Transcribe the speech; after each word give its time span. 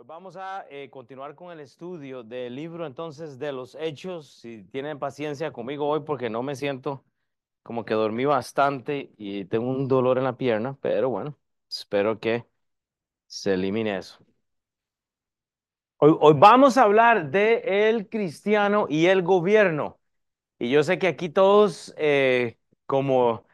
Pues 0.00 0.08
vamos 0.08 0.34
a 0.38 0.64
eh, 0.70 0.88
continuar 0.88 1.34
con 1.34 1.52
el 1.52 1.60
estudio 1.60 2.22
del 2.22 2.56
libro 2.56 2.86
entonces 2.86 3.38
de 3.38 3.52
los 3.52 3.74
hechos. 3.74 4.30
Si 4.40 4.64
tienen 4.72 4.98
paciencia 4.98 5.52
conmigo 5.52 5.86
hoy 5.86 6.00
porque 6.06 6.30
no 6.30 6.42
me 6.42 6.56
siento 6.56 7.04
como 7.62 7.84
que 7.84 7.92
dormí 7.92 8.24
bastante 8.24 9.12
y 9.18 9.44
tengo 9.44 9.68
un 9.68 9.88
dolor 9.88 10.16
en 10.16 10.24
la 10.24 10.38
pierna, 10.38 10.78
pero 10.80 11.10
bueno, 11.10 11.36
espero 11.68 12.18
que 12.18 12.46
se 13.26 13.52
elimine 13.52 13.98
eso. 13.98 14.24
Hoy, 15.98 16.16
hoy 16.18 16.34
vamos 16.34 16.78
a 16.78 16.84
hablar 16.84 17.30
de 17.30 17.90
el 17.90 18.08
cristiano 18.08 18.86
y 18.88 19.04
el 19.04 19.20
gobierno. 19.22 20.00
Y 20.58 20.70
yo 20.70 20.82
sé 20.82 20.98
que 20.98 21.08
aquí 21.08 21.28
todos, 21.28 21.94
eh, 21.98 22.58
como 22.86 23.44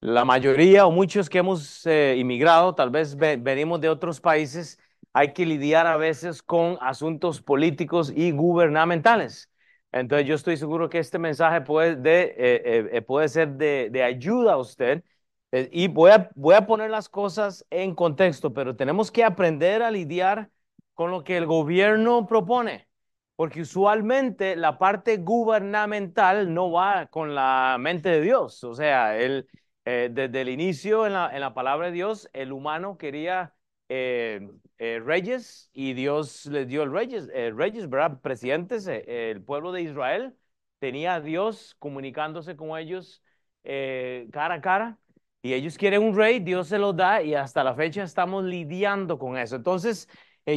la 0.00 0.26
mayoría 0.26 0.86
o 0.86 0.90
muchos 0.90 1.30
que 1.30 1.38
hemos 1.38 1.86
eh, 1.86 2.16
inmigrado, 2.18 2.74
tal 2.74 2.90
vez 2.90 3.16
venimos 3.16 3.80
de 3.80 3.88
otros 3.88 4.20
países, 4.20 4.78
hay 5.14 5.32
que 5.32 5.46
lidiar 5.46 5.86
a 5.86 5.96
veces 5.96 6.42
con 6.42 6.76
asuntos 6.80 7.40
políticos 7.40 8.12
y 8.14 8.32
gubernamentales. 8.32 9.50
Entonces 9.92 10.26
yo 10.26 10.34
estoy 10.34 10.56
seguro 10.56 10.90
que 10.90 10.98
este 10.98 11.18
mensaje 11.20 11.60
puede, 11.62 11.96
de, 11.96 12.22
eh, 12.24 12.34
eh, 12.36 12.88
eh, 12.92 13.02
puede 13.02 13.28
ser 13.28 13.50
de, 13.52 13.90
de, 13.90 14.02
ayuda 14.02 14.54
a 14.54 14.56
usted. 14.58 15.04
y 15.52 15.88
voy 15.88 16.10
a, 16.10 16.30
voy 16.34 16.56
a 16.56 16.66
poner 16.66 16.90
las 16.90 17.08
cosas 17.08 17.64
en 17.70 17.94
contexto, 17.94 18.52
pero 18.52 18.76
tenemos 18.76 19.12
que 19.12 19.24
aprender 19.24 19.82
a 19.82 19.90
lidiar 19.90 20.50
con 20.94 21.10
lo 21.12 21.24
que 21.24 21.36
el 21.36 21.46
gobierno 21.46 22.26
propone, 22.26 22.88
porque 23.36 23.62
usualmente 23.62 24.56
la 24.56 24.78
parte 24.78 25.18
gubernamental 25.18 26.52
no 26.52 26.72
va 26.72 27.06
con 27.06 27.34
la 27.36 27.76
mente 27.80 28.08
de 28.10 28.20
Dios. 28.20 28.64
O 28.64 28.74
sea, 28.74 29.16
él, 29.16 29.48
desde 29.84 30.40
el 30.40 30.48
inicio 30.48 31.06
en 31.06 31.12
la, 31.14 31.30
en 31.32 31.40
la 31.40 31.54
palabra 31.54 31.86
de 31.86 31.92
Dios, 31.92 32.28
el 32.32 32.52
humano 32.52 32.98
quería 32.98 33.53
eh, 33.88 34.40
eh, 34.78 35.00
reyes 35.04 35.70
y 35.72 35.92
Dios 35.92 36.46
les 36.46 36.66
dio 36.68 36.82
el 36.82 36.92
reyes, 36.92 37.28
eh, 37.34 37.52
reyes, 37.54 37.88
¿verdad? 37.88 38.20
Presidentes, 38.20 38.86
el 38.86 39.42
pueblo 39.42 39.72
de 39.72 39.82
Israel 39.82 40.34
tenía 40.78 41.16
a 41.16 41.20
Dios 41.20 41.76
comunicándose 41.78 42.56
con 42.56 42.78
ellos 42.78 43.22
cara 43.62 44.54
a 44.56 44.60
cara 44.60 44.98
y 45.42 45.54
ellos 45.54 45.78
quieren 45.78 46.02
un 46.02 46.16
rey, 46.16 46.40
Dios 46.40 46.68
se 46.68 46.78
lo 46.78 46.92
da 46.92 47.22
y 47.22 47.34
hasta 47.34 47.64
la 47.64 47.74
fecha 47.74 48.02
estamos 48.02 48.44
lidiando 48.44 49.18
con 49.18 49.38
eso. 49.38 49.56
Entonces, 49.56 50.08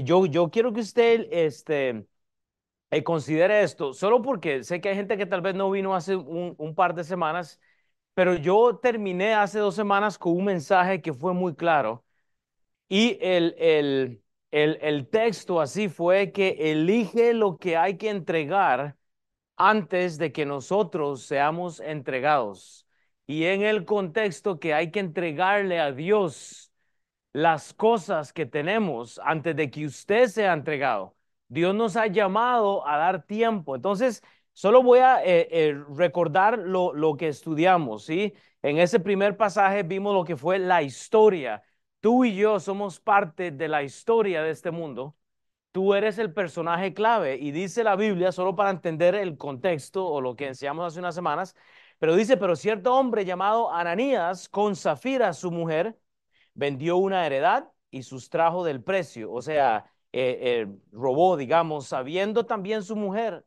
yo, 0.04 0.26
yo 0.26 0.50
quiero 0.50 0.74
que 0.74 0.82
usted 0.82 1.28
este, 1.32 2.06
considere 3.04 3.64
esto, 3.64 3.94
solo 3.94 4.22
porque 4.22 4.64
sé 4.64 4.82
que 4.82 4.90
hay 4.90 4.96
gente 4.96 5.18
que 5.18 5.26
tal 5.26 5.42
vez 5.42 5.56
no 5.56 5.72
vino 5.72 5.96
hace 5.96 6.16
un 6.16 6.76
par 6.76 6.96
de 6.96 7.04
semanas, 7.04 7.60
pero 8.14 8.36
yo 8.36 8.78
terminé 8.82 9.34
hace 9.36 9.60
dos 9.60 9.76
semanas 9.76 10.18
con 10.18 10.34
un 10.34 10.46
mensaje 10.46 11.02
que 11.02 11.14
fue 11.14 11.34
muy 11.34 11.56
claro 11.56 12.04
y 12.90 13.18
el, 13.22 13.56
el, 13.58 14.24
el, 14.52 14.78
el 14.82 15.08
texto 15.10 15.60
así 15.62 15.90
fue 15.90 16.32
que 16.32 16.72
elige 16.72 17.34
lo 17.34 17.58
que 17.58 17.78
hay 17.78 17.98
que 17.98 18.10
entregar 18.10 18.96
antes 19.58 20.18
de 20.18 20.32
que 20.32 20.46
nosotros 20.46 21.24
seamos 21.24 21.80
entregados. 21.80 22.88
Y 23.26 23.46
en 23.46 23.64
el 23.64 23.86
contexto 23.86 24.60
que 24.60 24.74
hay 24.74 24.92
que 24.92 25.00
entregarle 25.02 25.80
a 25.80 25.92
Dios 25.92 26.72
las 27.34 27.74
cosas 27.74 28.34
que 28.34 28.46
tenemos 28.46 29.20
antes 29.24 29.56
de 29.56 29.70
que 29.70 29.86
usted 29.86 30.28
sea 30.28 30.54
entregado. 30.54 31.16
Dios 31.50 31.76
nos 31.76 31.96
ha 31.96 32.08
llamado 32.08 32.88
a 32.88 32.98
dar 32.98 33.24
tiempo. 33.26 33.76
Entonces, 33.76 34.24
solo 34.54 34.84
voy 34.84 35.00
a 35.00 35.24
eh, 35.24 35.48
eh, 35.52 35.76
recordar 35.96 36.58
lo, 36.60 36.94
lo 36.94 37.16
que 37.18 37.28
estudiamos, 37.30 38.06
¿sí? 38.06 38.34
En 38.62 38.80
ese 38.80 39.00
primer 39.00 39.38
pasaje 39.38 39.84
vimos 39.84 40.14
lo 40.14 40.24
que 40.26 40.36
fue 40.36 40.60
la 40.60 40.82
historia 40.82 41.64
Tú 42.08 42.24
y 42.24 42.34
yo 42.36 42.62
somos 42.62 43.02
parte 43.02 43.52
de 43.52 43.68
la 43.68 43.84
historia 43.84 44.42
de 44.42 44.52
este 44.52 44.72
mundo. 44.72 45.18
Tú 45.74 45.94
eres 45.94 46.18
el 46.18 46.34
personaje 46.34 46.94
clave 46.94 47.36
y 47.36 47.52
dice 47.52 47.84
la 47.84 47.98
Biblia, 47.98 48.32
solo 48.32 48.56
para 48.56 48.70
entender 48.70 49.14
el 49.14 49.38
contexto 49.38 50.08
o 50.08 50.22
lo 50.22 50.34
que 50.38 50.48
enseñamos 50.48 50.88
hace 50.88 51.00
unas 51.00 51.16
semanas, 51.16 51.54
pero 52.00 52.16
dice, 52.16 52.38
pero 52.38 52.56
cierto 52.56 52.96
hombre 52.96 53.26
llamado 53.26 53.74
Ananías 53.74 54.48
con 54.48 54.78
Zafira, 54.78 55.34
su 55.34 55.52
mujer, 55.52 56.00
vendió 56.54 56.96
una 56.96 57.26
heredad 57.26 57.70
y 57.92 58.04
sustrajo 58.04 58.64
del 58.64 58.82
precio, 58.82 59.30
o 59.30 59.42
sea, 59.42 59.92
eh, 60.14 60.40
eh, 60.42 60.68
robó, 60.94 61.36
digamos, 61.36 61.88
sabiendo 61.88 62.46
también 62.46 62.84
su 62.84 62.96
mujer 62.96 63.46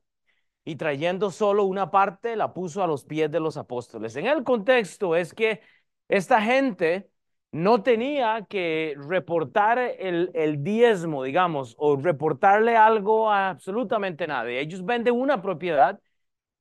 y 0.67 0.77
trayendo 0.77 1.31
solo 1.31 1.65
una 1.65 1.91
parte, 1.91 2.37
la 2.37 2.53
puso 2.53 2.83
a 2.83 2.87
los 2.87 3.07
pies 3.07 3.31
de 3.31 3.41
los 3.41 3.57
apóstoles. 3.57 4.17
En 4.17 4.27
el 4.27 4.45
contexto 4.45 5.17
es 5.17 5.33
que 5.33 5.63
esta 6.09 6.43
gente 6.43 7.11
no 7.53 7.83
tenía 7.83 8.47
que 8.49 8.95
reportar 8.99 9.79
el, 9.79 10.63
diezmo, 10.63 11.25
digamos, 11.25 11.75
o 11.79 11.97
reportarle 11.97 12.77
algo 12.77 13.31
a 13.31 13.51
absolutamente 13.51 14.27
nadie. 14.27 14.61
Ellos 14.61 14.85
venden 14.85 15.15
una 15.15 15.43
propiedad 15.43 16.01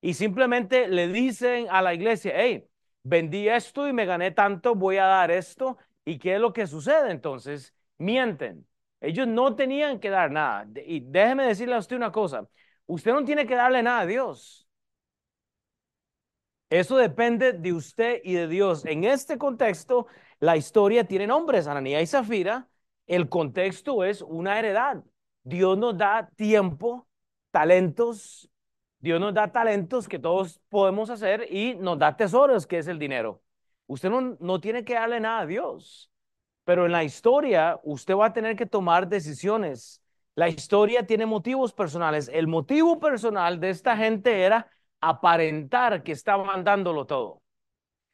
y 0.01 0.13
simplemente 0.16 0.88
le 0.88 1.07
dicen 1.09 1.67
a 1.69 1.81
la 1.81 1.94
iglesia, 1.94 2.33
hey, 2.35 2.66
vendí 3.03 3.47
esto 3.49 3.88
y 3.88 3.94
me 3.94 4.05
gané 4.05 4.31
tanto, 4.31 4.75
voy 4.75 4.97
a 4.97 5.05
dar 5.05 5.31
esto. 5.31 5.78
¿Y 6.05 6.17
qué 6.19 6.35
es 6.35 6.41
lo 6.41 6.53
que 6.53 6.67
sucede 6.67 7.11
entonces? 7.11 7.73
Mienten. 7.97 8.66
Ellos 9.01 9.28
no 9.28 9.55
tenían 9.55 9.99
que 9.99 10.09
dar 10.09 10.31
nada. 10.31 10.67
Y 10.85 11.01
déjeme 11.01 11.45
decirle 11.45 11.75
a 11.75 11.79
usted 11.79 11.95
una 11.97 12.11
cosa, 12.11 12.47
usted 12.88 13.13
no 13.13 13.23
tiene 13.25 13.45
que 13.45 13.55
darle 13.55 13.83
nada 13.83 14.01
a 14.01 14.05
Dios. 14.05 14.69
Eso 16.69 16.97
depende 16.97 17.53
de 17.53 17.74
usted 17.74 18.22
y 18.24 18.34
de 18.34 18.47
Dios. 18.47 18.85
En 18.85 19.03
este 19.03 19.38
contexto, 19.38 20.07
la 20.40 20.56
historia 20.56 21.03
tiene 21.03 21.25
nombres, 21.25 21.68
Ananía 21.68 22.02
y 22.02 22.07
Zafira. 22.07 22.68
El 23.07 23.28
contexto 23.28 24.03
es 24.03 24.22
una 24.22 24.59
heredad. 24.59 25.03
Dios 25.44 25.78
nos 25.78 25.97
da 25.97 26.29
tiempo, 26.35 27.08
talentos. 27.52 28.50
Dios 29.00 29.19
nos 29.19 29.34
da 29.34 29.52
talentos 29.52 30.08
que 30.08 30.19
todos 30.19 30.59
podemos 30.69 31.09
hacer 31.09 31.47
y 31.52 31.74
nos 31.75 31.97
da 31.97 32.16
tesoros, 32.16 32.68
que 32.68 32.78
es 32.78 32.88
el 32.88 33.00
dinero. 33.00 33.41
Usted 33.88 34.09
no, 34.12 34.38
no 34.40 34.62
tiene 34.62 34.84
que 34.85 34.94
darle 34.94 35.19
nada 35.19 35.40
a 35.41 35.46
Dios, 35.47 36.12
pero 36.66 36.85
en 36.85 36.91
la 36.91 37.03
historia 37.03 37.79
usted 37.84 38.16
va 38.16 38.28
a 38.28 38.34
tener 38.34 38.56
que 38.56 38.68
tomar 38.68 39.08
decisiones. 39.08 40.03
La 40.35 40.50
historia 40.50 41.08
tiene 41.08 41.25
motivos 41.25 41.74
personales. 41.74 42.29
El 42.31 42.47
motivo 42.47 43.00
personal 43.00 43.59
de 43.59 43.72
esta 43.72 43.97
gente 43.97 44.44
era 44.44 44.69
aparentar 45.01 46.03
que 46.03 46.11
estaban 46.11 46.63
dándolo 46.63 47.05
todo. 47.05 47.41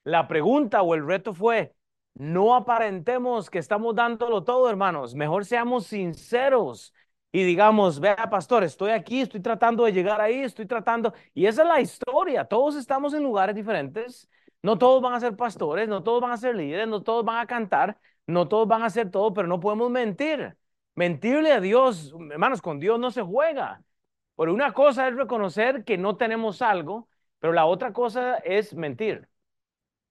La 0.03 0.27
pregunta 0.27 0.81
o 0.81 0.95
el 0.95 1.05
reto 1.05 1.33
fue, 1.33 1.73
no 2.13 2.55
aparentemos 2.55 3.49
que 3.49 3.59
estamos 3.59 3.95
dándolo 3.95 4.43
todo, 4.43 4.69
hermanos. 4.69 5.15
Mejor 5.15 5.45
seamos 5.45 5.87
sinceros 5.87 6.93
y 7.31 7.43
digamos, 7.43 7.99
vea, 7.99 8.29
pastor, 8.29 8.63
estoy 8.63 8.91
aquí, 8.91 9.21
estoy 9.21 9.41
tratando 9.41 9.83
de 9.83 9.91
llegar 9.91 10.21
ahí, 10.21 10.41
estoy 10.41 10.65
tratando. 10.65 11.13
Y 11.33 11.47
esa 11.47 11.63
es 11.63 11.67
la 11.67 11.81
historia. 11.81 12.45
Todos 12.45 12.75
estamos 12.75 13.13
en 13.13 13.23
lugares 13.23 13.55
diferentes. 13.55 14.29
No 14.61 14.77
todos 14.77 15.01
van 15.01 15.13
a 15.13 15.19
ser 15.19 15.35
pastores, 15.35 15.87
no 15.89 16.01
todos 16.03 16.21
van 16.21 16.31
a 16.31 16.37
ser 16.37 16.55
líderes, 16.55 16.87
no 16.87 17.03
todos 17.03 17.25
van 17.25 17.37
a 17.39 17.45
cantar, 17.45 17.99
no 18.25 18.47
todos 18.47 18.67
van 18.67 18.81
a 18.83 18.85
hacer 18.85 19.11
todo, 19.11 19.33
pero 19.33 19.47
no 19.47 19.59
podemos 19.59 19.91
mentir. 19.91 20.55
Mentirle 20.95 21.51
a 21.51 21.59
Dios, 21.59 22.13
hermanos, 22.31 22.61
con 22.61 22.79
Dios 22.79 22.99
no 22.99 23.11
se 23.11 23.21
juega. 23.21 23.83
Por 24.35 24.49
una 24.49 24.73
cosa 24.73 25.07
es 25.07 25.15
reconocer 25.15 25.83
que 25.85 25.97
no 25.97 26.17
tenemos 26.17 26.61
algo, 26.61 27.07
pero 27.39 27.53
la 27.53 27.65
otra 27.65 27.93
cosa 27.93 28.37
es 28.37 28.73
mentir. 28.73 29.29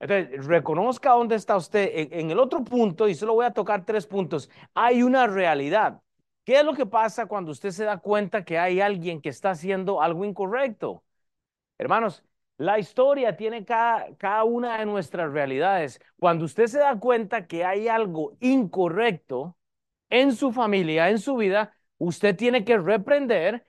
Entonces, 0.00 0.46
reconozca 0.46 1.12
dónde 1.12 1.36
está 1.36 1.56
usted. 1.56 1.90
En, 2.12 2.30
el 2.30 2.38
otro 2.38 2.64
punto, 2.64 3.08
y 3.08 3.14
solo 3.14 3.34
voy 3.34 3.46
a 3.46 3.52
tocar 3.52 3.84
tres 3.84 4.06
puntos, 4.06 4.50
hay 4.74 5.02
una 5.02 5.26
realidad. 5.26 6.02
¿Qué 6.44 6.58
es 6.58 6.64
lo 6.64 6.74
que 6.74 6.86
pasa 6.86 7.26
cuando 7.26 7.52
usted 7.52 7.70
se 7.70 7.84
da 7.84 7.98
cuenta 7.98 8.44
que 8.44 8.58
hay 8.58 8.80
alguien 8.80 9.20
que 9.22 9.30
está 9.30 9.50
haciendo 9.50 10.02
algo 10.02 10.24
incorrecto? 10.24 11.04
Hermanos, 11.78 12.24
la 12.58 12.78
historia 12.78 13.36
tiene 13.36 13.64
cada, 13.64 14.14
cada 14.16 14.44
una 14.44 14.78
de 14.78 14.86
nuestras 14.86 15.32
realidades. 15.32 16.00
Cuando 16.18 16.44
usted 16.44 16.66
se 16.66 16.78
da 16.78 16.98
cuenta 17.00 17.46
que 17.46 17.64
hay 17.64 17.88
algo 17.88 18.36
incorrecto 18.40 19.56
en 20.10 20.32
su 20.32 20.52
familia, 20.52 21.10
en 21.10 21.18
su 21.18 21.36
vida, 21.36 21.74
usted 21.98 22.36
tiene 22.36 22.64
que 22.64 22.78
reprender, 22.78 23.66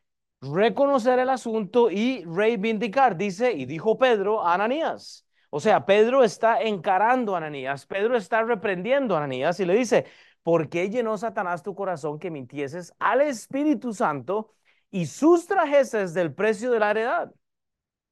reconocer 0.54 1.20
el 1.20 1.30
asunto 1.30 1.90
y 1.92 2.24
reivindicar, 2.26 3.18
dice, 3.18 3.52
y 3.54 3.66
dijo 3.66 3.98
Pedro 3.98 4.46
a 4.46 4.54
Ananías. 4.54 5.26
O 5.50 5.60
sea, 5.60 5.86
Pedro 5.86 6.24
está 6.24 6.62
encarando 6.62 7.36
a 7.36 7.38
Ananías, 7.38 7.86
Pedro 7.86 8.18
está 8.18 8.44
reprendiendo 8.44 9.16
a 9.16 9.20
Ananías 9.20 9.60
y 9.60 9.66
le 9.66 9.76
dice, 9.76 10.06
¿por 10.44 10.70
qué 10.70 10.90
llenó 10.90 11.18
Satanás 11.18 11.64
tu 11.64 11.76
corazón 11.76 12.20
que 12.20 12.32
mintieses 12.32 12.94
al 13.00 13.22
Espíritu 13.22 13.94
Santo 13.94 14.54
y 14.92 15.06
sustrajeses 15.06 16.14
del 16.14 16.34
precio 16.34 16.72
de 16.72 16.80
la 16.80 16.92
heredad? 16.92 17.34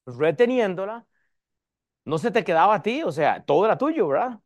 Reteniéndola, 0.05 1.05
no 2.05 2.17
se 2.17 2.31
te 2.31 2.43
quedaba 2.43 2.75
a 2.75 2.81
ti, 2.81 3.03
o 3.03 3.11
sea, 3.11 3.43
todo 3.45 3.65
era 3.65 3.77
tuyo, 3.77 4.07
¿verdad? 4.07 4.39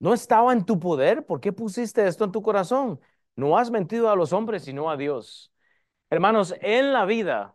No 0.00 0.14
estaba 0.14 0.52
en 0.52 0.64
tu 0.64 0.80
poder, 0.80 1.26
¿por 1.26 1.40
qué 1.40 1.52
pusiste 1.52 2.06
esto 2.06 2.24
en 2.24 2.32
tu 2.32 2.42
corazón? 2.42 3.00
No 3.36 3.58
has 3.58 3.70
mentido 3.70 4.10
a 4.10 4.16
los 4.16 4.32
hombres, 4.32 4.64
sino 4.64 4.90
a 4.90 4.96
Dios. 4.96 5.52
Hermanos, 6.10 6.54
en 6.60 6.92
la 6.92 7.04
vida, 7.04 7.54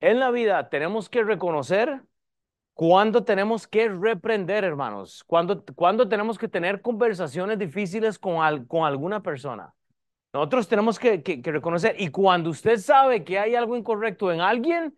en 0.00 0.20
la 0.20 0.30
vida 0.30 0.68
tenemos 0.68 1.08
que 1.08 1.24
reconocer 1.24 2.02
¿Cuándo 2.80 3.24
tenemos 3.24 3.68
que 3.68 3.90
reprender, 3.90 4.64
hermanos? 4.64 5.22
¿Cuándo, 5.24 5.62
tenemos 6.08 6.38
que 6.38 6.48
tener 6.48 6.80
conversaciones 6.80 7.58
difíciles 7.58 8.18
con, 8.18 8.64
con 8.64 8.86
alguna 8.86 9.22
persona? 9.22 9.74
Nosotros 10.32 10.66
tenemos 10.66 10.98
que, 10.98 11.22
que, 11.22 11.42
que 11.42 11.52
reconocer, 11.52 11.94
y 11.98 12.08
cuando 12.08 12.48
usted 12.48 12.78
sabe 12.78 13.22
que 13.22 13.38
hay 13.38 13.54
algo 13.54 13.76
incorrecto 13.76 14.32
en 14.32 14.40
alguien, 14.40 14.96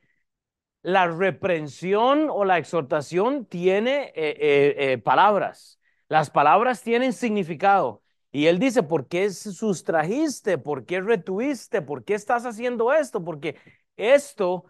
la 0.82 1.08
reprensión 1.08 2.28
o 2.30 2.44
la 2.44 2.58
exhortación 2.58 3.46
tiene 3.46 4.12
eh, 4.14 4.36
eh, 4.38 4.74
eh, 4.78 4.98
palabras. 4.98 5.80
Las 6.06 6.30
palabras 6.30 6.82
tienen 6.82 7.12
significado. 7.12 8.01
Y 8.32 8.46
él 8.46 8.58
dice, 8.58 8.82
¿por 8.82 9.08
qué 9.08 9.30
sustrajiste? 9.30 10.58
¿Por 10.58 10.86
qué 10.86 11.00
retuviste? 11.00 11.82
¿Por 11.82 12.04
qué 12.04 12.14
estás 12.14 12.46
haciendo 12.46 12.92
esto? 12.92 13.22
Porque 13.24 13.56
esto 13.96 14.64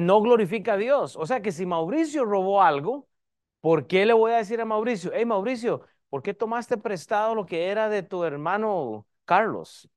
no 0.00 0.20
glorifica 0.20 0.74
a 0.74 0.76
Dios. 0.76 1.16
O 1.16 1.26
sea 1.26 1.42
que 1.42 1.52
si 1.52 1.66
Mauricio 1.66 2.24
robó 2.24 2.62
algo, 2.62 3.08
¿por 3.60 3.86
qué 3.86 4.06
le 4.06 4.12
voy 4.12 4.32
a 4.32 4.36
decir 4.38 4.60
a 4.60 4.64
Mauricio, 4.64 5.12
hey 5.14 5.24
Mauricio, 5.24 5.82
¿por 6.10 6.22
qué 6.22 6.34
tomaste 6.34 6.76
prestado 6.76 7.34
lo 7.34 7.46
que 7.46 7.68
era 7.68 7.88
de 7.88 8.02
tu 8.02 8.24
hermano 8.24 9.06
Carlos? 9.24 9.88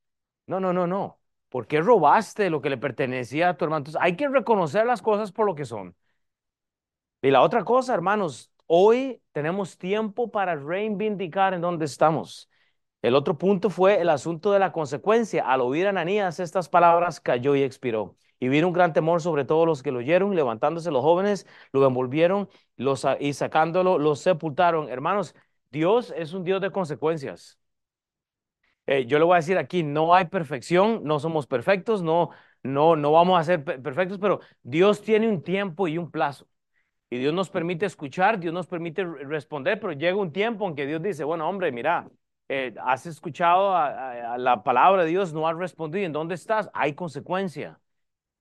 No, 0.47 0.59
no, 0.59 0.73
no, 0.73 0.87
no. 0.87 1.19
¿Por 1.49 1.67
qué 1.67 1.81
robaste 1.81 2.49
lo 2.49 2.61
que 2.61 2.69
le 2.69 2.77
pertenecía 2.77 3.49
a 3.49 3.57
tu 3.57 3.65
hermano? 3.65 3.79
Entonces, 3.79 4.01
hay 4.01 4.15
que 4.15 4.27
reconocer 4.29 4.85
las 4.85 5.01
cosas 5.01 5.31
por 5.31 5.45
lo 5.47 5.55
que 5.55 5.65
son. 5.65 5.95
Y 7.21 7.31
la 7.31 7.41
otra 7.41 7.63
cosa, 7.63 7.93
hermanos, 7.93 8.51
hoy 8.67 9.21
tenemos 9.31 9.77
tiempo 9.77 10.29
para 10.31 10.55
reivindicar 10.55 11.53
en 11.53 11.61
dónde 11.61 11.85
estamos. 11.85 12.49
El 13.05 13.13
otro 13.13 13.37
punto 13.37 13.69
fue 13.69 14.01
el 14.01 14.09
asunto 14.09 14.51
de 14.51 14.57
la 14.57 14.71
consecuencia. 14.71 15.45
Al 15.47 15.61
oír 15.61 15.85
a 15.85 15.91
Ananías 15.91 16.39
estas 16.39 16.69
palabras, 16.69 17.19
cayó 17.19 17.55
y 17.55 17.61
expiró. 17.61 18.15
Y 18.39 18.47
vino 18.47 18.65
un 18.67 18.73
gran 18.73 18.93
temor 18.93 19.21
sobre 19.21 19.45
todos 19.45 19.67
los 19.67 19.83
que 19.83 19.91
lo 19.91 19.99
oyeron, 19.99 20.35
levantándose 20.35 20.89
los 20.89 21.03
jóvenes, 21.03 21.45
lo 21.71 21.85
envolvieron 21.85 22.49
los, 22.77 23.05
y 23.19 23.33
sacándolo, 23.33 23.99
los 23.99 24.21
sepultaron. 24.21 24.89
Hermanos, 24.89 25.35
Dios 25.69 26.11
es 26.17 26.33
un 26.33 26.43
Dios 26.43 26.61
de 26.61 26.71
consecuencias. 26.71 27.59
Eh, 28.87 29.05
yo 29.05 29.19
le 29.19 29.25
voy 29.25 29.33
a 29.35 29.37
decir 29.37 29.57
aquí, 29.59 29.83
no 29.83 30.15
hay 30.15 30.25
perfección, 30.25 31.01
no 31.03 31.19
somos 31.19 31.45
perfectos, 31.45 32.01
no, 32.01 32.31
no, 32.63 32.95
no 32.95 33.11
vamos 33.11 33.39
a 33.39 33.43
ser 33.43 33.63
perfectos, 33.63 34.17
pero 34.19 34.39
Dios 34.63 35.03
tiene 35.03 35.29
un 35.29 35.43
tiempo 35.43 35.87
y 35.87 35.99
un 35.99 36.09
plazo. 36.09 36.47
Y 37.11 37.17
Dios 37.19 37.33
nos 37.35 37.49
permite 37.51 37.85
escuchar, 37.85 38.39
Dios 38.39 38.53
nos 38.53 38.67
permite 38.67 39.05
responder, 39.05 39.79
pero 39.79 39.93
llega 39.93 40.17
un 40.17 40.31
tiempo 40.31 40.67
en 40.67 40.75
que 40.75 40.87
Dios 40.87 41.01
dice, 41.03 41.23
bueno, 41.23 41.47
hombre, 41.47 41.71
mira, 41.71 42.09
eh, 42.49 42.73
has 42.83 43.05
escuchado 43.05 43.75
a, 43.75 44.37
la 44.37 44.63
palabra 44.63 45.03
de 45.03 45.09
Dios, 45.09 45.33
no 45.33 45.47
has 45.47 45.57
respondido, 45.57 46.05
¿en 46.05 46.13
dónde 46.13 46.35
estás? 46.35 46.69
Hay 46.73 46.93
consecuencia. 46.93 47.79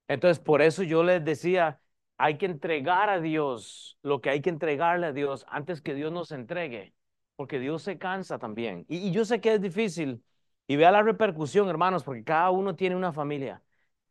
Entonces, 0.09 0.39
por 0.43 0.63
eso 0.63 0.83
yo 0.83 1.03
les 1.05 1.25
decía, 1.25 1.81
hay 2.19 2.39
que 2.39 2.47
entregar 2.47 3.11
a 3.11 3.21
Dios 3.21 3.99
lo 4.03 4.21
que 4.21 4.31
hay 4.31 4.43
que 4.43 4.51
entregarle 4.51 5.07
a 5.09 5.13
Dios 5.13 5.47
antes 5.49 5.83
que 5.83 5.95
Dios 5.95 6.13
nos 6.13 6.33
entregue, 6.33 6.95
porque 7.37 7.59
Dios 7.59 7.83
se 7.83 7.99
cansa 7.99 8.39
también. 8.39 8.85
y 8.89 9.11
yo 9.13 9.25
sé 9.25 9.41
que 9.41 9.55
es 9.55 9.61
difícil, 9.61 10.23
y 10.67 10.77
vea 10.77 10.91
la 10.91 11.03
repercusión, 11.03 11.69
hermanos, 11.69 12.05
porque 12.05 12.25
cada 12.25 12.51
uno 12.51 12.75
tiene 12.77 12.97
una 12.97 13.13
familia. 13.13 13.63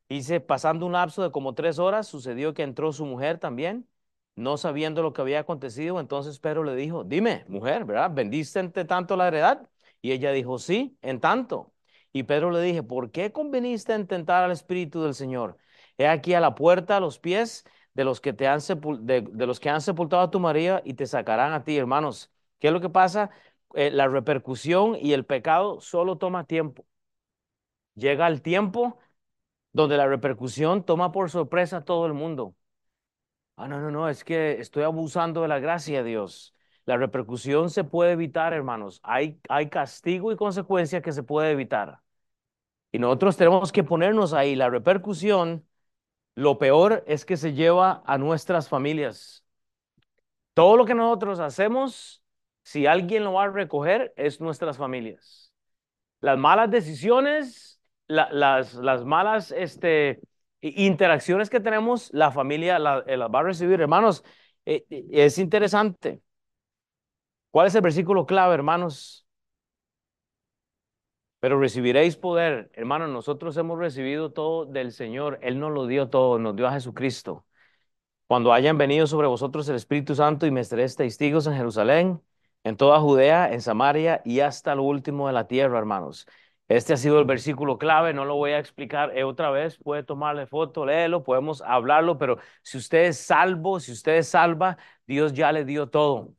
Dice, 0.10 0.40
pasando 0.42 0.86
un 0.86 0.94
lapso 0.94 1.24
de 1.24 1.31
como 1.31 1.56
tres 1.56 1.80
horas, 1.80 2.07
sucedió 2.07 2.54
que 2.54 2.63
entró 2.63 2.94
su 2.94 3.06
mujer 3.06 3.40
también, 3.40 3.88
no 4.36 4.57
sabiendo 4.57 5.01
lo 5.04 5.13
que 5.13 5.22
había 5.22 5.40
acontecido. 5.42 6.00
Entonces 6.00 6.40
Pedro 6.40 6.63
le 6.63 6.75
dijo, 6.75 7.04
dime, 7.04 7.45
mujer, 7.48 7.86
¿verdad? 7.86 8.12
¿Vendiste 8.13 8.60
entre 8.60 8.86
tanto 8.86 9.16
la 9.18 9.28
heredad? 9.30 9.69
Y 10.04 10.12
ella 10.12 10.34
dijo, 10.34 10.60
sí, 10.60 10.98
en 11.02 11.22
tanto. 11.22 11.74
Y 12.12 12.24
Pedro 12.24 12.52
le 12.52 12.62
dije, 12.62 12.84
¿por 12.84 13.12
qué 13.12 13.32
conveniste 13.32 13.94
en 13.94 14.08
tentar 14.08 14.44
al 14.44 14.52
Espíritu 14.52 15.02
del 15.04 15.16
Señor? 15.16 15.58
He 15.98 16.08
aquí 16.08 16.34
a 16.36 16.42
la 16.42 16.56
puerta, 16.56 16.98
a 16.98 17.00
los 17.00 17.20
pies 17.20 17.66
de 17.94 18.04
los 18.04 18.22
que 18.22 18.34
te 18.34 18.48
han 18.48 18.60
de, 19.02 19.22
los 19.48 19.60
que 19.62 19.70
han 19.70 19.82
sepultado 19.82 20.24
a 20.24 20.32
tu 20.32 20.40
María 20.42 20.82
y 20.86 20.96
te 20.96 21.08
sacarán 21.08 21.54
a 21.54 21.64
ti, 21.64 21.78
hermanos. 21.78 22.32
¿Qué 22.60 22.68
es 22.68 22.74
lo 22.74 22.82
que 22.82 22.90
pasa? 22.90 23.30
Eh, 23.76 23.92
la 23.92 24.08
repercusión 24.10 24.98
y 25.00 25.14
el 25.14 25.26
pecado 25.26 25.80
solo 25.82 26.18
toma 26.18 26.46
tiempo. 26.46 26.86
Llega 27.96 28.28
el 28.28 28.42
tiempo 28.42 29.00
donde 29.74 29.98
la 29.98 30.08
repercusión 30.08 30.86
toma 30.86 31.12
por 31.12 31.30
sorpresa 31.32 31.78
a 31.78 31.86
todo 31.86 32.06
el 32.08 32.14
mundo. 32.14 32.56
Ah, 33.56 33.68
no, 33.68 33.80
no, 33.80 33.92
no, 33.92 34.10
es 34.10 34.24
que 34.24 34.60
estoy 34.60 34.84
abusando 34.84 35.42
de 35.44 35.48
la 35.48 35.60
gracia 35.60 36.04
de 36.04 36.10
Dios. 36.10 36.56
La 36.85 36.97
repercusión 36.97 37.69
se 37.69 37.83
puede 37.83 38.12
evitar, 38.12 38.53
hermanos. 38.53 39.00
Hay, 39.03 39.39
hay 39.50 39.69
castigo 39.69 40.31
y 40.31 40.35
consecuencia 40.35 41.01
que 41.01 41.12
se 41.12 41.24
puede 41.24 41.51
evitar. 41.51 42.01
Y 42.91 43.00
nosotros 43.00 43.38
tenemos 43.38 43.71
que 43.71 43.83
ponernos 43.83 44.33
ahí. 44.33 44.56
La 44.56 44.69
repercusión, 44.69 45.65
lo 46.35 46.57
peor 46.57 47.03
es 47.07 47.25
que 47.25 47.38
se 47.38 47.53
lleva 47.53 48.03
a 48.06 48.18
nuestras 48.18 48.69
familias. 48.69 49.45
Todo 50.53 50.77
lo 50.77 50.85
que 50.85 50.94
nosotros 50.94 51.39
hacemos 51.39 52.24
si 52.63 52.88
alguien 52.88 53.24
lo 53.24 53.33
va 53.33 53.44
a 53.44 53.50
recoger, 53.50 54.13
es 54.15 54.41
nuestras 54.41 54.77
familias. 54.77 55.53
Las 56.21 56.38
malas 56.38 56.71
decisiones, 56.71 57.81
las, 58.07 58.74
las 58.75 59.06
malas 59.06 59.51
este, 59.51 60.21
interacciones 60.62 61.50
que 61.50 61.59
tenemos, 61.59 62.09
la 62.13 62.31
familia 62.31 62.77
eh, 63.06 63.18
las 63.18 63.30
va 63.30 63.39
a 63.39 63.44
recibir. 63.44 63.81
Hermanos, 63.81 64.24
eh, 64.65 64.85
eh, 64.89 65.06
es 65.12 65.38
interesante. 65.38 66.21
¿Cuál 67.54 67.68
es 67.68 67.76
el 67.76 67.82
versículo 67.82 68.26
clave, 68.26 68.56
hermanos? 68.56 69.28
Pero 71.40 71.60
recibiréis 71.60 72.16
poder. 72.18 72.72
Hermanos, 72.74 73.10
nosotros 73.12 73.56
hemos 73.58 73.78
recibido 73.78 74.32
todo 74.32 74.66
del 74.66 74.92
Señor. 74.92 75.38
Él 75.44 75.60
nos 75.60 75.72
lo 75.72 75.86
dio 75.86 76.10
todo, 76.10 76.40
nos 76.40 76.56
dio 76.56 76.68
a 76.68 76.74
Jesucristo. 76.74 77.46
Cuando 78.28 78.54
hayan 78.54 78.78
venido 78.78 79.08
sobre 79.08 79.28
vosotros 79.28 79.70
el 79.70 79.76
Espíritu 79.76 80.16
Santo 80.16 80.48
y 80.48 80.52
me 80.52 80.62
estaréis 80.62 80.96
testigos 80.96 81.48
en 81.48 81.56
Jerusalén, 81.56 82.22
en 82.64 82.78
toda 82.78 83.00
Judea, 83.00 83.54
en 83.54 83.62
Samaria 83.62 84.22
y 84.26 84.40
hasta 84.42 84.76
lo 84.76 84.84
último 84.84 85.28
de 85.28 85.34
la 85.34 85.48
tierra, 85.48 85.80
hermanos. 85.80 86.28
Este 86.70 86.94
ha 86.94 86.98
sido 86.98 87.20
el 87.20 87.26
versículo 87.26 87.78
clave, 87.78 88.14
no 88.14 88.26
lo 88.26 88.36
voy 88.36 88.52
a 88.54 88.60
explicar 88.60 89.16
eh, 89.18 89.24
otra 89.24 89.52
vez, 89.52 89.78
puede 89.78 90.04
tomarle 90.04 90.48
foto, 90.48 90.86
léelo, 90.86 91.24
podemos 91.24 91.62
hablarlo, 91.62 92.18
pero 92.18 92.40
si 92.64 92.78
usted 92.80 93.06
es 93.06 93.18
salvo, 93.20 93.80
si 93.80 93.92
usted 93.92 94.18
es 94.18 94.30
salva, 94.30 94.78
Dios 95.08 95.34
ya 95.34 95.52
le 95.52 95.66
dio 95.66 95.90
todo. 95.90 96.34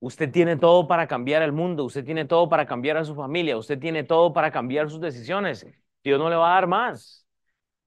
Usted 0.00 0.30
tiene 0.30 0.56
todo 0.56 0.86
para 0.86 1.06
cambiar 1.08 1.42
el 1.42 1.52
mundo, 1.52 1.84
usted 1.84 2.04
tiene 2.04 2.24
todo 2.24 2.48
para 2.48 2.66
cambiar 2.66 2.96
a 2.96 3.04
su 3.04 3.14
familia, 3.16 3.56
usted 3.58 3.78
tiene 3.78 4.04
todo 4.04 4.32
para 4.32 4.50
cambiar 4.52 4.88
sus 4.90 5.00
decisiones. 5.00 5.66
Dios 6.04 6.18
no 6.20 6.30
le 6.30 6.36
va 6.36 6.52
a 6.52 6.54
dar 6.54 6.66
más. 6.68 7.26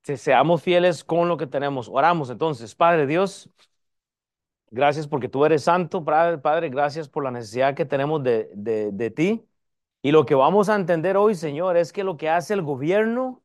seamos 0.04 0.63
fieles 0.63 1.04
con 1.04 1.28
lo 1.30 1.38
que 1.38 1.48
tenemos. 1.48 1.90
Oramos 1.92 2.30
entonces, 2.30 2.75
Padre 2.75 3.08
Dios. 3.08 3.50
Gracias 4.69 5.08
porque 5.08 5.28
tú 5.30 5.44
eres 5.46 5.63
santo, 5.63 6.04
Padre. 6.06 6.69
Gracias 6.69 7.10
por 7.10 7.24
la 7.24 7.31
necesidad 7.31 7.75
que 7.75 7.86
tenemos 7.86 8.24
de, 8.24 8.50
de, 8.56 8.92
de 8.92 9.12
ti. 9.12 9.46
Y 10.02 10.12
lo 10.12 10.25
que 10.25 10.36
vamos 10.36 10.69
a 10.69 10.75
entender 10.75 11.18
hoy, 11.18 11.36
Señor, 11.36 11.78
es 11.78 11.94
que 11.94 12.04
lo 12.04 12.18
que 12.18 12.30
hace 12.30 12.54
el 12.54 12.62
gobierno 12.63 13.44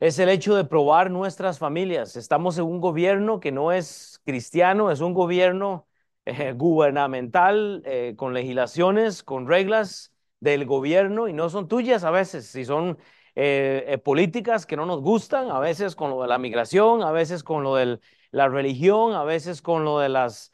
es 0.00 0.18
el 0.18 0.28
hecho 0.28 0.54
de 0.54 0.64
probar 0.64 1.10
nuestras 1.10 1.58
familias. 1.58 2.16
Estamos 2.16 2.58
en 2.58 2.64
un 2.64 2.80
gobierno 2.80 3.40
que 3.40 3.52
no 3.52 3.72
es 3.72 4.20
cristiano, 4.24 4.90
es 4.90 5.00
un 5.00 5.14
gobierno 5.14 5.86
eh, 6.26 6.52
gubernamental, 6.52 7.82
eh, 7.84 8.14
con 8.16 8.32
legislaciones, 8.34 9.22
con 9.22 9.46
reglas 9.46 10.12
del 10.40 10.64
gobierno 10.66 11.28
y 11.28 11.32
no 11.32 11.50
son 11.50 11.68
tuyas 11.68 12.04
a 12.04 12.10
veces, 12.10 12.46
si 12.46 12.64
son 12.64 12.98
eh, 13.34 13.98
políticas 14.04 14.66
que 14.66 14.76
no 14.76 14.86
nos 14.86 15.00
gustan, 15.02 15.50
a 15.50 15.58
veces 15.58 15.94
con 15.96 16.10
lo 16.10 16.22
de 16.22 16.28
la 16.28 16.38
migración, 16.38 17.02
a 17.02 17.12
veces 17.12 17.42
con 17.44 17.62
lo 17.62 17.76
del 17.76 18.00
la 18.30 18.48
religión, 18.48 19.14
a 19.14 19.24
veces 19.24 19.62
con 19.62 19.84
lo 19.84 20.00
de 20.00 20.08
las 20.08 20.50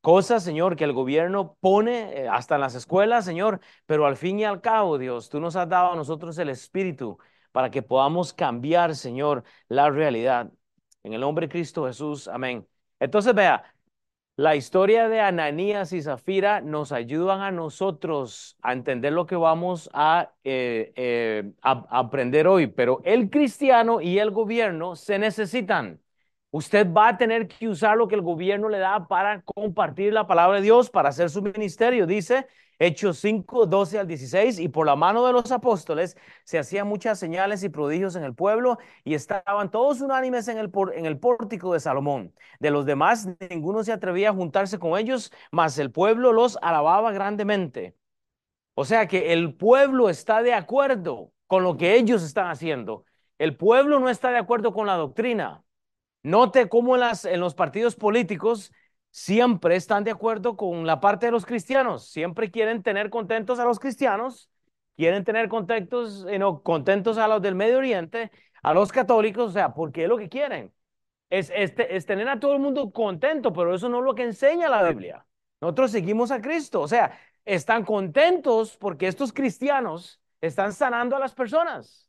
cosas, 0.00 0.44
Señor, 0.44 0.76
que 0.76 0.84
el 0.84 0.92
gobierno 0.92 1.56
pone 1.60 2.28
hasta 2.28 2.56
en 2.56 2.60
las 2.60 2.74
escuelas, 2.74 3.24
Señor, 3.24 3.60
pero 3.86 4.06
al 4.06 4.16
fin 4.16 4.38
y 4.38 4.44
al 4.44 4.60
cabo, 4.60 4.98
Dios, 4.98 5.30
tú 5.30 5.40
nos 5.40 5.56
has 5.56 5.68
dado 5.68 5.92
a 5.92 5.96
nosotros 5.96 6.36
el 6.38 6.50
Espíritu 6.50 7.18
para 7.52 7.70
que 7.70 7.82
podamos 7.82 8.32
cambiar, 8.34 8.94
Señor, 8.96 9.44
la 9.68 9.88
realidad. 9.88 10.52
En 11.04 11.14
el 11.14 11.20
nombre 11.20 11.46
de 11.46 11.52
Cristo 11.52 11.86
Jesús, 11.86 12.28
amén. 12.28 12.66
Entonces, 12.98 13.34
vea, 13.34 13.73
la 14.36 14.56
historia 14.56 15.08
de 15.08 15.20
Ananías 15.20 15.92
y 15.92 16.02
Zafira 16.02 16.60
nos 16.60 16.90
ayudan 16.92 17.40
a 17.40 17.52
nosotros 17.52 18.56
a 18.62 18.72
entender 18.72 19.12
lo 19.12 19.26
que 19.26 19.36
vamos 19.36 19.88
a, 19.92 20.32
eh, 20.42 21.52
a 21.62 21.86
aprender 21.90 22.48
hoy, 22.48 22.66
pero 22.66 23.00
el 23.04 23.30
cristiano 23.30 24.00
y 24.00 24.18
el 24.18 24.30
gobierno 24.32 24.96
se 24.96 25.18
necesitan. 25.18 26.03
Usted 26.54 26.86
va 26.92 27.08
a 27.08 27.18
tener 27.18 27.48
que 27.48 27.66
usar 27.68 27.96
lo 27.96 28.06
que 28.06 28.14
el 28.14 28.20
gobierno 28.22 28.68
le 28.68 28.78
da 28.78 29.08
para 29.08 29.42
compartir 29.42 30.12
la 30.12 30.28
palabra 30.28 30.58
de 30.58 30.62
Dios, 30.62 30.88
para 30.88 31.08
hacer 31.08 31.28
su 31.28 31.42
ministerio. 31.42 32.06
Dice 32.06 32.46
Hechos 32.78 33.18
5, 33.18 33.66
12 33.66 33.98
al 33.98 34.06
16, 34.06 34.60
y 34.60 34.68
por 34.68 34.86
la 34.86 34.94
mano 34.94 35.26
de 35.26 35.32
los 35.32 35.50
apóstoles 35.50 36.16
se 36.44 36.56
hacían 36.60 36.86
muchas 36.86 37.18
señales 37.18 37.64
y 37.64 37.70
prodigios 37.70 38.14
en 38.14 38.22
el 38.22 38.36
pueblo 38.36 38.78
y 39.02 39.14
estaban 39.14 39.72
todos 39.72 40.00
unánimes 40.00 40.46
en 40.46 40.58
el, 40.58 40.70
en 40.94 41.06
el 41.06 41.18
pórtico 41.18 41.72
de 41.72 41.80
Salomón. 41.80 42.32
De 42.60 42.70
los 42.70 42.86
demás, 42.86 43.28
ninguno 43.50 43.82
se 43.82 43.92
atrevía 43.92 44.30
a 44.30 44.32
juntarse 44.32 44.78
con 44.78 44.96
ellos, 44.96 45.32
mas 45.50 45.76
el 45.80 45.90
pueblo 45.90 46.32
los 46.32 46.56
alababa 46.62 47.10
grandemente. 47.10 47.96
O 48.74 48.84
sea 48.84 49.08
que 49.08 49.32
el 49.32 49.54
pueblo 49.56 50.08
está 50.08 50.40
de 50.42 50.54
acuerdo 50.54 51.32
con 51.48 51.64
lo 51.64 51.76
que 51.76 51.96
ellos 51.96 52.22
están 52.22 52.46
haciendo. 52.48 53.06
El 53.38 53.56
pueblo 53.56 53.98
no 53.98 54.08
está 54.08 54.30
de 54.30 54.38
acuerdo 54.38 54.72
con 54.72 54.86
la 54.86 54.94
doctrina. 54.94 55.63
Note 56.24 56.68
cómo 56.68 56.96
en, 56.96 57.40
los 57.40 57.54
partidos 57.54 57.94
políticos 57.94 58.72
siempre 59.10 59.76
están 59.76 60.02
de 60.02 60.10
acuerdo 60.10 60.56
con 60.56 60.84
la 60.86 60.98
parte 60.98 61.26
de 61.26 61.32
los 61.32 61.46
cristianos, 61.46 62.08
siempre 62.08 62.50
quieren 62.50 62.82
tener 62.82 63.10
contentos 63.10 63.60
a 63.60 63.64
los 63.64 63.78
cristianos 63.78 64.50
quieren 64.96 65.24
tener 65.24 65.48
contentos, 65.48 66.26
contentos 66.62 67.18
a 67.18 67.28
los 67.28 67.42
del 67.42 67.54
Medio 67.54 67.78
Oriente, 67.78 68.30
a 68.62 68.74
los 68.74 68.92
católicos, 68.92 69.50
o 69.50 69.52
sea, 69.52 69.74
porque 69.74 70.04
es 70.04 70.08
lo 70.08 70.16
que 70.16 70.28
quieren. 70.28 70.72
Es, 71.30 71.50
es, 71.54 72.06
tener 72.06 72.28
a 72.28 72.38
todo 72.38 72.52
el 72.52 72.60
mundo 72.60 72.92
contento, 72.92 73.52
pero 73.52 73.74
eso 73.74 73.88
no 73.88 73.98
es 73.98 74.04
lo 74.04 74.14
que 74.14 74.22
enseña 74.22 74.68
la 74.68 74.88
Biblia. 74.88 75.26
Nosotros 75.60 75.90
seguimos 75.90 76.30
a 76.30 76.40
Cristo, 76.40 76.80
o 76.80 76.88
sea, 76.88 77.18
están 77.44 77.84
contentos 77.84 78.76
porque 78.76 79.08
estos 79.08 79.32
cristianos 79.32 80.20
están 80.40 80.72
sanando 80.72 81.16
a 81.16 81.18
las 81.18 81.34
personas. 81.34 82.08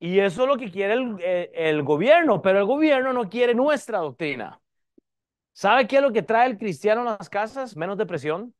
Y 0.00 0.20
eso 0.20 0.42
es 0.42 0.48
lo 0.48 0.56
que 0.56 0.70
quiere 0.70 0.94
el, 0.94 1.16
eh, 1.20 1.50
el, 1.54 1.82
gobierno, 1.82 2.40
pero 2.40 2.58
el 2.60 2.64
gobierno 2.64 3.12
no 3.12 3.28
quiere 3.28 3.54
nuestra 3.54 3.98
doctrina. 3.98 4.60
¿Sabe 5.52 5.88
qué 5.88 5.96
es 5.96 6.02
lo 6.02 6.12
que 6.12 6.22
trae 6.22 6.48
el 6.48 6.58
cristiano 6.58 7.00
a 7.02 7.16
las 7.18 7.28
casas? 7.28 7.76
Menos 7.76 7.98
depresión, 7.98 8.54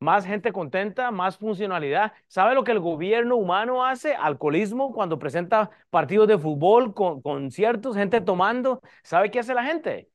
más 0.00 0.24
gente 0.24 0.52
contenta, 0.52 1.10
más 1.10 1.36
funcionalidad. 1.36 2.12
¿Sabe 2.28 2.54
lo 2.54 2.64
que 2.64 2.72
el 2.72 2.80
gobierno 2.80 3.36
humano 3.36 3.84
hace? 3.84 4.14
Alcoholismo, 4.14 4.92
cuando 4.94 5.18
presenta 5.18 5.70
partidos 5.90 6.26
de 6.28 6.38
fútbol, 6.38 6.94
con, 6.94 7.20
conciertos, 7.20 7.96
gente 7.96 8.20
tomando. 8.20 8.80
¿Sabe 9.02 9.30
qué 9.30 9.40
hace 9.40 9.54
la 9.54 9.64
gente? 9.64 10.08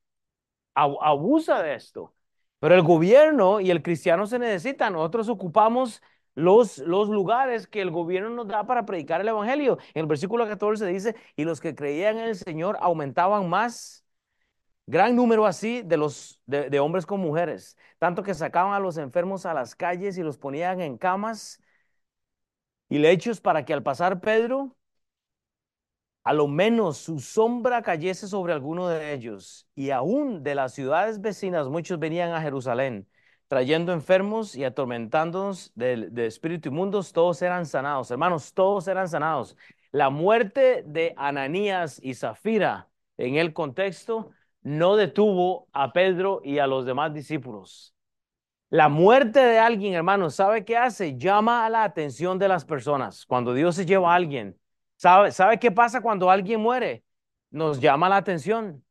Abusa 0.74 1.62
de 1.62 1.74
esto. 1.74 2.14
Pero 2.58 2.74
el 2.74 2.82
gobierno 2.82 3.60
y 3.60 3.70
el 3.70 3.82
cristiano 3.82 4.26
se 4.26 4.38
necesitan. 4.38 4.94
Nosotros 4.94 5.28
ocupamos 5.28 6.02
los, 6.36 6.78
los 6.78 7.08
lugares 7.08 7.66
que 7.66 7.82
el 7.82 7.90
gobierno 7.90 8.30
nos 8.30 8.46
da 8.46 8.64
para 8.66 8.86
predicar 8.86 9.20
el 9.20 9.28
evangelio. 9.28 9.78
En 9.94 10.02
el 10.02 10.06
versículo 10.06 10.46
14 10.46 10.86
dice, 10.86 11.16
y 11.34 11.44
los 11.44 11.60
que 11.60 11.74
creían 11.74 12.18
en 12.18 12.26
el 12.26 12.36
Señor 12.36 12.78
aumentaban 12.80 13.48
más 13.48 14.06
Gran 14.88 15.16
número 15.16 15.46
así 15.46 15.82
de, 15.82 15.96
los, 15.96 16.40
de, 16.46 16.78
hombres 16.78 17.06
con 17.06 17.20
mujeres, 17.20 17.76
tanto 17.98 18.22
que 18.22 18.34
sacaban 18.34 18.72
a 18.72 18.78
los 18.78 18.98
enfermos 18.98 19.44
a 19.44 19.52
las 19.52 19.74
calles 19.74 20.16
y 20.16 20.22
los 20.22 20.38
ponían 20.38 20.80
en 20.80 20.96
camas 20.96 21.60
y 22.88 22.98
lechos 22.98 23.40
para 23.40 23.64
que 23.64 23.72
al 23.74 23.82
pasar 23.82 24.20
Pedro, 24.20 24.76
a 26.22 26.32
lo 26.32 26.46
menos 26.46 26.98
su 26.98 27.18
sombra 27.20 27.82
cayese 27.82 28.28
sobre 28.28 28.52
alguno 28.52 28.88
de 28.88 29.12
ellos. 29.12 29.68
Y 29.74 29.90
aún 29.90 30.42
de 30.44 30.54
las 30.54 30.72
ciudades 30.74 31.20
vecinas 31.20 31.68
muchos 31.68 31.98
venían 31.98 32.32
a 32.32 32.40
Jerusalén, 32.42 33.08
trayendo 33.48 33.92
enfermos 33.92 34.56
y 34.56 34.64
atormentándonos 34.64 35.72
de, 35.74 36.08
de 36.10 36.26
espíritu 36.26 36.68
inmundos, 36.68 37.12
todos 37.12 37.40
eran 37.42 37.66
sanados. 37.66 38.10
Hermanos, 38.10 38.52
todos 38.52 38.88
eran 38.88 39.08
sanados. 39.08 39.56
La 39.92 40.10
muerte 40.10 40.82
de 40.86 41.14
Ananías 41.16 42.00
y 42.02 42.14
Zafira 42.14 42.88
en 43.16 43.36
el 43.36 43.52
contexto 43.52 44.30
no 44.62 44.96
detuvo 44.96 45.68
a 45.72 45.92
Pedro 45.92 46.40
y 46.44 46.58
a 46.58 46.66
los 46.66 46.84
demás 46.86 47.14
discípulos. 47.14 47.94
La 48.68 48.88
muerte 48.88 49.38
de 49.40 49.58
alguien, 49.58 49.94
hermano, 49.94 50.28
¿sabe 50.28 50.64
qué 50.64 50.76
hace? 50.76 51.16
Llama 51.16 51.64
a 51.64 51.70
la 51.70 51.84
atención 51.84 52.38
de 52.38 52.48
las 52.48 52.64
personas. 52.64 53.24
Cuando 53.24 53.54
Dios 53.54 53.76
se 53.76 53.86
lleva 53.86 54.12
a 54.12 54.16
alguien, 54.16 54.58
¿sabe, 54.96 55.30
¿sabe 55.30 55.58
qué 55.60 55.70
pasa 55.70 56.00
cuando 56.00 56.30
alguien 56.30 56.60
muere? 56.60 57.04
Nos 57.50 57.80
llama 57.80 58.08
la 58.08 58.16
atención. 58.16 58.84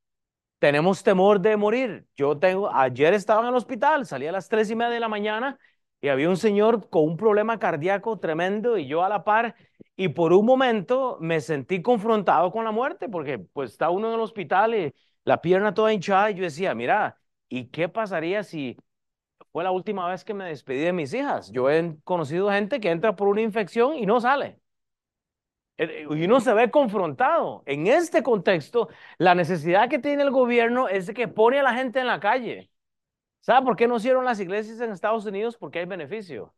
Tenemos 0.66 1.04
temor 1.04 1.42
de 1.42 1.58
morir. 1.58 2.08
Yo 2.16 2.40
tengo, 2.40 2.74
ayer 2.74 3.14
estaba 3.14 3.42
en 3.44 3.50
el 3.50 3.54
hospital, 3.54 4.04
salí 4.08 4.26
a 4.26 4.32
las 4.32 4.50
tres 4.50 4.72
y 4.72 4.76
media 4.76 4.90
de 4.90 5.00
la 5.00 5.08
mañana 5.08 5.60
y 6.02 6.08
había 6.08 6.28
un 6.28 6.38
señor 6.38 6.90
con 6.90 7.04
un 7.04 7.18
problema 7.18 7.60
cardíaco 7.60 8.18
tremendo 8.18 8.76
y 8.76 8.88
yo 8.88 9.04
a 9.04 9.10
la 9.10 9.24
par 9.24 9.54
y 9.96 10.08
por 10.08 10.34
un 10.34 10.44
momento 10.44 11.20
me 11.22 11.40
sentí 11.40 11.84
confrontado 11.84 12.52
con 12.52 12.64
la 12.64 12.72
muerte 12.72 13.08
porque 13.08 13.38
pues 13.38 13.74
está 13.74 13.92
uno 13.92 14.08
en 14.08 14.16
el 14.16 14.22
hospital 14.22 14.74
y 14.74 14.96
la 15.24 15.40
pierna 15.40 15.76
toda 15.76 15.94
hinchada 15.94 16.32
y 16.32 16.34
yo 16.34 16.44
decía, 16.44 16.74
mira, 16.74 17.20
¿y 17.48 17.68
qué 17.68 17.88
pasaría 17.88 18.42
si 18.42 18.76
fue 19.52 19.64
la 19.64 19.70
última 19.70 20.10
vez 20.10 20.26
que 20.26 20.34
me 20.34 20.46
despedí 20.46 20.80
de 20.80 20.94
mis 20.94 21.14
hijas? 21.14 21.52
Yo 21.52 21.70
he 21.70 21.96
conocido 22.04 22.50
gente 22.50 22.80
que 22.80 22.90
entra 22.90 23.16
por 23.16 23.28
una 23.28 23.42
infección 23.42 23.94
y 23.98 24.08
no 24.08 24.20
sale. 24.20 24.60
Eh, 25.78 26.08
y 26.10 26.26
uno 26.26 26.40
se 26.40 26.54
ve 26.54 26.72
confrontado. 26.72 27.64
En 27.66 27.88
este 27.88 28.24
contexto, 28.24 28.90
la 29.18 29.36
necesidad 29.36 29.90
que 29.90 30.00
tiene 30.00 30.24
el 30.24 30.32
gobierno 30.32 30.88
es 30.88 31.12
que 31.14 31.28
pone 31.28 31.60
a 31.60 31.64
la 31.64 31.74
gente 31.74 32.00
en 32.00 32.08
la 32.08 32.20
calle. 32.20 32.72
¿Sabe 33.42 33.66
por 33.66 33.76
qué 33.76 33.88
no 33.88 33.98
hicieron 33.98 34.26
las 34.26 34.40
iglesias 34.40 34.80
en 34.82 34.92
Estados 34.92 35.26
Unidos? 35.26 35.58
Porque 35.58 35.80
hay 35.80 35.86
beneficio. 35.86 36.54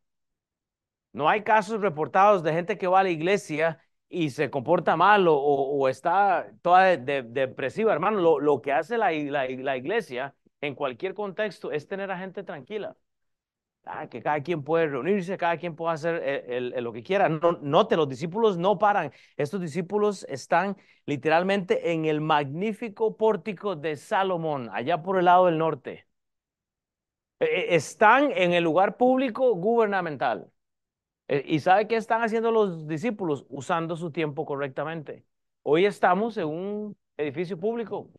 No 1.14 1.28
hay 1.30 1.44
casos 1.44 1.82
reportados 1.82 2.44
de 2.44 2.54
gente 2.54 2.78
que 2.78 2.88
va 2.88 3.00
a 3.00 3.04
la 3.04 3.10
iglesia 3.10 3.82
y 4.10 4.30
se 4.30 4.50
comporta 4.50 4.96
mal 4.96 5.26
o, 5.28 5.90
está 5.90 6.48
toda 6.62 6.96
depresiva, 6.98 7.92
hermano, 7.92 8.20
lo, 8.22 8.40
lo 8.40 8.62
que 8.62 8.72
hace 8.72 8.98
la, 8.98 9.12
la, 9.12 9.78
iglesia 9.78 10.36
en 10.62 10.76
cualquier 10.76 11.14
contexto 11.14 11.72
es 11.72 11.88
tener 11.88 12.12
a 12.12 12.18
gente 12.18 12.44
tranquila. 12.44 12.96
Ah, 13.90 14.08
que 14.10 14.22
cada 14.22 14.42
quien 14.42 14.64
puede 14.64 14.88
reunirse, 14.88 15.38
cada 15.38 15.58
quien 15.58 15.76
puede 15.76 15.94
hacer 15.94 16.16
el, 16.48 16.70
lo 16.84 16.92
que 16.94 17.04
quiera. 17.04 17.30
No, 17.30 17.54
note, 17.62 17.96
los 17.96 18.10
discípulos 18.10 18.58
no 18.58 18.78
paran. 18.78 19.12
Estos 19.38 19.62
discípulos 19.62 20.26
están 20.30 20.78
literalmente 21.06 21.92
en 21.92 22.06
el 22.06 22.22
magnífico 22.22 23.16
pórtico 23.18 23.76
de 23.76 23.96
Salomón, 23.96 24.70
allá 24.74 25.02
por 25.02 25.18
el 25.18 25.26
lado 25.26 25.46
del 25.48 25.58
norte. 25.58 26.08
E, 27.40 27.46
e, 27.46 27.76
están 27.76 28.32
en 28.32 28.54
el 28.54 28.64
lugar 28.64 28.98
público 28.98 29.54
gubernamental. 29.56 30.52
Eh, 31.28 31.44
¿Y 31.48 31.60
sabe 31.60 31.88
qué 31.88 31.96
están 31.98 32.24
haciendo 32.24 32.52
los 32.52 32.88
discípulos? 32.88 33.46
Usando 33.50 33.96
su 33.98 34.12
tiempo 34.12 34.46
correctamente. 34.46 35.26
Hoy 35.64 35.86
estamos 35.86 36.38
en 36.38 36.48
un 36.48 36.98
edificio 37.18 37.60
público. 37.60 38.10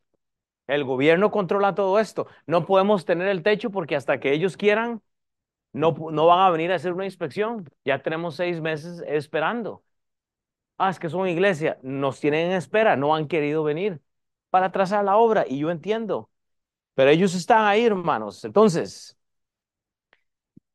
El 0.67 0.85
gobierno 0.85 1.31
controla 1.31 1.75
todo 1.75 1.99
esto. 1.99 2.27
No 2.47 2.67
podemos 2.67 3.05
tener 3.05 3.29
el 3.29 3.43
techo 3.43 3.71
porque 3.71 3.97
hasta 3.97 4.21
que 4.21 4.33
ellos 4.33 4.57
quieran, 4.57 5.03
no, 5.79 5.93
van 6.27 6.41
a 6.41 6.51
venir 6.51 6.73
a 6.73 6.77
hacer 6.77 6.93
una 6.93 7.05
inspección. 7.05 7.69
Ya 7.85 8.03
tenemos 8.03 8.37
seis 8.37 8.61
meses 8.61 9.03
esperando. 9.07 9.85
Ah, 10.79 10.91
es 10.91 10.99
que 10.99 11.09
son 11.11 11.29
iglesia. 11.29 11.79
Nos 11.83 12.21
tienen 12.21 12.51
en 12.51 12.57
espera. 12.57 12.97
No 12.97 13.15
han 13.15 13.29
querido 13.29 13.65
venir 13.65 14.01
para 14.51 14.73
trazar 14.73 15.05
la 15.05 15.17
obra. 15.17 15.45
Y 15.49 15.59
yo 15.59 15.71
entiendo. 15.71 16.31
Pero 16.95 17.11
ellos 17.11 17.35
están 17.35 17.67
ahí, 17.67 17.87
hermanos. 17.87 18.45
Entonces, 18.45 19.19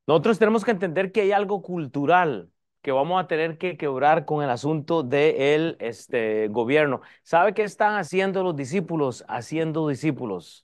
nosotros 0.08 0.40
tenemos 0.40 0.66
que 0.66 0.72
entender 0.72 1.12
que 1.12 1.22
hay 1.22 1.32
algo 1.32 1.62
cultural 1.62 2.50
que 2.82 2.92
vamos 2.92 3.24
a 3.24 3.28
tener 3.28 3.58
que 3.58 3.78
quebrar 3.78 4.26
con 4.26 4.44
el 4.44 4.50
asunto 4.50 5.04
del 5.04 5.78
este, 5.80 6.50
gobierno. 6.50 7.02
¿Sabe 7.24 7.54
qué 7.54 7.64
están 7.64 7.96
haciendo 7.96 8.44
los 8.44 8.56
discípulos? 8.56 9.24
Haciendo 9.30 9.88
discípulos. 9.88 10.63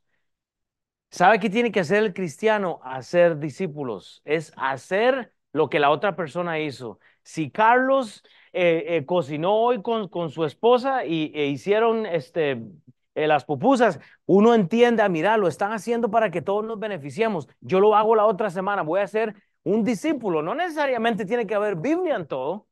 ¿Sabe 1.12 1.40
qué 1.40 1.50
tiene 1.50 1.72
que 1.72 1.80
hacer 1.80 2.04
el 2.04 2.14
cristiano? 2.14 2.80
Hacer 2.84 3.40
discípulos. 3.40 4.22
Es 4.26 4.54
hacer 4.58 5.34
lo 5.54 5.70
que 5.70 5.80
la 5.80 5.90
otra 5.90 6.16
persona 6.16 6.60
hizo. 6.60 7.00
Si 7.24 7.50
Carlos 7.52 8.24
eh, 8.54 8.86
eh, 8.98 9.06
cocinó 9.06 9.56
hoy 9.56 9.82
con, 9.82 10.08
con, 10.10 10.30
su 10.30 10.46
esposa 10.46 11.06
y 11.06 11.32
e 11.36 11.48
hicieron 11.48 12.06
este, 12.06 12.64
eh, 13.16 13.28
las 13.28 13.46
pupusas, 13.46 14.00
uno 14.26 14.54
entiende, 14.54 15.02
ah, 15.04 15.10
mira, 15.10 15.38
lo 15.38 15.48
están 15.48 15.72
haciendo 15.74 16.12
para 16.12 16.30
que 16.32 16.42
todos 16.42 16.64
nos 16.66 16.80
beneficiemos. 16.80 17.48
Yo 17.60 17.80
lo 17.80 17.96
hago 17.96 18.16
la 18.16 18.26
otra 18.26 18.50
semana, 18.52 18.84
voy 18.84 19.02
a 19.02 19.08
ser 19.08 19.36
un 19.64 19.84
discípulo. 19.84 20.42
No 20.44 20.56
necesariamente 20.56 21.26
tiene 21.26 21.48
que 21.48 21.56
haber 21.56 21.76
Biblia 21.76 22.16
en 22.16 22.28
todo. 22.28 22.68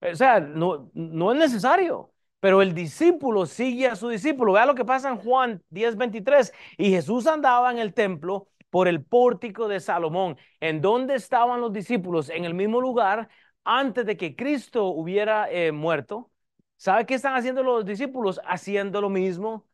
O 0.00 0.14
sea, 0.14 0.40
no, 0.40 0.90
no 0.94 1.32
es 1.32 1.38
necesario. 1.38 2.11
Pero 2.42 2.60
el 2.60 2.74
discípulo 2.74 3.46
sigue 3.46 3.86
a 3.86 3.94
su 3.94 4.08
discípulo. 4.08 4.54
Vea 4.54 4.66
lo 4.66 4.74
que 4.74 4.84
pasa 4.84 5.08
en 5.08 5.16
Juan 5.18 5.62
10:23. 5.70 6.52
Y 6.76 6.90
Jesús 6.90 7.28
andaba 7.28 7.70
en 7.70 7.78
el 7.78 7.94
templo 7.94 8.48
por 8.68 8.88
el 8.88 9.04
pórtico 9.04 9.68
de 9.68 9.78
Salomón. 9.78 10.36
¿En 10.58 10.80
dónde 10.80 11.14
estaban 11.14 11.60
los 11.60 11.72
discípulos? 11.72 12.30
En 12.30 12.44
el 12.44 12.54
mismo 12.54 12.80
lugar 12.80 13.28
antes 13.64 14.04
de 14.06 14.16
que 14.16 14.34
Cristo 14.34 14.86
hubiera 14.86 15.48
eh, 15.52 15.70
muerto. 15.70 16.32
¿Sabe 16.76 17.06
qué 17.06 17.14
están 17.14 17.36
haciendo 17.36 17.62
los 17.62 17.84
discípulos? 17.84 18.40
Haciendo 18.44 19.00
lo 19.00 19.08
mismo. 19.08 19.64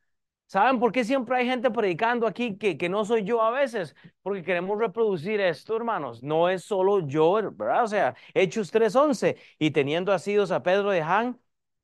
¿Saben 0.47 0.79
por 0.79 0.93
qué 0.93 1.05
siempre 1.05 1.37
hay 1.39 1.47
gente 1.47 1.71
predicando 1.71 2.27
aquí 2.27 2.59
que, 2.59 2.77
que 2.77 2.89
no 2.91 3.05
soy 3.07 3.25
yo 3.25 3.41
a 3.43 3.51
veces? 3.51 3.97
Porque 4.23 4.43
queremos 4.43 4.79
reproducir 4.79 5.41
esto, 5.41 5.75
hermanos. 5.77 6.23
No 6.23 6.51
es 6.51 6.65
solo 6.65 7.01
yo, 7.07 7.35
¿verdad? 7.53 7.85
O 7.85 7.89
sea, 7.89 8.15
Hechos 8.35 8.71
3.11. 8.71 9.37
Y 9.59 9.71
teniendo 9.71 10.13
asidos 10.13 10.51
a 10.51 10.63
Pedro 10.63 10.91
de 10.91 11.01
Han, 11.03 11.39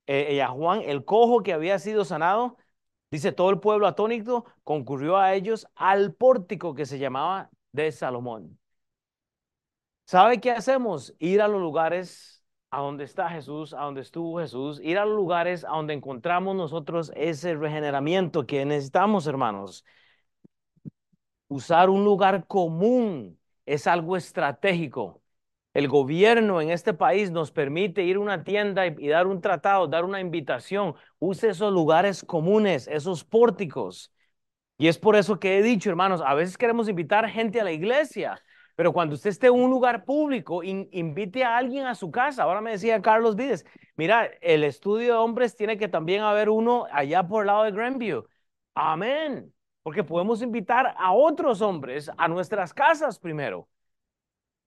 eh, 0.07 0.43
a 0.43 0.49
Juan, 0.49 0.83
el 0.83 1.05
cojo 1.05 1.43
que 1.43 1.53
había 1.53 1.79
sido 1.79 2.05
sanado, 2.05 2.57
dice 3.11 3.33
todo 3.33 3.51
el 3.51 3.61
pueblo 3.61 3.87
atónito, 3.87 4.45
concurrió 4.65 5.17
a 5.17 5.35
ellos 5.35 5.67
al 5.75 6.15
pórtico 6.15 6.75
que 6.75 6.87
se 6.87 6.99
llamaba 6.99 7.51
de 7.73 7.93
Salomón. 7.93 8.59
¿Sabe 10.07 10.41
qué 10.41 10.51
hacemos? 10.51 11.15
Ir 11.19 11.41
a 11.41 11.49
los 11.49 11.61
lugares 11.61 12.45
a 12.71 12.81
donde 12.81 13.05
está 13.05 13.29
Jesús, 13.31 13.73
a 13.73 13.83
donde 13.83 14.01
estuvo 14.03 14.39
Jesús, 14.41 14.81
ir 14.83 14.99
a 14.99 15.07
los 15.07 15.17
lugares 15.17 15.65
a 15.65 15.69
donde 15.71 15.95
encontramos 15.95 16.57
nosotros 16.57 17.13
ese 17.15 17.55
regeneramiento 17.55 18.47
que 18.47 18.65
necesitamos, 18.65 19.27
hermanos. 19.27 19.85
Usar 21.49 21.89
un 21.91 22.05
lugar 22.05 22.47
común 22.47 23.39
es 23.65 23.87
algo 23.87 24.17
estratégico. 24.17 25.23
El 25.75 25.89
gobierno 25.89 26.61
en 26.61 26.71
este 26.71 26.95
país 26.95 27.33
nos 27.33 27.51
permite 27.51 28.05
ir 28.05 28.17
a 28.17 28.21
una 28.21 28.45
tienda 28.45 28.87
y, 28.87 29.09
dar 29.09 29.27
un 29.27 29.41
tratado, 29.41 29.89
dar 29.89 30.05
una 30.05 30.21
invitación. 30.21 30.95
Use 31.19 31.49
esos 31.51 31.73
lugares 31.73 32.25
comunes, 32.25 32.87
esos 32.89 33.25
pórticos. 33.25 34.13
Y 34.79 34.89
es 34.89 34.99
por 34.99 35.17
eso 35.17 35.39
que 35.41 35.59
he 35.59 35.63
dicho, 35.63 35.91
hermanos, 35.91 36.23
a 36.25 36.35
veces 36.35 36.59
queremos 36.59 36.89
invitar 36.89 37.29
gente 37.29 37.61
a 37.61 37.65
la 37.65 37.73
iglesia, 37.73 38.41
Pero 38.77 38.93
cuando 38.93 39.15
usted 39.15 39.31
esté 39.31 39.47
en 39.49 39.55
un 39.55 39.71
lugar 39.71 40.05
público, 40.05 40.63
invite 40.65 41.45
a 41.45 41.57
alguien 41.57 41.87
a 41.87 41.95
su 41.95 42.11
casa. 42.11 42.43
Ahora 42.45 42.61
me 42.61 42.73
decía 42.73 43.01
Carlos 43.03 43.37
Vides, 43.37 43.65
mira, 43.97 44.27
el 44.41 44.65
estudio 44.65 45.15
de 45.15 45.19
hombres 45.19 45.57
tiene 45.57 45.79
que 45.79 45.89
también 45.89 46.23
haber 46.23 46.49
uno 46.51 46.87
allá 46.93 47.27
por 47.27 47.43
el 47.43 47.49
lado 47.49 47.65
de 47.65 47.73
Grandview. 47.73 48.25
Amén. 48.75 49.53
Porque 49.83 50.03
podemos 50.05 50.43
invitar 50.43 50.95
a 50.99 51.13
otros 51.13 51.61
hombres 51.63 52.11
a 52.17 52.29
nuestras 52.29 52.75
casas 52.75 53.19
primero. 53.21 53.69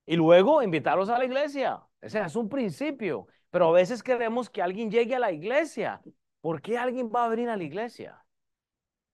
Y 0.07 0.15
luego 0.15 0.63
invitarlos 0.63 1.09
a 1.09 1.19
la 1.19 1.25
iglesia. 1.25 1.83
Ese 2.01 2.21
es 2.21 2.35
un 2.35 2.47
principio. 2.47 3.27
Pero 3.51 3.67
a 3.67 3.71
veces 3.73 4.01
queremos 4.01 4.49
que 4.49 4.61
alguien 4.61 4.89
llegue 4.89 5.15
a 5.15 5.19
la 5.19 5.31
iglesia. 5.33 6.01
¿Por 6.41 6.61
qué 6.61 6.77
alguien 6.77 7.11
va 7.13 7.25
a 7.25 7.27
venir 7.27 7.49
a 7.49 7.57
la 7.57 7.63
iglesia? 7.63 8.23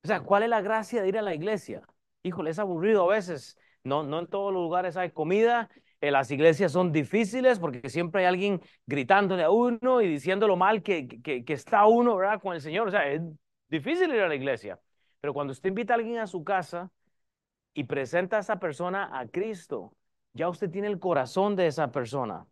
O 0.04 0.08
sea, 0.08 0.22
¿cuál 0.22 0.44
es 0.44 0.50
la 0.50 0.62
gracia 0.62 1.02
de 1.02 1.08
ir 1.10 1.18
a 1.18 1.24
la 1.24 1.34
iglesia? 1.34 1.82
Híjole, 2.22 2.52
es 2.52 2.60
aburrido 2.60 3.10
a 3.10 3.16
veces. 3.16 3.58
No, 3.84 4.04
no 4.04 4.20
en 4.20 4.28
todos 4.28 4.54
los 4.54 4.62
lugares 4.62 4.96
hay 4.96 5.10
comida. 5.10 5.70
En 6.00 6.14
las 6.14 6.30
iglesias 6.30 6.72
son 6.72 6.92
difíciles 6.92 7.58
porque 7.58 7.90
siempre 7.90 8.22
hay 8.22 8.28
alguien 8.28 8.62
gritándole 8.86 9.44
a 9.44 9.50
uno 9.50 10.02
y 10.02 10.08
diciendo 10.08 10.48
lo 10.48 10.58
mal 10.58 10.84
que, 10.84 11.08
que, 11.08 11.44
que 11.44 11.54
está 11.54 11.88
uno, 11.88 12.18
¿verdad? 12.18 12.40
Con 12.40 12.54
el 12.54 12.62
Señor. 12.62 12.88
O 12.88 12.92
sea, 12.92 13.10
es 13.10 13.22
difícil 13.68 14.14
ir 14.14 14.22
a 14.22 14.28
la 14.28 14.36
iglesia. 14.36 14.80
Pero 15.22 15.34
cuando 15.34 15.54
usted 15.54 15.70
invita 15.70 15.94
a 15.94 15.98
alguien 15.98 16.20
a 16.20 16.28
su 16.28 16.44
casa 16.44 16.92
y 17.74 17.86
presenta 17.86 18.38
a 18.38 18.40
esa 18.42 18.60
persona 18.60 19.10
a 19.18 19.28
Cristo, 19.28 19.96
ya 20.34 20.50
usted 20.50 20.70
tiene 20.72 20.88
el 20.88 21.00
corazón 21.00 21.56
de 21.56 21.68
esa 21.68 21.92
persona. 21.92 22.48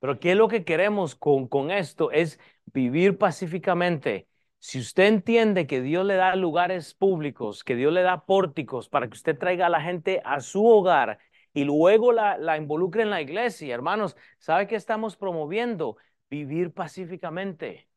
Pero 0.00 0.20
¿qué 0.20 0.32
es 0.32 0.36
lo 0.36 0.48
que 0.48 0.64
queremos 0.64 1.14
con, 1.16 1.48
con 1.48 1.70
esto? 1.70 2.10
Es 2.12 2.38
vivir 2.66 3.18
pacíficamente. 3.18 4.28
Si 4.60 4.78
usted 4.80 5.04
entiende 5.06 5.66
que 5.66 5.80
Dios 5.80 6.04
le 6.06 6.14
da 6.14 6.34
lugares 6.36 6.94
públicos, 6.94 7.64
que 7.64 7.76
Dios 7.76 7.92
le 7.92 8.02
da 8.02 8.24
pórticos 8.24 8.88
para 8.88 9.08
que 9.08 9.14
usted 9.14 9.38
traiga 9.38 9.66
a 9.66 9.70
la 9.70 9.80
gente 9.80 10.20
a 10.24 10.40
su 10.40 10.64
hogar 10.66 11.18
y 11.52 11.64
luego 11.64 12.12
la, 12.12 12.38
la 12.38 12.56
involucre 12.56 13.02
en 13.02 13.10
la 13.10 13.20
iglesia, 13.20 13.74
hermanos, 13.74 14.16
¿sabe 14.38 14.66
qué 14.66 14.76
estamos 14.76 15.16
promoviendo? 15.16 15.96
Vivir 16.30 16.72
pacíficamente. 16.72 17.88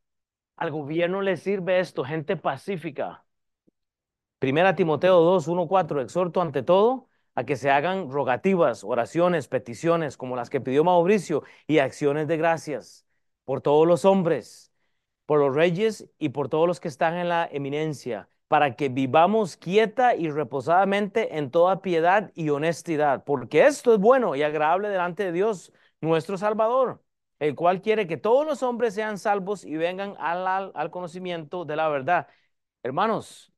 Al 0.56 0.70
gobierno 0.70 1.22
le 1.22 1.36
sirve 1.36 1.80
esto, 1.80 2.04
gente 2.04 2.36
pacífica. 2.36 3.24
Primera 4.38 4.74
Timoteo 4.74 5.20
2, 5.20 5.48
1, 5.48 5.68
4, 5.68 6.00
exhorto 6.00 6.40
ante 6.40 6.62
todo 6.62 7.08
a 7.34 7.44
que 7.44 7.56
se 7.56 7.70
hagan 7.70 8.10
rogativas, 8.10 8.84
oraciones, 8.84 9.48
peticiones, 9.48 10.16
como 10.16 10.36
las 10.36 10.50
que 10.50 10.60
pidió 10.60 10.84
Mauricio, 10.84 11.42
y 11.66 11.78
acciones 11.78 12.28
de 12.28 12.36
gracias 12.36 13.06
por 13.44 13.60
todos 13.60 13.86
los 13.86 14.04
hombres, 14.04 14.72
por 15.26 15.40
los 15.40 15.54
reyes 15.54 16.08
y 16.18 16.30
por 16.30 16.48
todos 16.48 16.66
los 16.66 16.80
que 16.80 16.88
están 16.88 17.16
en 17.16 17.28
la 17.28 17.48
eminencia, 17.50 18.28
para 18.48 18.76
que 18.76 18.88
vivamos 18.88 19.56
quieta 19.56 20.14
y 20.14 20.30
reposadamente 20.30 21.38
en 21.38 21.50
toda 21.50 21.80
piedad 21.82 22.30
y 22.34 22.50
honestidad, 22.50 23.24
porque 23.24 23.66
esto 23.66 23.94
es 23.94 24.00
bueno 24.00 24.36
y 24.36 24.42
agradable 24.42 24.88
delante 24.88 25.24
de 25.24 25.32
Dios, 25.32 25.72
nuestro 26.00 26.36
Salvador, 26.36 27.02
el 27.38 27.54
cual 27.54 27.80
quiere 27.80 28.06
que 28.06 28.16
todos 28.16 28.46
los 28.46 28.62
hombres 28.62 28.94
sean 28.94 29.18
salvos 29.18 29.64
y 29.64 29.76
vengan 29.76 30.14
al, 30.18 30.72
al 30.74 30.90
conocimiento 30.90 31.64
de 31.64 31.76
la 31.76 31.88
verdad. 31.88 32.28
Hermanos, 32.82 33.51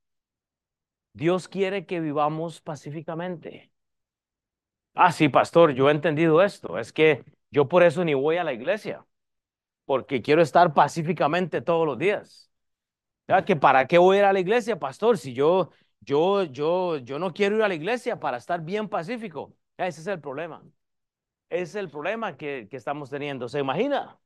Dios 1.14 1.48
quiere 1.48 1.86
que 1.86 2.00
vivamos 2.00 2.60
pacíficamente. 2.60 3.70
Ah, 4.94 5.12
sí, 5.12 5.28
pastor, 5.28 5.72
yo 5.72 5.88
he 5.88 5.92
entendido 5.92 6.42
esto. 6.42 6.78
Es 6.78 6.92
que 6.92 7.24
yo 7.50 7.68
por 7.68 7.82
eso 7.82 8.04
ni 8.04 8.14
voy 8.14 8.36
a 8.36 8.44
la 8.44 8.52
iglesia, 8.52 9.04
porque 9.86 10.22
quiero 10.22 10.42
estar 10.42 10.74
pacíficamente 10.74 11.62
todos 11.62 11.86
los 11.86 11.98
días. 11.98 12.50
¿Ya? 13.28 13.44
Que 13.44 13.56
para 13.56 13.86
qué 13.86 13.98
voy 13.98 14.18
a 14.18 14.20
ir 14.20 14.24
a 14.26 14.32
la 14.32 14.40
iglesia, 14.40 14.78
pastor, 14.78 15.18
si 15.18 15.34
yo, 15.34 15.70
yo, 16.00 16.44
yo, 16.44 16.98
yo 16.98 17.18
no 17.18 17.32
quiero 17.32 17.56
ir 17.56 17.62
a 17.62 17.68
la 17.68 17.74
iglesia 17.74 18.20
para 18.20 18.38
estar 18.38 18.62
bien 18.62 18.88
pacífico. 18.88 19.56
ese 19.78 20.00
es 20.02 20.06
el 20.08 20.20
problema. 20.20 20.62
Ese 21.50 21.62
es 21.64 21.74
el 21.76 21.90
problema 21.90 22.36
que, 22.36 22.68
que 22.70 22.76
estamos 22.76 23.10
teniendo. 23.10 23.48
¿Se 23.48 23.60
imagina? 23.60 24.18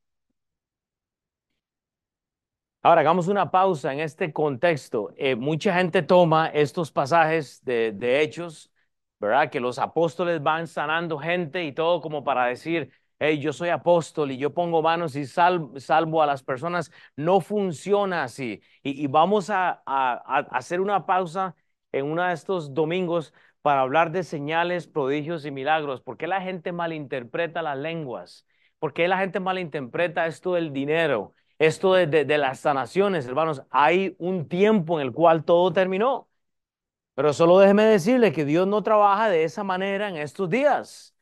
Ahora, 2.81 3.01
hagamos 3.01 3.27
una 3.27 3.51
pausa 3.51 3.91
en 3.91 3.99
este 3.99 4.31
contexto. 4.31 5.11
Eh, 5.17 5.35
mucha 5.35 5.73
gente 5.75 6.01
toma 6.01 6.47
estos 6.47 6.91
pasajes 6.91 7.63
de, 7.65 8.21
hechos, 8.21 8.71
¿verdad? 9.19 9.49
Que 9.49 9.59
los 9.59 9.79
apóstoles 9.79 10.41
van 10.41 10.65
sanando 10.65 11.17
gente 11.19 11.65
y 11.65 11.73
todo 11.73 11.99
como 11.99 12.23
para 12.23 12.45
decir, 12.45 12.89
hey, 13.19 13.39
yo 13.39 13.51
soy 13.51 13.69
apóstol 13.69 14.31
y 14.31 14.37
yo 14.37 14.53
pongo 14.53 14.81
manos 14.81 15.15
y 15.17 15.25
salvo 15.25 16.21
a 16.21 16.25
las 16.25 16.41
personas. 16.43 16.89
No 17.17 17.41
funciona 17.41 18.23
así. 18.23 18.61
Y, 18.81 19.07
vamos 19.07 19.49
a, 19.49 19.81
hacer 19.85 20.79
una 20.79 21.05
pausa 21.05 21.55
en 21.91 22.05
uno 22.05 22.23
de 22.23 22.33
estos 22.33 22.73
domingos 22.73 23.33
para 23.61 23.81
hablar 23.81 24.11
de 24.11 24.23
señales, 24.23 24.87
prodigios 24.87 25.45
y 25.45 25.51
milagros. 25.51 26.01
¿Por 26.01 26.17
qué 26.17 26.27
la 26.27 26.41
gente 26.41 26.71
malinterpreta 26.71 27.61
las 27.61 27.77
lenguas? 27.77 28.45
¿Por 28.79 28.93
qué 28.93 29.07
la 29.09 29.17
gente 29.19 29.41
malinterpreta 29.41 30.27
esto 30.27 30.53
del 30.53 30.71
dinero? 30.71 31.33
Esto 31.59 31.93
de, 31.93 32.37
las 32.37 32.61
sanaciones, 32.61 33.27
hermanos, 33.27 33.63
hay 33.69 34.15
un 34.19 34.47
tiempo 34.47 34.99
en 34.99 35.07
el 35.07 35.13
cual 35.13 35.43
todo 35.43 35.73
terminó. 35.73 36.29
Pero 37.15 37.33
solo 37.33 37.59
déjeme 37.59 37.83
decirle 37.83 38.31
que 38.33 38.45
Dios 38.45 38.67
no 38.67 38.83
trabaja 38.83 39.29
de 39.29 39.43
esa 39.43 39.63
manera 39.63 40.09
en 40.09 40.17
estos 40.17 40.49
días. 40.49 41.15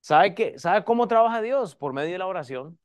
¿Sabe, 0.00 0.34
qué? 0.34 0.58
¿Sabe 0.58 0.84
cómo 0.84 1.08
trabaja 1.08 1.42
Dios? 1.42 1.76
Por 1.76 1.92
medio 1.92 2.12
de 2.12 2.18
la 2.18 2.26
oración. 2.26 2.78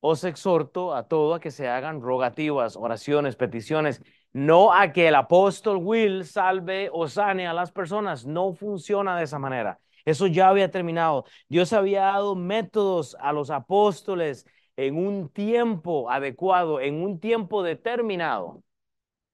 Os 0.00 0.24
exhorto 0.24 0.94
a 0.94 1.06
todo 1.06 1.34
a 1.34 1.40
que 1.40 1.50
se 1.50 1.68
hagan 1.68 2.00
rogativas, 2.00 2.74
oraciones, 2.76 3.36
peticiones, 3.36 4.02
no 4.32 4.72
a 4.72 4.92
que 4.92 5.08
el 5.08 5.14
apóstol 5.14 5.76
Will 5.76 6.24
salve 6.24 6.88
o 6.92 7.06
sane 7.06 7.46
a 7.46 7.52
las 7.52 7.70
personas. 7.70 8.26
No 8.26 8.54
funciona 8.54 9.16
de 9.16 9.24
esa 9.24 9.38
manera. 9.38 9.78
Eso 10.04 10.26
ya 10.26 10.48
había 10.48 10.70
terminado. 10.70 11.26
Dios 11.48 11.72
había 11.72 12.02
dado 12.02 12.34
métodos 12.34 13.16
a 13.20 13.32
los 13.32 13.50
apóstoles 13.50 14.46
en 14.86 14.96
un 14.96 15.28
tiempo 15.28 16.10
adecuado, 16.10 16.80
en 16.80 17.02
un 17.02 17.20
tiempo 17.20 17.62
determinado. 17.62 18.62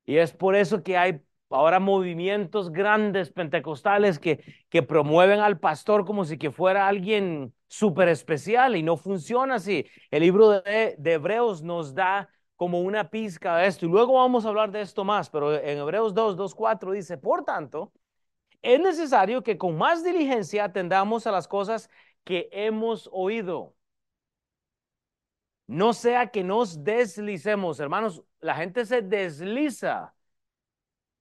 Y 0.04 0.16
es 0.16 0.32
por 0.32 0.56
eso 0.56 0.82
que 0.82 0.96
hay 0.96 1.20
ahora 1.50 1.78
movimientos 1.78 2.72
grandes 2.72 3.30
pentecostales 3.30 4.18
que, 4.18 4.42
que 4.68 4.82
promueven 4.82 5.38
al 5.38 5.60
pastor 5.60 6.04
como 6.04 6.24
si 6.24 6.36
fuera 6.50 6.88
alguien 6.88 7.54
súper 7.68 8.08
especial 8.08 8.74
y 8.76 8.82
no 8.82 8.96
funciona 8.96 9.56
así. 9.56 9.86
El 10.10 10.22
libro 10.22 10.62
de, 10.62 10.96
de, 10.98 11.12
Hebreos 11.12 11.62
nos 11.62 11.94
da 11.94 12.28
como 12.56 12.80
una 12.80 13.10
pizca 13.10 13.58
de 13.58 13.66
esto 13.68 13.86
y 13.86 13.88
luego 13.88 14.14
vamos 14.14 14.46
a 14.46 14.48
hablar 14.48 14.72
de 14.72 14.80
esto 14.80 15.04
más, 15.04 15.30
pero 15.30 15.54
en 15.54 15.78
Hebreos 15.78 16.12
2, 16.14 16.36
2, 16.36 16.54
4 16.56 16.90
dice, 16.92 17.18
por 17.18 17.44
tanto, 17.44 17.92
es 18.62 18.80
necesario 18.80 19.42
que 19.42 19.58
con 19.58 19.78
más 19.78 20.02
diligencia 20.02 20.64
atendamos 20.64 21.26
a 21.28 21.30
las 21.32 21.46
cosas 21.46 21.88
que 22.24 22.48
hemos 22.50 23.08
oído 23.12 23.75
no 25.66 25.92
sea 25.92 26.28
que 26.30 26.44
nos 26.44 26.84
deslicemos, 26.84 27.80
hermanos. 27.80 28.22
La 28.40 28.54
gente 28.54 28.84
se 28.86 29.02
desliza 29.02 30.14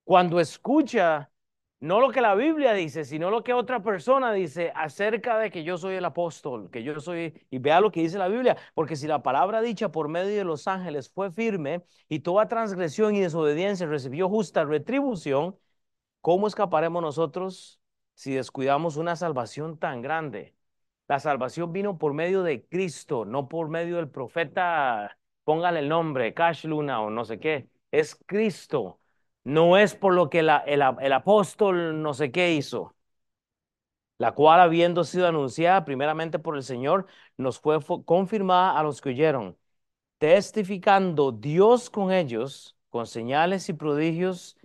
cuando 0.04 0.40
escucha 0.40 1.32
no 1.80 2.00
lo 2.00 2.10
que 2.12 2.22
la 2.22 2.36
Biblia 2.36 2.74
dice, 2.74 3.06
sino 3.06 3.30
lo 3.30 3.44
que 3.44 3.54
otra 3.54 3.84
persona 3.84 4.34
dice 4.34 4.72
acerca 4.76 5.38
de 5.38 5.52
que 5.52 5.64
yo 5.64 5.78
soy 5.78 5.96
el 5.96 6.06
apóstol, 6.06 6.70
que 6.72 6.84
yo 6.84 7.00
soy, 7.00 7.46
y 7.50 7.60
vea 7.60 7.82
lo 7.82 7.92
que 7.92 8.02
dice 8.02 8.18
la 8.18 8.28
Biblia, 8.28 8.58
porque 8.74 8.96
si 8.96 9.08
la 9.08 9.22
palabra 9.22 9.62
dicha 9.62 9.92
por 9.92 10.08
medio 10.08 10.36
de 10.36 10.44
los 10.46 10.68
ángeles 10.68 11.10
fue 11.10 11.32
firme 11.32 11.84
y 12.10 12.20
toda 12.20 12.48
transgresión 12.48 13.14
y 13.16 13.22
desobediencia 13.22 13.88
recibió 13.88 14.30
justa 14.30 14.64
retribución, 14.64 15.58
¿cómo 16.22 16.48
escaparemos 16.48 17.02
nosotros 17.02 17.82
si 18.16 18.34
descuidamos 18.34 18.98
una 18.98 19.16
salvación 19.16 19.78
tan 19.78 20.02
grande? 20.02 20.55
La 21.08 21.20
salvación 21.20 21.72
vino 21.72 21.98
por 21.98 22.14
medio 22.14 22.42
de 22.44 22.66
Cristo, 22.68 23.26
no 23.26 23.48
por 23.48 23.70
medio 23.70 23.98
del 23.98 24.10
profeta, 24.10 25.18
póngale 25.44 25.80
el 25.80 25.90
nombre, 25.90 26.34
Cash 26.34 26.66
Luna 26.66 27.02
o 27.02 27.10
no 27.12 27.26
sé 27.26 27.40
qué. 27.40 27.70
Es 27.92 28.16
Cristo. 28.26 29.00
No 29.44 29.78
es 29.78 29.94
por 29.96 30.14
lo 30.16 30.30
que 30.30 30.40
el, 30.40 30.50
el 30.66 31.14
apóstol 31.14 32.02
no 32.02 32.14
sé 32.16 32.32
qué 32.32 32.54
hizo. 32.54 32.96
La 34.18 34.32
cual, 34.34 34.62
habiendo 34.62 35.04
sido 35.04 35.28
anunciada 35.28 35.84
primeramente 35.86 36.40
por 36.40 36.56
el 36.56 36.64
Señor, 36.64 37.06
nos 37.38 37.60
fue 37.60 37.78
confirmada 38.06 38.78
a 38.80 38.84
los 38.84 39.02
que 39.02 39.10
oyeron, 39.10 39.58
testificando 40.20 41.32
Dios 41.34 41.90
con 41.90 42.12
ellos, 42.14 42.78
con 42.90 43.08
señales 43.08 43.70
y 43.70 43.74
prodigios 43.74 44.58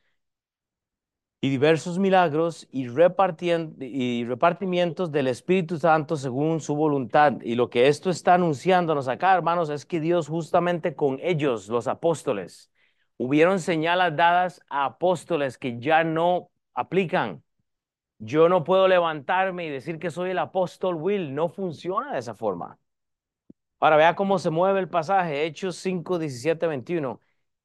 y 1.41 1.49
diversos 1.49 1.99
milagros 1.99 2.69
y, 2.71 2.83
y 2.83 4.25
repartimientos 4.25 5.11
del 5.11 5.27
Espíritu 5.27 5.79
Santo 5.79 6.17
según 6.17 6.61
su 6.61 6.75
voluntad. 6.75 7.41
Y 7.43 7.55
lo 7.55 7.71
que 7.71 7.89
esto 7.89 8.11
está 8.11 8.35
anunciándonos 8.35 9.09
acá, 9.09 9.35
hermanos, 9.35 9.71
es 9.71 9.87
que 9.87 10.01
Dios 10.01 10.29
justamente 10.29 10.95
con 10.95 11.19
ellos, 11.23 11.69
los 11.69 11.87
apóstoles, 11.89 12.71
hubieron 13.17 13.61
señales 13.61 14.17
dadas 14.17 14.61
a 14.69 14.85
apóstoles 14.85 15.57
que 15.57 15.79
ya 15.81 16.05
no 16.05 16.51
aplican. 16.75 17.43
Yo 18.19 18.49
no 18.51 18.65
puedo 18.65 18.87
levantarme 18.87 19.67
y 19.67 19.71
decir 19.71 19.99
que 19.99 20.11
soy 20.11 20.31
el 20.31 20.39
apóstol 20.39 20.97
Will, 20.97 21.35
no 21.35 21.49
funciona 21.49 22.13
de 22.13 22.19
esa 22.19 22.35
forma. 22.35 22.79
Ahora 23.81 23.97
vea 23.97 24.15
cómo 24.15 24.39
se 24.39 24.51
mueve 24.51 24.81
el 24.81 24.91
pasaje, 24.91 25.47
Hechos 25.47 25.77
5, 25.77 26.19
17, 26.19 26.67
21 26.67 27.19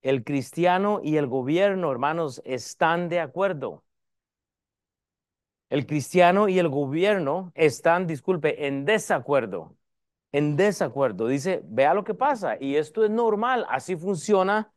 el 0.05 0.23
cristiano 0.23 1.01
y 1.03 1.17
el 1.17 1.27
gobierno, 1.27 1.91
hermanos, 1.91 2.41
están 2.45 3.09
de 3.09 3.19
acuerdo. 3.19 3.83
el 5.69 5.85
cristiano 5.85 6.47
y 6.47 6.59
el 6.59 6.69
gobierno 6.69 7.51
están, 7.55 8.07
disculpe, 8.07 8.67
en 8.67 8.85
desacuerdo, 8.85 9.75
en 10.31 10.55
desacuerdo. 10.55 11.27
Dice, 11.27 11.61
vea 11.65 11.93
lo 11.93 12.03
que 12.03 12.13
pasa 12.13 12.57
y 12.59 12.75
esto 12.75 13.03
es 13.03 13.11
normal, 13.11 13.65
así 13.69 13.95
funciona 13.95 14.71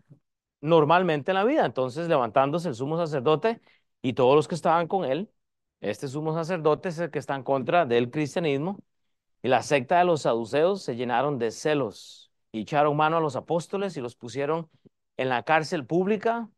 normalmente 0.61 1.31
en 1.31 1.37
la 1.37 1.45
vida. 1.45 1.65
Entonces, 1.67 2.09
levantándose 2.09 2.69
el 2.69 2.75
sumo 2.75 2.97
sacerdote 2.97 3.61
y 4.03 4.15
todos 4.15 4.35
los 4.37 4.49
que 4.49 4.55
estaban 4.55 4.89
con 4.89 5.05
él, 5.05 5.31
este 5.81 6.09
sumo 6.09 6.35
sacerdote 6.35 6.89
es 6.91 6.99
el 6.99 7.11
que 7.11 7.19
está 7.21 7.37
en 7.37 7.43
contra 7.45 7.87
del 7.87 8.11
cristianismo, 8.11 8.79
y 9.43 9.49
la 9.49 9.63
secta 9.63 9.99
de 9.99 10.05
los 10.05 10.23
saduceos 10.23 10.83
se 10.83 10.97
llenaron 10.97 11.39
de 11.39 11.53
celos 11.53 12.33
y 12.51 12.63
echaron 12.63 12.97
mano 12.97 13.19
a 13.19 13.21
los 13.21 13.37
apóstoles 13.37 13.97
y 13.97 14.01
los 14.01 14.17
pusieron 14.17 14.69
en 15.19 15.29
la 15.29 15.43
cárcel 15.43 15.85
pública 15.87 16.49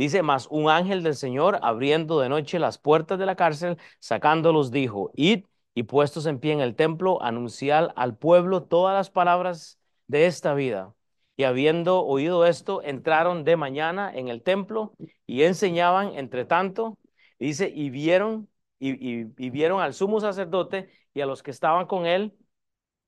Dice, 0.00 0.22
más 0.22 0.46
un 0.50 0.70
ángel 0.70 1.02
del 1.02 1.14
Señor 1.14 1.58
abriendo 1.60 2.20
de 2.20 2.30
noche 2.30 2.58
las 2.58 2.78
puertas 2.78 3.18
de 3.18 3.26
la 3.26 3.36
cárcel, 3.36 3.76
sacándolos, 3.98 4.70
dijo, 4.70 5.10
id 5.14 5.44
y 5.74 5.82
puestos 5.82 6.24
en 6.24 6.40
pie 6.40 6.54
en 6.54 6.60
el 6.60 6.74
templo, 6.74 7.22
anunciar 7.22 7.92
al 7.96 8.16
pueblo 8.16 8.62
todas 8.62 8.94
las 8.94 9.10
palabras 9.10 9.78
de 10.06 10.24
esta 10.24 10.54
vida. 10.54 10.94
Y 11.36 11.44
habiendo 11.44 12.02
oído 12.02 12.46
esto, 12.46 12.82
entraron 12.82 13.44
de 13.44 13.56
mañana 13.56 14.10
en 14.14 14.28
el 14.28 14.42
templo 14.42 14.94
y 15.26 15.42
enseñaban, 15.42 16.14
entre 16.14 16.46
tanto, 16.46 16.96
dice, 17.38 17.70
y 17.74 17.90
vieron, 17.90 18.48
y, 18.78 19.24
vieron 19.50 19.82
al 19.82 19.92
sumo 19.92 20.18
sacerdote 20.20 20.88
y 21.12 21.20
a 21.20 21.26
los 21.26 21.42
que 21.42 21.50
estaban 21.50 21.86
con 21.86 22.06
él, 22.06 22.34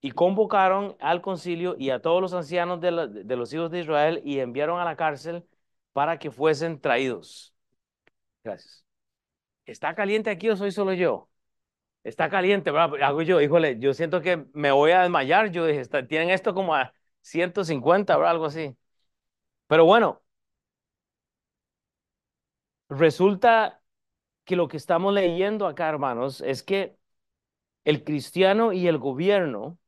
y 0.03 0.13
convocaron 0.13 0.97
al 1.01 1.23
concilio 1.23 1.77
y 1.79 1.91
a 1.91 2.03
todos 2.03 2.21
los 2.21 2.35
ancianos 2.35 2.81
de, 2.81 3.09
de 3.09 3.37
los 3.37 3.53
hijos 3.55 3.71
de 3.71 3.81
Israel 3.81 4.23
y 4.25 4.41
enviaron 4.41 4.81
a 4.81 4.85
la 4.85 4.97
cárcel 4.97 5.47
para 5.95 6.19
que 6.19 6.31
fuesen 6.31 6.81
traídos. 6.81 7.55
Gracias. 8.45 8.85
¿Está 9.67 9.95
caliente 9.95 10.31
aquí 10.31 10.51
o 10.51 10.57
soy 10.57 10.73
solo 10.73 10.93
yo? 10.93 11.31
Está 12.05 12.29
caliente, 12.31 12.71
¿verdad? 12.73 13.03
Hago 13.03 13.23
yo, 13.23 13.41
híjole, 13.41 13.79
yo 13.79 13.95
siento 13.95 14.21
que 14.23 14.47
me 14.55 14.73
voy 14.73 14.93
a 14.93 15.03
desmayar. 15.03 15.51
Yo 15.53 15.67
dije, 15.67 15.85
tienen 16.05 16.31
esto 16.31 16.55
como 16.55 16.75
a 16.75 16.95
150, 17.23 18.17
¿verdad? 18.17 18.33
Algo 18.33 18.47
así. 18.47 18.77
Pero 19.69 19.85
bueno, 19.85 20.23
resulta 22.89 23.83
que 24.45 24.57
lo 24.57 24.69
que 24.69 24.77
estamos 24.77 25.15
leyendo 25.15 25.67
acá, 25.67 25.89
hermanos, 25.89 26.41
es 26.43 26.63
que 26.63 26.97
el 27.85 28.05
cristiano 28.05 28.73
y 28.73 28.89
el 28.89 28.99
gobierno 28.99 29.79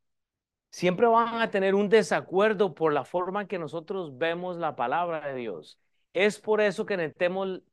siempre 0.75 1.07
van 1.07 1.41
a 1.41 1.51
tener 1.51 1.77
un 1.77 1.89
desacuerdo 1.89 2.75
por 2.75 2.93
la 2.93 3.05
forma 3.05 3.47
que 3.47 3.61
nosotros 3.61 4.19
vemos 4.19 4.57
la 4.57 4.75
palabra 4.75 5.21
de 5.29 5.35
Dios. 5.37 5.79
Es 6.13 6.41
por 6.41 6.61
eso 6.61 6.85
que, 6.85 7.13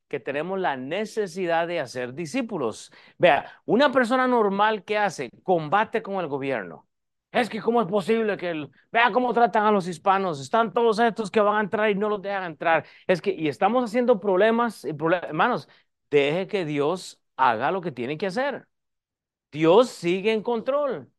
que 0.07 0.19
tenemos 0.19 0.59
la 0.59 0.77
necesidad 0.77 1.67
de 1.67 1.79
hacer 1.79 2.13
discípulos. 2.13 2.91
Vea, 3.17 3.51
una 3.65 3.91
persona 3.91 4.27
normal 4.27 4.83
que 4.83 4.99
hace 4.99 5.31
combate 5.43 6.03
con 6.03 6.15
el 6.17 6.27
gobierno. 6.27 6.87
Es 7.31 7.49
que 7.49 7.59
cómo 7.59 7.81
es 7.81 7.87
posible 7.87 8.37
que 8.37 8.67
vea 8.91 9.11
cómo 9.11 9.33
tratan 9.33 9.65
a 9.65 9.71
los 9.71 9.87
hispanos. 9.87 10.39
Están 10.39 10.71
todos 10.71 10.99
estos 10.99 11.31
que 11.31 11.39
van 11.41 11.57
a 11.57 11.61
entrar 11.61 11.89
y 11.89 11.95
no 11.95 12.07
los 12.07 12.21
dejan 12.21 12.43
entrar. 12.43 12.85
Es 13.07 13.19
que 13.21 13.31
y 13.31 13.47
estamos 13.47 13.83
haciendo 13.83 14.19
problemas 14.19 14.85
y 14.85 14.93
problemas. 14.93 15.29
Hermanos, 15.29 15.69
deje 16.11 16.45
que 16.47 16.65
Dios 16.65 17.19
haga 17.35 17.71
lo 17.71 17.81
que 17.81 17.91
tiene 17.91 18.17
que 18.19 18.27
hacer. 18.27 18.67
Dios 19.51 19.89
sigue 19.89 20.33
en 20.33 20.43
control. 20.43 21.11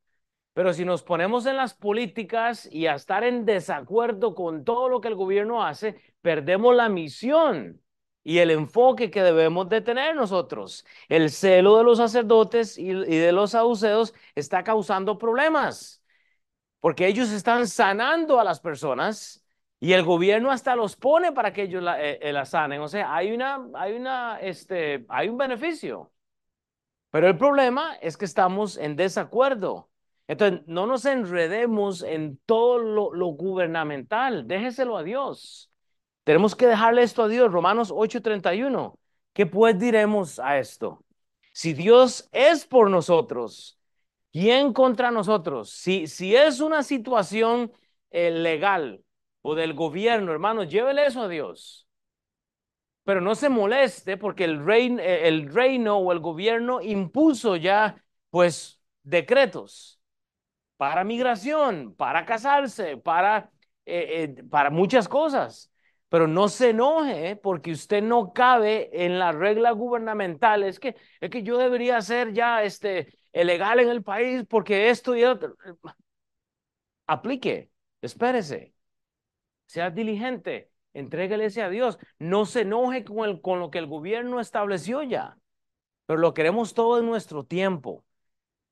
Pero 0.55 0.73
si 0.75 0.85
nos 0.85 1.03
ponemos 1.03 1.47
en 1.47 1.57
las 1.57 1.75
políticas 1.75 2.69
y 2.71 2.87
a 2.87 2.95
estar 2.95 3.25
en 3.25 3.45
desacuerdo 3.47 4.35
con 4.35 4.65
todo 4.65 4.89
lo 4.89 5.01
que 5.01 5.09
el 5.09 5.15
gobierno 5.15 5.65
hace, 5.65 5.97
perdemos 6.21 6.75
la 6.77 6.89
misión 6.89 7.83
y 8.25 8.39
el 8.39 8.51
enfoque 8.51 9.11
que 9.11 9.23
debemos 9.23 9.69
de 9.69 9.81
tener 9.81 10.15
nosotros. 10.15 10.85
El 11.09 11.31
celo 11.31 11.79
de 11.79 11.85
los 11.85 11.99
sacerdotes 11.99 12.79
y, 12.79 12.93
de 12.93 13.33
los 13.33 13.53
saduceos 13.53 14.15
está 14.35 14.63
causando 14.65 15.19
problemas, 15.19 16.03
porque 16.81 17.07
ellos 17.07 17.31
están 17.31 17.67
sanando 17.67 18.41
a 18.41 18.45
las 18.45 18.61
personas 18.61 19.45
y 19.81 19.95
el 19.95 20.05
gobierno 20.05 20.51
hasta 20.51 20.77
los 20.77 20.97
pone 20.97 21.33
para 21.33 21.53
que 21.53 21.63
ellos 21.63 21.83
la, 21.83 22.03
eh, 22.03 22.19
eh, 22.23 22.47
sanen. 22.47 22.81
O 22.83 22.89
sea, 22.89 23.15
hay, 23.15 23.33
una, 23.33 23.69
hay, 23.75 23.95
una, 23.95 24.39
este, 24.41 25.05
hay 25.09 25.29
un 25.29 25.39
beneficio. 25.39 26.13
Pero 27.11 27.29
el 27.29 27.37
problema 27.37 27.97
es 27.97 28.17
que 28.17 28.25
estamos 28.25 28.77
en 28.79 28.97
desacuerdo. 28.97 29.92
Entonces, 30.33 30.63
no 30.67 30.87
nos 30.87 31.05
enredemos 31.05 32.03
en 32.03 32.39
todo 32.47 32.79
lo, 32.79 33.27
gubernamental, 33.27 34.49
déjeselo 34.49 34.97
a 34.97 35.03
Dios. 35.03 35.71
Tenemos 36.25 36.57
que 36.57 36.67
dejarle 36.67 37.03
esto 37.03 37.25
a 37.25 37.29
Dios. 37.29 37.53
Romanos 37.53 37.93
8:31. 37.95 38.99
¿Qué 39.35 39.45
pues 39.45 39.79
diremos 39.79 40.39
a 40.39 40.59
esto? 40.59 41.05
Si 41.53 41.75
Dios 41.75 42.31
es 42.33 42.65
por 42.65 42.89
nosotros, 42.89 43.79
¿quién 44.33 44.73
contra 44.73 45.11
nosotros? 45.11 45.71
Si, 45.71 46.07
si 46.07 46.35
es 46.35 46.61
una 46.61 46.83
situación 46.83 47.71
eh, 48.11 48.31
legal 48.31 49.05
o 49.43 49.55
del 49.55 49.75
gobierno, 49.75 50.33
hermanos, 50.33 50.71
llévele 50.71 51.05
eso 51.05 51.21
a 51.23 51.29
Dios. 51.29 51.87
Pero 53.05 53.21
no 53.21 53.35
se 53.35 53.51
moleste 53.51 54.17
porque 54.17 54.45
el, 54.45 54.67
eh, 54.71 55.29
el 55.29 55.53
reino 55.53 55.99
o 55.99 56.11
el 56.11 56.21
gobierno 56.21 56.81
impuso 56.81 57.57
ya, 57.57 58.03
pues, 58.31 58.81
decretos 59.03 59.99
para 60.83 61.05
migración, 61.05 61.95
para 61.95 62.27
casarse, 62.27 62.97
para, 62.97 63.53
eh, 63.87 64.35
para 64.51 64.69
muchas 64.69 65.07
cosas. 65.07 65.71
Pero 66.09 66.27
no 66.27 66.49
se 66.49 66.71
enoje 66.71 67.31
¿eh? 67.31 67.37
porque 67.37 67.71
usted 67.71 68.03
no 68.03 68.33
cabe 68.33 68.91
en 68.93 69.17
la 69.21 69.31
regla 69.31 69.71
gubernamental. 69.71 70.65
Es 70.65 70.81
que, 70.81 70.97
es 71.21 71.31
que 71.31 71.45
yo 71.45 71.57
debería 71.57 72.01
ser 72.01 72.33
ya 72.33 72.65
este, 72.65 73.15
legal 73.33 73.79
en 73.79 73.91
el 73.91 74.03
país 74.03 74.45
porque 74.49 74.91
esto 74.91 75.15
y 75.15 75.23
otro. 75.23 75.55
Aplique, 77.07 77.71
espérese, 78.01 78.75
sea 79.67 79.89
diligente, 79.91 80.73
entréguele 80.95 81.47
a 81.63 81.69
Dios. 81.69 81.97
No 82.19 82.45
se 82.45 82.63
enoje 82.63 83.05
con, 83.05 83.29
el, 83.29 83.41
con 83.41 83.61
lo 83.61 83.71
que 83.71 83.79
el 83.79 83.87
gobierno 83.87 84.41
estableció 84.41 85.05
ya, 85.05 85.39
pero 86.07 86.19
lo 86.19 86.35
queremos 86.35 86.75
todo 86.75 86.99
en 86.99 87.07
nuestro 87.07 87.45
tiempo. 87.45 88.05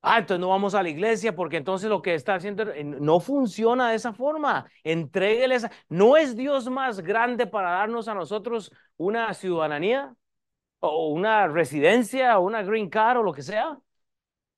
Ah, 0.03 0.19
entonces 0.19 0.39
no 0.41 0.49
vamos 0.49 0.73
a 0.73 0.81
la 0.81 0.89
iglesia 0.89 1.35
porque 1.35 1.57
entonces 1.57 1.87
lo 1.89 2.01
que 2.01 2.15
está 2.15 2.33
haciendo 2.35 2.63
eh, 2.71 2.83
no 2.83 3.19
funciona 3.19 3.91
de 3.91 3.95
esa 3.95 4.13
forma. 4.13 4.65
Entrégueles. 4.83 5.67
¿No 5.89 6.17
es 6.17 6.35
Dios 6.35 6.69
más 6.69 7.01
grande 7.01 7.45
para 7.45 7.71
darnos 7.71 8.07
a 8.07 8.15
nosotros 8.15 8.71
una 8.97 9.33
ciudadanía 9.33 10.15
o 10.79 11.09
una 11.09 11.47
residencia 11.47 12.39
o 12.39 12.45
una 12.45 12.63
green 12.63 12.89
card 12.89 13.19
o 13.19 13.23
lo 13.23 13.33
que 13.33 13.43
sea? 13.43 13.79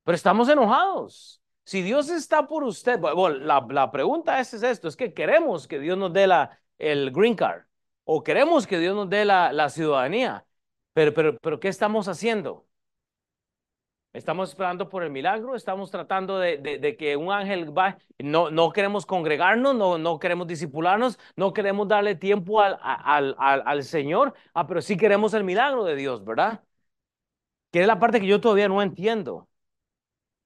Pero 0.04 0.16
estamos 0.16 0.48
enojados. 0.48 1.42
Si 1.64 1.82
Dios 1.82 2.10
está 2.10 2.46
por 2.46 2.64
usted, 2.64 3.00
la, 3.00 3.90
pregunta 3.90 4.40
es, 4.40 4.54
es, 4.54 4.62
esto, 4.62 4.88
es 4.88 4.96
que 4.96 5.14
queremos 5.14 5.66
que 5.68 5.78
Dios 5.78 5.96
nos 5.98 6.12
dé 6.12 6.26
la, 6.26 6.58
el 6.78 7.10
green 7.10 7.34
card 7.34 7.64
o 8.04 8.22
queremos 8.22 8.66
que 8.66 8.78
Dios 8.78 8.94
nos 8.94 9.08
dé 9.10 9.24
la, 9.24 9.52
la 9.52 9.70
ciudadanía. 9.70 10.46
Pero, 10.92 11.12
pero, 11.14 11.38
pero, 11.38 11.60
¿qué 11.60 11.68
estamos 11.68 12.08
haciendo? 12.08 12.66
Estamos 14.14 14.50
esperando 14.50 14.88
por 14.88 15.02
el 15.02 15.10
milagro, 15.10 15.56
estamos 15.56 15.90
tratando 15.90 16.38
de, 16.38 16.96
que 16.96 17.16
un 17.16 17.32
ángel 17.32 17.76
va, 17.76 17.98
no, 18.18 18.48
no 18.48 18.72
queremos 18.72 19.06
congregarnos, 19.06 19.74
no, 19.74 19.98
no 19.98 20.20
queremos 20.20 20.46
disipularnos, 20.46 21.18
no 21.34 21.52
queremos 21.52 21.88
darle 21.88 22.14
tiempo 22.14 22.60
al, 22.60 22.78
al, 22.80 23.34
al, 23.38 23.82
Señor, 23.82 24.34
ah, 24.54 24.68
pero 24.68 24.82
sí 24.82 24.96
queremos 24.96 25.34
el 25.34 25.42
milagro 25.42 25.84
de 25.84 25.96
Dios, 25.96 26.24
¿verdad? 26.24 26.62
Que 27.72 27.80
es 27.80 27.86
la 27.86 27.98
parte 27.98 28.20
que 28.20 28.26
yo 28.26 28.40
todavía 28.40 28.68
no 28.68 28.80
entiendo. 28.82 29.48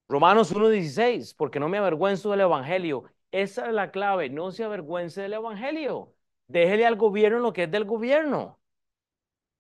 Romanos 0.08 0.54
1.16, 0.54 1.34
porque 1.36 1.60
no 1.60 1.68
me 1.68 1.78
avergüenzo 1.78 2.30
del 2.30 2.40
Evangelio. 2.40 3.04
Esa 3.30 3.66
es 3.68 3.74
la 3.74 3.90
clave, 3.90 4.30
no 4.30 4.50
se 4.50 4.64
avergüence 4.64 5.20
del 5.20 5.34
Evangelio. 5.34 6.14
Déjele 6.46 6.86
al 6.86 6.96
gobierno 6.96 7.38
lo 7.40 7.52
que 7.52 7.64
es 7.64 7.70
del 7.70 7.84
gobierno 7.84 8.58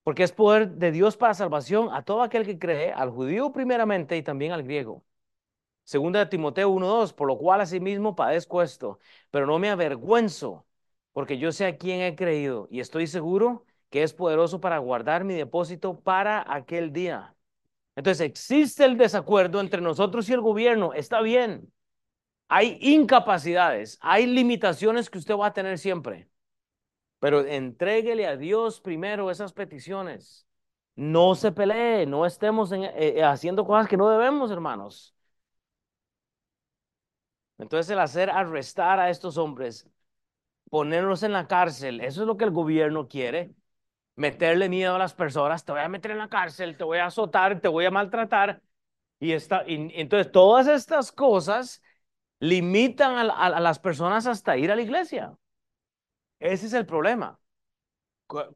porque 0.08 0.22
es 0.22 0.32
poder 0.32 0.70
de 0.70 0.90
Dios 0.90 1.18
para 1.18 1.34
salvación 1.34 1.90
a 1.92 2.02
todo 2.02 2.22
aquel 2.22 2.46
que 2.46 2.58
cree, 2.58 2.92
al 2.92 3.10
judío 3.10 3.52
primeramente 3.52 4.16
y 4.16 4.22
también 4.22 4.52
al 4.52 4.62
griego. 4.62 5.04
Segunda 5.84 6.20
de 6.20 6.24
Timoteo 6.24 6.70
1.2, 6.70 7.12
por 7.12 7.28
lo 7.28 7.36
cual 7.36 7.60
asimismo 7.60 8.16
padezco 8.16 8.62
esto, 8.62 9.00
pero 9.30 9.44
no 9.44 9.58
me 9.58 9.68
avergüenzo, 9.68 10.66
porque 11.12 11.36
yo 11.36 11.52
sé 11.52 11.66
a 11.66 11.76
quién 11.76 12.00
he 12.00 12.16
creído 12.16 12.68
y 12.70 12.80
estoy 12.80 13.06
seguro 13.06 13.66
que 13.90 14.02
es 14.02 14.14
poderoso 14.14 14.62
para 14.62 14.78
guardar 14.78 15.24
mi 15.24 15.34
depósito 15.34 16.00
para 16.00 16.42
aquel 16.54 16.90
día. 16.90 17.36
Entonces 17.94 18.26
existe 18.26 18.86
el 18.86 18.96
desacuerdo 18.96 19.60
entre 19.60 19.82
nosotros 19.82 20.26
y 20.30 20.32
el 20.32 20.40
gobierno, 20.40 20.94
está 20.94 21.20
bien. 21.20 21.70
Hay 22.48 22.78
incapacidades, 22.80 23.98
hay 24.00 24.24
limitaciones 24.24 25.10
que 25.10 25.18
usted 25.18 25.36
va 25.36 25.48
a 25.48 25.52
tener 25.52 25.76
siempre. 25.76 26.30
Pero 27.20 27.44
entréguele 27.46 28.26
a 28.26 28.36
Dios 28.36 28.80
primero 28.80 29.30
esas 29.30 29.52
peticiones. 29.52 30.46
No 30.96 31.34
se 31.34 31.52
pelee, 31.52 32.06
no 32.06 32.26
estemos 32.26 32.72
eh, 32.72 33.22
haciendo 33.24 33.64
cosas 33.66 33.88
que 33.88 33.96
no 33.96 34.08
debemos, 34.10 34.50
hermanos. 34.50 35.14
Entonces 37.58 37.90
el 37.90 37.98
hacer 37.98 38.30
arrestar 38.30 39.00
a 39.00 39.10
estos 39.10 39.36
hombres, 39.36 39.88
ponerlos 40.70 41.22
en 41.24 41.32
la 41.32 41.48
cárcel, 41.48 42.00
eso 42.00 42.22
es 42.22 42.26
lo 42.26 42.36
que 42.36 42.44
el 42.44 42.52
gobierno 42.52 43.08
quiere. 43.08 43.54
meterle 44.16 44.68
miedo 44.70 44.96
a 44.96 44.98
las 44.98 45.14
personas, 45.14 45.64
te 45.64 45.72
voy 45.72 45.82
a 45.82 45.88
meter 45.88 46.12
en 46.12 46.18
la 46.18 46.28
cárcel, 46.30 46.76
te 46.76 46.84
voy 46.84 46.98
a 46.98 47.06
azotar, 47.06 47.60
te 47.60 47.68
voy 47.68 47.86
a 47.86 47.92
maltratar. 47.92 48.62
Y, 49.20 49.32
está, 49.32 49.64
entonces 49.66 50.32
todas 50.32 50.68
estas 50.68 51.12
cosas 51.12 51.82
limitan 52.40 53.16
a, 53.18 53.60
las 53.60 53.78
personas 53.80 54.26
hasta 54.26 54.56
ir 54.58 54.72
a 54.72 54.76
la 54.76 54.82
iglesia. 54.82 55.38
Ese 56.40 56.66
es 56.66 56.72
el 56.72 56.86
problema. 56.86 57.38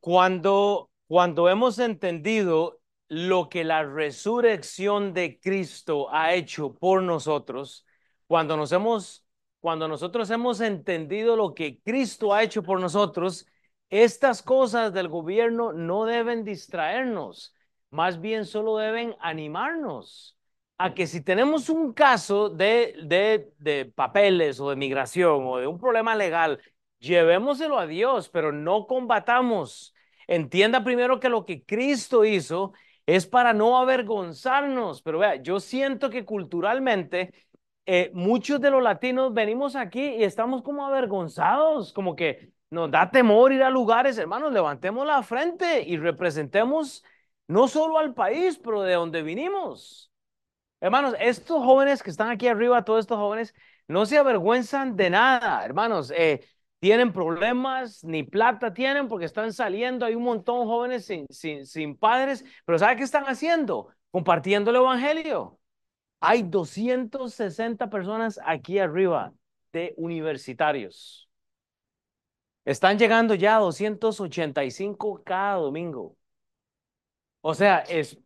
Cuando, 0.00 0.90
cuando 1.06 1.48
hemos 1.48 1.78
entendido 1.78 2.80
lo 3.08 3.48
que 3.48 3.64
la 3.64 3.84
resurrección 3.84 5.14
de 5.14 5.38
Cristo 5.40 6.12
ha 6.12 6.34
hecho 6.34 6.74
por 6.74 7.02
nosotros, 7.02 7.86
cuando 8.26 8.56
nos 8.56 8.72
hemos 8.72 9.24
cuando 9.62 9.86
nosotros 9.86 10.28
hemos 10.30 10.60
entendido 10.60 11.36
lo 11.36 11.54
que 11.54 11.80
Cristo 11.82 12.34
ha 12.34 12.42
hecho 12.42 12.64
por 12.64 12.80
nosotros, 12.80 13.46
estas 13.90 14.42
cosas 14.42 14.92
del 14.92 15.06
gobierno 15.08 15.72
no 15.72 16.04
deben 16.04 16.42
distraernos, 16.42 17.54
más 17.90 18.20
bien 18.20 18.44
solo 18.44 18.76
deben 18.78 19.14
animarnos 19.20 20.36
a 20.78 20.94
que 20.94 21.06
si 21.06 21.22
tenemos 21.22 21.68
un 21.68 21.92
caso 21.92 22.48
de, 22.50 22.96
de, 23.04 23.52
de 23.58 23.84
papeles 23.84 24.58
o 24.58 24.70
de 24.70 24.74
migración 24.74 25.46
o 25.46 25.58
de 25.58 25.68
un 25.68 25.78
problema 25.78 26.16
legal, 26.16 26.60
llevémoselo 27.02 27.78
a 27.78 27.86
Dios, 27.86 28.28
pero 28.28 28.52
no 28.52 28.86
combatamos. 28.86 29.94
Entienda 30.26 30.84
primero 30.84 31.20
que 31.20 31.28
lo 31.28 31.44
que 31.44 31.64
Cristo 31.64 32.24
hizo 32.24 32.72
es 33.06 33.26
para 33.26 33.52
no 33.52 33.78
avergonzarnos, 33.78 35.02
pero 35.02 35.18
vea, 35.18 35.36
yo 35.36 35.60
siento 35.60 36.08
que 36.08 36.24
culturalmente 36.24 37.34
eh, 37.84 38.10
muchos 38.14 38.60
de 38.60 38.70
los 38.70 38.82
latinos 38.82 39.34
venimos 39.34 39.74
aquí 39.74 40.00
y 40.00 40.24
estamos 40.24 40.62
como 40.62 40.86
avergonzados, 40.86 41.92
como 41.92 42.14
que 42.14 42.52
nos 42.70 42.90
da 42.90 43.10
temor 43.10 43.52
ir 43.52 43.62
a 43.62 43.70
lugares, 43.70 44.16
hermanos, 44.18 44.52
levantemos 44.52 45.06
la 45.06 45.22
frente 45.22 45.82
y 45.82 45.96
representemos 45.98 47.04
no 47.48 47.68
solo 47.68 47.98
al 47.98 48.14
país, 48.14 48.58
pero 48.62 48.82
de 48.82 48.94
donde 48.94 49.22
vinimos. 49.22 50.10
Hermanos, 50.80 51.14
estos 51.20 51.62
jóvenes 51.64 52.02
que 52.02 52.10
están 52.10 52.30
aquí 52.30 52.48
arriba, 52.48 52.84
todos 52.84 53.00
estos 53.00 53.18
jóvenes, 53.18 53.54
no 53.88 54.06
se 54.06 54.18
avergüenzan 54.18 54.96
de 54.96 55.10
nada, 55.10 55.64
hermanos. 55.64 56.12
Eh, 56.16 56.46
tienen 56.82 57.12
problemas, 57.12 58.02
ni 58.02 58.24
plata 58.24 58.74
tienen 58.74 59.06
porque 59.06 59.24
están 59.26 59.52
saliendo. 59.52 60.04
Hay 60.04 60.16
un 60.16 60.24
montón 60.24 60.62
de 60.62 60.66
jóvenes 60.66 61.04
sin, 61.06 61.28
sin, 61.30 61.64
sin 61.64 61.96
padres, 61.96 62.44
pero 62.64 62.76
¿sabe 62.76 62.96
qué 62.96 63.04
están 63.04 63.22
haciendo? 63.26 63.94
Compartiendo 64.10 64.70
el 64.72 64.78
Evangelio. 64.78 65.60
Hay 66.18 66.42
260 66.42 67.88
personas 67.88 68.40
aquí 68.44 68.80
arriba 68.80 69.32
de 69.72 69.94
universitarios. 69.96 71.28
Están 72.64 72.98
llegando 72.98 73.36
ya 73.36 73.58
a 73.58 73.60
285 73.60 75.22
cada 75.24 75.58
domingo. 75.58 76.16
O 77.42 77.54
sea, 77.54 77.78
es, 77.78 78.18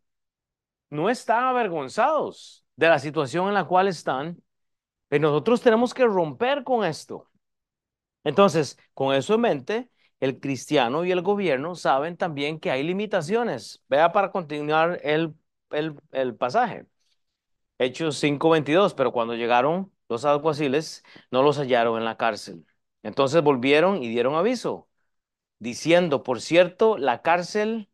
no 0.88 1.10
están 1.10 1.44
avergonzados 1.44 2.64
de 2.74 2.88
la 2.88 2.98
situación 2.98 3.48
en 3.48 3.54
la 3.54 3.64
cual 3.64 3.86
están. 3.88 4.42
Pero 5.08 5.28
nosotros 5.28 5.60
tenemos 5.60 5.92
que 5.92 6.06
romper 6.06 6.64
con 6.64 6.86
esto. 6.86 7.28
Entonces, 8.26 8.78
con 8.94 9.14
eso 9.14 9.34
en 9.36 9.42
mente, 9.42 9.90
el 10.20 10.40
cristiano 10.40 11.04
y 11.06 11.12
el 11.12 11.22
gobierno 11.22 11.76
saben 11.76 12.18
también 12.18 12.60
que 12.60 12.72
hay 12.72 12.82
limitaciones. 12.82 13.84
Vea 13.88 14.12
para 14.12 14.32
continuar 14.32 15.00
el, 15.04 15.34
el, 15.70 15.94
el 16.12 16.34
pasaje. 16.36 16.86
Hechos 17.78 18.18
5:22, 18.18 18.94
pero 18.94 19.12
cuando 19.12 19.34
llegaron 19.34 19.92
los 20.08 20.24
alguaciles, 20.24 21.04
no 21.30 21.42
los 21.42 21.58
hallaron 21.58 21.98
en 21.98 22.04
la 22.04 22.16
cárcel. 22.16 22.66
Entonces 23.02 23.42
volvieron 23.42 24.02
y 24.02 24.08
dieron 24.08 24.34
aviso, 24.34 24.88
diciendo, 25.60 26.22
por 26.24 26.40
cierto, 26.42 26.98
la 26.98 27.22
cárcel 27.22 27.90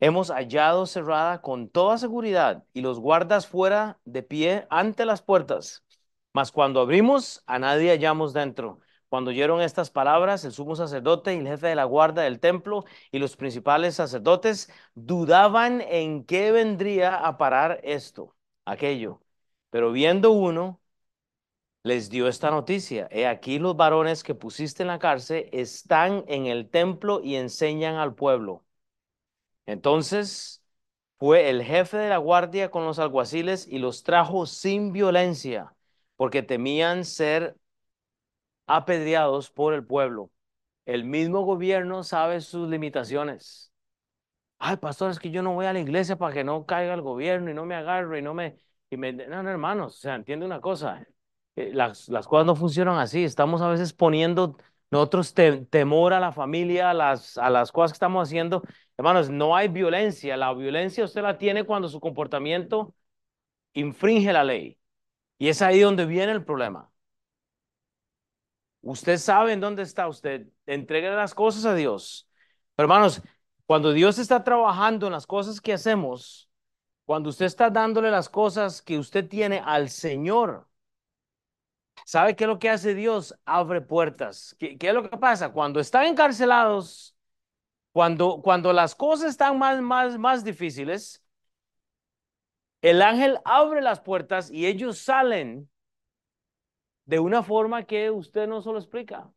hemos 0.00 0.30
hallado 0.30 0.86
cerrada 0.86 1.40
con 1.42 1.68
toda 1.68 1.98
seguridad 1.98 2.64
y 2.72 2.80
los 2.82 2.98
guardas 3.00 3.46
fuera 3.46 3.98
de 4.04 4.22
pie 4.22 4.66
ante 4.70 5.04
las 5.06 5.22
puertas. 5.22 5.84
Mas 6.32 6.52
cuando 6.52 6.80
abrimos, 6.80 7.42
a 7.46 7.58
nadie 7.58 7.90
hallamos 7.90 8.32
dentro. 8.32 8.80
Cuando 9.08 9.30
oyeron 9.30 9.60
estas 9.60 9.90
palabras, 9.90 10.44
el 10.44 10.52
sumo 10.52 10.74
sacerdote 10.76 11.34
y 11.34 11.38
el 11.38 11.46
jefe 11.46 11.68
de 11.68 11.74
la 11.76 11.84
guarda 11.84 12.22
del 12.22 12.40
templo 12.40 12.84
y 13.12 13.18
los 13.18 13.36
principales 13.36 13.94
sacerdotes 13.96 14.70
dudaban 14.94 15.80
en 15.80 16.24
qué 16.24 16.50
vendría 16.52 17.16
a 17.16 17.38
parar 17.38 17.80
esto 17.84 18.34
aquello. 18.64 19.22
Pero 19.70 19.92
viendo 19.92 20.32
uno, 20.32 20.80
les 21.82 22.10
dio 22.10 22.28
esta 22.28 22.50
noticia. 22.50 23.08
He 23.10 23.26
aquí 23.26 23.58
los 23.58 23.76
varones 23.76 24.22
que 24.24 24.34
pusiste 24.34 24.82
en 24.82 24.88
la 24.88 24.98
cárcel 24.98 25.48
están 25.52 26.24
en 26.28 26.46
el 26.46 26.68
templo 26.68 27.20
y 27.22 27.36
enseñan 27.36 27.96
al 27.96 28.14
pueblo. 28.14 28.64
Entonces 29.66 30.62
fue 31.18 31.50
el 31.50 31.62
jefe 31.62 31.96
de 31.96 32.08
la 32.10 32.18
guardia 32.18 32.70
con 32.70 32.84
los 32.84 32.98
alguaciles 32.98 33.66
y 33.68 33.78
los 33.78 34.02
trajo 34.02 34.46
sin 34.46 34.92
violencia, 34.92 35.74
porque 36.16 36.42
temían 36.42 37.04
ser 37.04 37.56
apedreados 38.66 39.50
por 39.50 39.74
el 39.74 39.84
pueblo. 39.84 40.30
El 40.86 41.04
mismo 41.04 41.42
gobierno 41.42 42.04
sabe 42.04 42.40
sus 42.40 42.68
limitaciones. 42.68 43.72
Ay, 44.58 44.76
pastor, 44.78 45.10
es 45.10 45.18
que 45.18 45.30
yo 45.30 45.42
no 45.42 45.54
voy 45.54 45.66
a 45.66 45.72
la 45.72 45.80
iglesia 45.80 46.16
para 46.16 46.34
que 46.34 46.44
no 46.44 46.64
caiga 46.66 46.94
el 46.94 47.02
gobierno 47.02 47.50
y 47.50 47.54
no 47.54 47.66
me 47.66 47.74
agarre 47.74 48.20
y 48.20 48.22
no 48.22 48.34
me... 48.34 48.56
Y 48.90 48.96
me... 48.96 49.12
No, 49.12 49.42
no, 49.42 49.50
hermanos, 49.50 49.96
o 49.96 50.00
sea, 50.00 50.14
entiende 50.14 50.46
una 50.46 50.60
cosa. 50.60 51.06
Eh, 51.56 51.72
las, 51.74 52.08
las 52.08 52.26
cosas 52.26 52.46
no 52.46 52.56
funcionan 52.56 52.98
así. 52.98 53.24
Estamos 53.24 53.60
a 53.62 53.68
veces 53.68 53.92
poniendo 53.92 54.56
nosotros 54.90 55.34
temor 55.34 56.12
a 56.12 56.20
la 56.20 56.32
familia, 56.32 56.90
a 56.90 56.94
las, 56.94 57.36
a 57.38 57.50
las 57.50 57.72
cosas 57.72 57.92
que 57.92 57.96
estamos 57.96 58.28
haciendo. 58.28 58.62
Hermanos, 58.96 59.28
no 59.30 59.56
hay 59.56 59.68
violencia. 59.68 60.36
La 60.36 60.54
violencia 60.54 61.04
usted 61.04 61.22
la 61.22 61.38
tiene 61.38 61.64
cuando 61.64 61.88
su 61.88 62.00
comportamiento 62.00 62.94
infringe 63.74 64.32
la 64.32 64.44
ley. 64.44 64.78
Y 65.38 65.48
es 65.48 65.62
ahí 65.62 65.80
donde 65.80 66.06
viene 66.06 66.32
el 66.32 66.44
problema. 66.44 66.90
Usted 68.82 69.18
sabe 69.18 69.52
en 69.52 69.60
dónde 69.60 69.82
está 69.82 70.08
usted. 70.08 70.46
Entregue 70.66 71.10
las 71.10 71.34
cosas 71.34 71.64
a 71.64 71.74
Dios. 71.74 72.28
Pero 72.74 72.84
hermanos, 72.84 73.22
cuando 73.66 73.92
Dios 73.92 74.18
está 74.18 74.44
trabajando 74.44 75.06
en 75.06 75.12
las 75.12 75.26
cosas 75.26 75.60
que 75.60 75.72
hacemos, 75.72 76.48
cuando 77.04 77.30
usted 77.30 77.46
está 77.46 77.70
dándole 77.70 78.10
las 78.10 78.28
cosas 78.28 78.82
que 78.82 78.98
usted 78.98 79.28
tiene 79.28 79.62
al 79.64 79.90
Señor, 79.90 80.68
¿sabe 82.04 82.36
qué 82.36 82.44
es 82.44 82.48
lo 82.48 82.58
que 82.58 82.70
hace 82.70 82.94
Dios? 82.94 83.34
Abre 83.44 83.80
puertas. 83.80 84.56
¿Qué, 84.58 84.76
es 84.80 84.94
lo 84.94 85.08
que 85.08 85.16
pasa? 85.16 85.52
Cuando 85.52 85.80
están 85.80 86.06
encarcelados, 86.06 87.16
cuando, 87.92 88.40
cuando 88.42 88.72
las 88.72 88.94
cosas 88.94 89.30
están 89.30 89.58
más, 89.58 89.80
más, 89.80 90.18
más 90.18 90.44
difíciles, 90.44 91.24
el 92.82 93.02
ángel 93.02 93.38
abre 93.44 93.82
las 93.82 94.00
puertas 94.00 94.50
y 94.50 94.66
ellos 94.66 94.98
salen 94.98 95.68
de 97.06 97.18
una 97.20 97.42
forma 97.42 97.84
que 97.84 98.10
usted 98.10 98.46
no 98.48 98.60
solo 98.62 98.78
explica. 98.78 99.32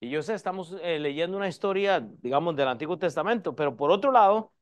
Y 0.00 0.10
yo 0.10 0.22
sé, 0.22 0.34
estamos 0.34 0.76
eh, 0.82 0.98
leyendo 0.98 1.36
una 1.36 1.48
historia, 1.48 2.00
digamos, 2.22 2.56
del 2.56 2.68
Antiguo 2.68 2.98
Testamento, 2.98 3.54
pero 3.56 3.76
por 3.76 3.90
otro 3.90 4.12
lado, 4.12 4.52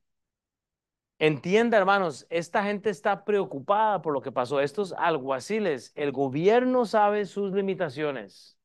entienda, 1.18 1.76
hermanos, 1.78 2.26
esta 2.30 2.62
gente 2.64 2.90
está 2.90 3.24
preocupada 3.24 4.02
por 4.02 4.12
lo 4.12 4.20
que 4.22 4.32
pasó. 4.32 4.60
Estos 4.60 4.92
alguaciles, 4.92 5.92
el 5.94 6.12
gobierno 6.12 6.84
sabe 6.86 7.26
sus 7.26 7.52
limitaciones. 7.52 8.58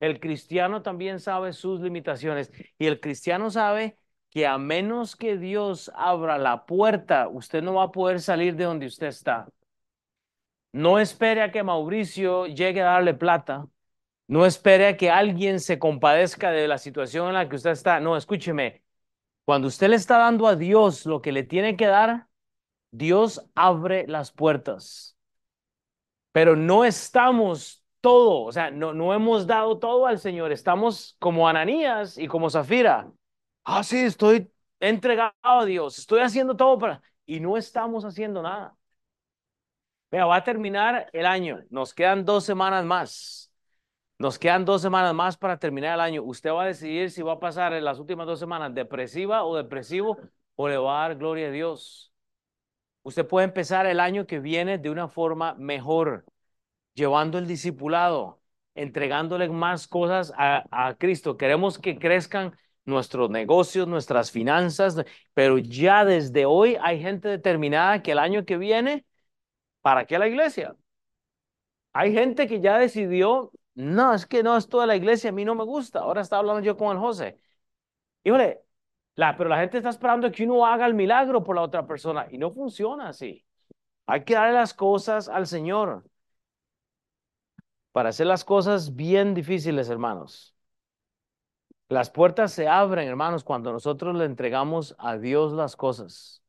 El 0.00 0.20
cristiano 0.20 0.82
también 0.82 1.20
sabe 1.20 1.52
sus 1.52 1.80
limitaciones. 1.80 2.52
Y 2.78 2.86
el 2.86 3.00
cristiano 3.00 3.50
sabe 3.50 3.98
que 4.30 4.46
a 4.46 4.58
menos 4.58 5.16
que 5.16 5.36
Dios 5.38 5.90
abra 5.94 6.38
la 6.38 6.66
puerta, 6.66 7.28
usted 7.28 7.62
no 7.62 7.74
va 7.74 7.84
a 7.84 7.92
poder 7.92 8.20
salir 8.20 8.56
de 8.56 8.64
donde 8.64 8.86
usted 8.86 9.08
está. 9.08 9.48
No 10.72 10.98
espere 10.98 11.42
a 11.42 11.50
que 11.52 11.62
Mauricio 11.62 12.46
llegue 12.46 12.80
a 12.82 12.86
darle 12.86 13.14
plata. 13.14 13.68
No 14.28 14.46
espere 14.46 14.88
a 14.88 14.96
que 14.96 15.10
alguien 15.10 15.60
se 15.60 15.78
compadezca 15.78 16.50
de 16.50 16.68
la 16.68 16.78
situación 16.78 17.28
en 17.28 17.34
la 17.34 17.48
que 17.48 17.56
usted 17.56 17.70
está. 17.70 18.00
No, 18.00 18.16
escúcheme. 18.16 18.82
Cuando 19.44 19.68
usted 19.68 19.88
le 19.90 19.96
está 19.96 20.18
dando 20.18 20.46
a 20.46 20.56
Dios 20.56 21.06
lo 21.06 21.20
que 21.22 21.32
le 21.32 21.42
tiene 21.44 21.76
que 21.76 21.86
dar, 21.86 22.28
Dios 22.92 23.50
abre 23.54 24.06
las 24.08 24.32
puertas. 24.32 25.16
Pero 26.32 26.56
no 26.56 26.84
estamos 26.84 27.84
todo, 28.00 28.42
o 28.44 28.52
sea, 28.52 28.70
no, 28.70 29.14
hemos 29.14 29.46
dado 29.46 29.78
todo 29.78 30.06
al 30.06 30.18
Señor. 30.18 30.52
Estamos 30.52 31.16
como 31.18 31.48
Ananías 31.48 32.18
y 32.18 32.28
como 32.28 32.50
Zafira. 32.50 33.12
Ah, 33.64 33.82
sí, 33.84 33.98
estoy 33.98 34.50
entregado 34.80 35.34
a 35.42 35.64
Dios, 35.64 35.98
estoy 35.98 36.20
haciendo 36.20 36.56
todo 36.56 36.78
para... 36.78 37.02
Y 37.26 37.40
no 37.40 37.56
estamos 37.56 38.04
haciendo 38.04 38.42
nada. 38.42 38.76
Vea, 40.12 40.26
va 40.26 40.36
a 40.36 40.44
terminar 40.44 41.08
el 41.12 41.26
año. 41.26 41.64
Nos 41.70 41.94
quedan 41.94 42.24
dos 42.24 42.44
semanas 42.44 42.84
más. 42.84 43.50
Nos 44.18 44.38
quedan 44.38 44.64
dos 44.66 44.82
semanas 44.82 45.14
más 45.14 45.38
para 45.38 45.58
terminar 45.58 45.94
el 45.94 46.00
año. 46.00 46.22
Usted 46.22 46.50
va 46.50 46.64
a 46.64 46.66
decidir 46.66 47.10
si 47.10 47.22
va 47.22 47.32
a 47.32 47.40
pasar 47.40 47.72
en 47.72 47.84
las 47.84 47.98
últimas 47.98 48.26
dos 48.26 48.38
semanas 48.38 48.74
depresiva 48.74 49.44
o 49.44 49.56
depresivo 49.56 50.18
o 50.54 50.68
le 50.68 50.76
va 50.76 51.04
a 51.04 51.08
dar 51.08 51.16
gloria 51.16 51.48
a 51.48 51.50
Dios. 51.50 52.12
Usted 53.02 53.26
puede 53.26 53.46
empezar 53.46 53.86
el 53.86 53.98
año 54.00 54.26
que 54.26 54.38
viene 54.38 54.78
de 54.78 54.90
una 54.90 55.08
forma 55.08 55.54
mejor, 55.54 56.26
llevando 56.94 57.38
el 57.38 57.46
discipulado, 57.48 58.40
entregándole 58.74 59.48
más 59.48 59.88
cosas 59.88 60.32
a, 60.36 60.64
a 60.70 60.94
Cristo. 60.96 61.38
Queremos 61.38 61.78
que 61.78 61.98
crezcan 61.98 62.54
nuestros 62.84 63.30
negocios, 63.30 63.88
nuestras 63.88 64.30
finanzas, 64.30 65.02
pero 65.34 65.58
ya 65.58 66.04
desde 66.04 66.44
hoy 66.44 66.76
hay 66.82 67.00
gente 67.00 67.28
determinada 67.28 68.02
que 68.02 68.12
el 68.12 68.18
año 68.18 68.44
que 68.44 68.58
viene, 68.58 69.06
¿para 69.82 70.06
qué 70.06 70.18
la 70.18 70.28
iglesia? 70.28 70.76
Hay 71.92 72.12
gente 72.12 72.46
que 72.48 72.60
ya 72.60 72.78
decidió, 72.78 73.52
no, 73.74 74.14
es 74.14 74.26
que 74.26 74.42
no, 74.42 74.56
es 74.56 74.68
toda 74.68 74.86
la 74.86 74.96
iglesia, 74.96 75.30
a 75.30 75.32
mí 75.32 75.44
no 75.44 75.54
me 75.54 75.64
gusta. 75.64 76.00
Ahora 76.00 76.22
está 76.22 76.38
hablando 76.38 76.62
yo 76.62 76.76
con 76.76 76.92
el 76.96 76.98
José. 76.98 77.38
Híjole, 78.24 78.62
la, 79.16 79.36
pero 79.36 79.50
la 79.50 79.60
gente 79.60 79.78
está 79.78 79.90
esperando 79.90 80.30
que 80.32 80.44
uno 80.44 80.66
haga 80.66 80.86
el 80.86 80.94
milagro 80.94 81.44
por 81.44 81.56
la 81.56 81.62
otra 81.62 81.86
persona 81.86 82.26
y 82.30 82.38
no 82.38 82.52
funciona 82.52 83.08
así. 83.08 83.46
Hay 84.06 84.24
que 84.24 84.34
darle 84.34 84.54
las 84.54 84.74
cosas 84.74 85.28
al 85.28 85.46
Señor 85.46 86.04
para 87.92 88.10
hacer 88.10 88.26
las 88.26 88.44
cosas 88.44 88.94
bien 88.96 89.34
difíciles, 89.34 89.88
hermanos. 89.88 90.54
Las 91.88 92.10
puertas 92.10 92.52
se 92.52 92.66
abren, 92.68 93.06
hermanos, 93.06 93.44
cuando 93.44 93.72
nosotros 93.72 94.16
le 94.16 94.24
entregamos 94.24 94.96
a 94.98 95.18
Dios 95.18 95.52
las 95.52 95.76
cosas. 95.76 96.41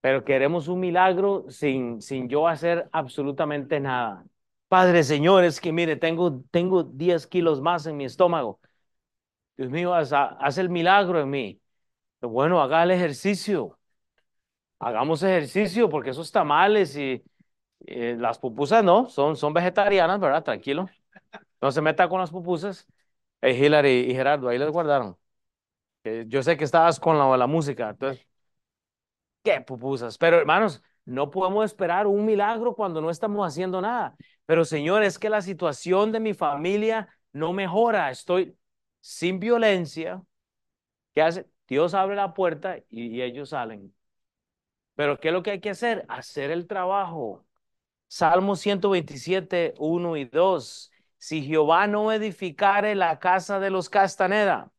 Pero 0.00 0.24
queremos 0.24 0.68
un 0.68 0.80
milagro 0.80 1.46
sin, 1.50 2.00
sin 2.00 2.28
yo 2.28 2.46
hacer 2.48 2.88
absolutamente 2.92 3.80
nada. 3.80 4.24
Padre 4.68 5.02
Señor, 5.04 5.44
es 5.44 5.60
que 5.60 5.72
mire, 5.72 5.96
tengo, 5.96 6.42
tengo 6.50 6.84
10 6.84 7.26
kilos 7.26 7.60
más 7.60 7.86
en 7.86 7.96
mi 7.96 8.04
estómago. 8.04 8.60
Dios 9.56 9.70
mío, 9.70 9.94
haz, 9.94 10.12
haz 10.12 10.58
el 10.58 10.68
milagro 10.70 11.20
en 11.20 11.30
mí. 11.30 11.60
Bueno, 12.22 12.62
haga 12.62 12.82
el 12.84 12.92
ejercicio. 12.92 13.78
Hagamos 14.78 15.22
ejercicio 15.22 15.88
porque 15.88 16.10
esos 16.10 16.30
tamales 16.32 16.96
y, 16.96 17.22
y 17.80 18.14
las 18.16 18.38
pupusas 18.38 18.84
no, 18.84 19.08
son, 19.08 19.36
son 19.36 19.52
vegetarianas, 19.54 20.20
¿verdad? 20.20 20.44
Tranquilo. 20.44 20.88
No 21.62 21.72
se 21.72 21.82
meta 21.82 22.08
con 22.08 22.20
las 22.20 22.30
pupusas. 22.30 22.86
Hey, 23.42 23.56
Hillary 23.64 24.10
y 24.10 24.14
Gerardo, 24.14 24.48
ahí 24.48 24.58
les 24.58 24.70
guardaron. 24.70 25.16
yo 26.28 26.42
sé 26.42 26.56
que 26.56 26.64
estabas 26.64 27.00
con 27.00 27.18
la, 27.18 27.36
la 27.36 27.46
música, 27.46 27.90
entonces, 27.90 28.26
qué 29.46 29.60
pupusas. 29.60 30.18
Pero 30.18 30.38
hermanos, 30.38 30.82
no 31.04 31.30
podemos 31.30 31.64
esperar 31.64 32.06
un 32.06 32.24
milagro 32.24 32.74
cuando 32.74 33.00
no 33.00 33.10
estamos 33.10 33.46
haciendo 33.46 33.80
nada. 33.80 34.16
Pero 34.44 34.64
Señor, 34.64 35.02
es 35.02 35.18
que 35.18 35.30
la 35.30 35.42
situación 35.42 36.12
de 36.12 36.20
mi 36.20 36.34
familia 36.34 37.08
no 37.32 37.52
mejora. 37.52 38.10
Estoy 38.10 38.56
sin 39.00 39.38
violencia. 39.38 40.22
¿Qué 41.14 41.22
hace? 41.22 41.46
Dios 41.68 41.94
abre 41.94 42.16
la 42.16 42.34
puerta 42.34 42.78
y, 42.88 43.20
ellos 43.22 43.50
salen. 43.50 43.94
Pero 44.94 45.18
¿qué 45.20 45.28
es 45.28 45.34
lo 45.34 45.42
que 45.42 45.52
hay 45.52 45.60
que 45.60 45.70
hacer? 45.70 46.04
Hacer 46.08 46.50
el 46.50 46.66
trabajo. 46.66 47.44
Salmo 48.08 48.56
127, 48.56 49.74
1 49.78 50.16
y 50.16 50.24
2 50.26 50.90
si 51.18 51.42
Jehová 51.42 51.86
no 51.86 52.12
edificare 52.12 52.94
la 52.94 53.18
casa 53.18 53.58
de 53.58 53.70
los 53.70 53.88
Castaneda, 53.88 54.70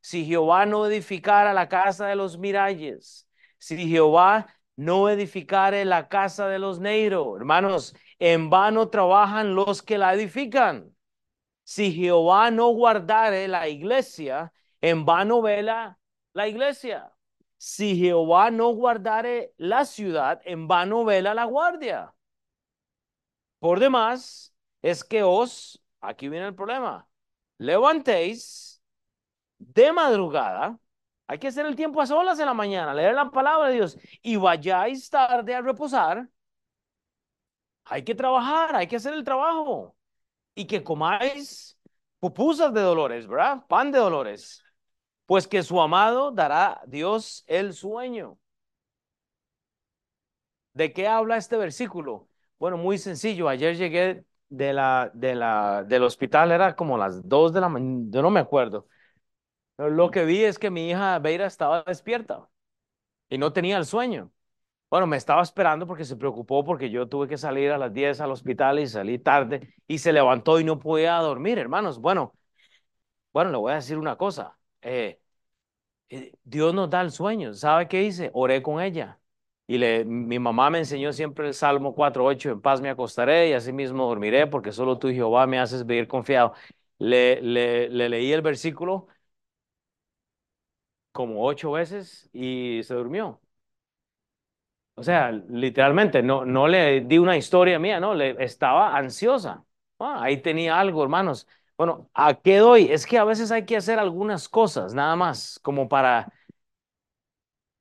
si 0.00 0.26
Jehová 0.26 0.66
no 0.66 0.86
edificara 0.86 1.54
la 1.54 1.68
casa 1.68 2.06
de 2.06 2.16
los 2.16 2.36
Miralles, 2.36 3.28
si 3.64 3.88
Jehová 3.88 4.46
no 4.76 5.08
edificare 5.08 5.84
la 5.84 6.08
casa 6.08 6.48
de 6.48 6.58
los 6.58 6.80
Neiro, 6.80 7.36
hermanos, 7.36 7.94
en 8.18 8.50
vano 8.50 8.90
trabajan 8.90 9.54
los 9.54 9.82
que 9.82 9.96
la 9.96 10.12
edifican. 10.12 10.94
Si 11.64 11.92
Jehová 11.92 12.50
no 12.50 12.68
guardare 12.68 13.48
la 13.48 13.68
iglesia, 13.68 14.52
en 14.82 15.06
vano 15.06 15.40
vela 15.40 15.98
la 16.34 16.46
iglesia. 16.48 17.10
Si 17.56 17.96
Jehová 17.96 18.50
no 18.50 18.68
guardare 18.74 19.54
la 19.56 19.86
ciudad, 19.86 20.42
en 20.44 20.68
vano 20.68 21.04
vela 21.06 21.32
la 21.32 21.44
guardia. 21.44 22.14
Por 23.60 23.80
demás, 23.80 24.54
es 24.82 25.02
que 25.04 25.22
os 25.22 25.80
Aquí 26.04 26.28
viene 26.28 26.46
el 26.48 26.54
problema. 26.54 27.08
Levantéis 27.58 28.82
de 29.58 29.90
madrugada. 29.90 30.78
Hay 31.26 31.38
que 31.38 31.48
hacer 31.48 31.66
el 31.66 31.76
tiempo 31.76 32.00
a 32.00 32.06
solas 32.06 32.38
en 32.38 32.46
la 32.46 32.54
mañana, 32.54 32.92
leer 32.94 33.14
la 33.14 33.30
palabra 33.30 33.68
de 33.68 33.74
Dios 33.74 33.98
y 34.22 34.36
vayáis 34.36 35.08
tarde 35.08 35.54
a 35.54 35.62
reposar. 35.62 36.28
Hay 37.84 38.02
que 38.04 38.14
trabajar, 38.14 38.76
hay 38.76 38.86
que 38.86 38.96
hacer 38.96 39.14
el 39.14 39.24
trabajo 39.24 39.96
y 40.54 40.66
que 40.66 40.82
comáis 40.82 41.78
pupusas 42.20 42.72
de 42.74 42.80
dolores, 42.80 43.26
¿verdad? 43.26 43.64
Pan 43.68 43.90
de 43.92 43.98
dolores. 43.98 44.62
Pues 45.26 45.48
que 45.48 45.62
su 45.62 45.80
amado 45.80 46.30
dará 46.30 46.82
Dios 46.86 47.44
el 47.46 47.72
sueño. 47.72 48.38
¿De 50.72 50.92
qué 50.92 51.06
habla 51.06 51.36
este 51.36 51.56
versículo? 51.56 52.28
Bueno, 52.58 52.76
muy 52.76 52.98
sencillo. 52.98 53.48
Ayer 53.48 53.76
llegué 53.76 54.24
de 54.48 54.72
la, 54.72 55.10
de 55.14 55.34
la, 55.34 55.84
del 55.84 56.02
hospital 56.02 56.52
era 56.52 56.74
como 56.76 56.98
las 56.98 57.26
2 57.28 57.52
de 57.52 57.60
la 57.60 57.68
mañana, 57.68 58.06
yo 58.10 58.22
no 58.22 58.30
me 58.30 58.40
acuerdo. 58.40 58.86
Pero 59.76 59.90
lo 59.90 60.10
que 60.10 60.24
vi 60.24 60.44
es 60.44 60.58
que 60.58 60.70
mi 60.70 60.88
hija 60.90 61.18
Beira 61.18 61.46
estaba 61.46 61.82
despierta 61.86 62.48
y 63.30 63.38
no 63.38 63.52
tenía 63.52 63.78
el 63.78 63.86
sueño. 63.86 64.32
Bueno, 64.90 65.06
me 65.08 65.16
estaba 65.18 65.42
esperando 65.42 65.86
porque 65.86 66.04
se 66.04 66.16
preocupó 66.16 66.64
porque 66.64 66.90
yo 66.90 67.08
tuve 67.08 67.28
que 67.28 67.38
salir 67.38 67.72
a 67.72 67.78
las 67.78 67.92
10 67.94 68.20
al 68.20 68.32
hospital 68.32 68.78
y 68.80 68.88
salí 68.88 69.18
tarde 69.18 69.74
y 69.88 69.98
se 69.98 70.12
levantó 70.12 70.60
y 70.60 70.64
no 70.64 70.78
podía 70.80 71.16
dormir, 71.18 71.58
hermanos. 71.58 72.00
Bueno, 72.00 72.34
bueno, 73.32 73.50
le 73.50 73.56
voy 73.58 73.72
a 73.72 73.76
decir 73.76 73.98
una 73.98 74.16
cosa. 74.16 74.58
Eh, 74.82 75.20
eh, 76.08 76.32
Dios 76.44 76.74
nos 76.74 76.90
da 76.90 77.00
el 77.00 77.10
sueño. 77.10 77.54
¿Sabe 77.54 77.88
qué 77.88 78.02
hice? 78.02 78.30
Oré 78.34 78.62
con 78.62 78.80
ella. 78.82 79.20
Y 79.66 79.78
le, 79.78 80.04
mi 80.04 80.38
mamá 80.38 80.68
me 80.70 80.78
enseñó 80.80 81.12
siempre 81.12 81.48
el 81.48 81.54
Salmo 81.54 81.94
4.8, 81.94 82.50
en 82.50 82.60
paz 82.60 82.80
me 82.82 82.90
acostaré 82.90 83.48
y 83.50 83.52
así 83.54 83.72
mismo 83.72 84.06
dormiré, 84.06 84.46
porque 84.46 84.72
solo 84.72 84.98
tú, 84.98 85.08
Jehová, 85.08 85.46
me 85.46 85.58
haces 85.58 85.86
vivir 85.86 86.06
confiado. 86.06 86.52
Le, 86.98 87.40
le, 87.42 87.88
le 87.88 88.08
leí 88.10 88.32
el 88.32 88.42
versículo 88.42 89.08
como 91.14 91.46
ocho 91.46 91.72
veces 91.72 92.28
y 92.34 92.82
se 92.84 92.94
durmió. 92.94 93.40
O 94.96 95.02
sea, 95.02 95.32
literalmente, 95.32 96.22
no, 96.22 96.44
no 96.44 96.68
le 96.68 97.00
di 97.00 97.18
una 97.18 97.36
historia 97.36 97.78
mía, 97.80 97.98
no, 98.00 98.14
le, 98.14 98.36
estaba 98.44 98.96
ansiosa. 98.96 99.64
Ah, 99.98 100.20
ahí 100.22 100.40
tenía 100.40 100.78
algo, 100.78 101.02
hermanos. 101.02 101.48
Bueno, 101.76 102.08
¿a 102.14 102.34
qué 102.34 102.58
doy? 102.58 102.84
Es 102.92 103.04
que 103.06 103.18
a 103.18 103.24
veces 103.24 103.50
hay 103.50 103.64
que 103.64 103.76
hacer 103.76 103.98
algunas 103.98 104.48
cosas, 104.48 104.94
nada 104.94 105.16
más, 105.16 105.58
como 105.62 105.88
para 105.88 106.32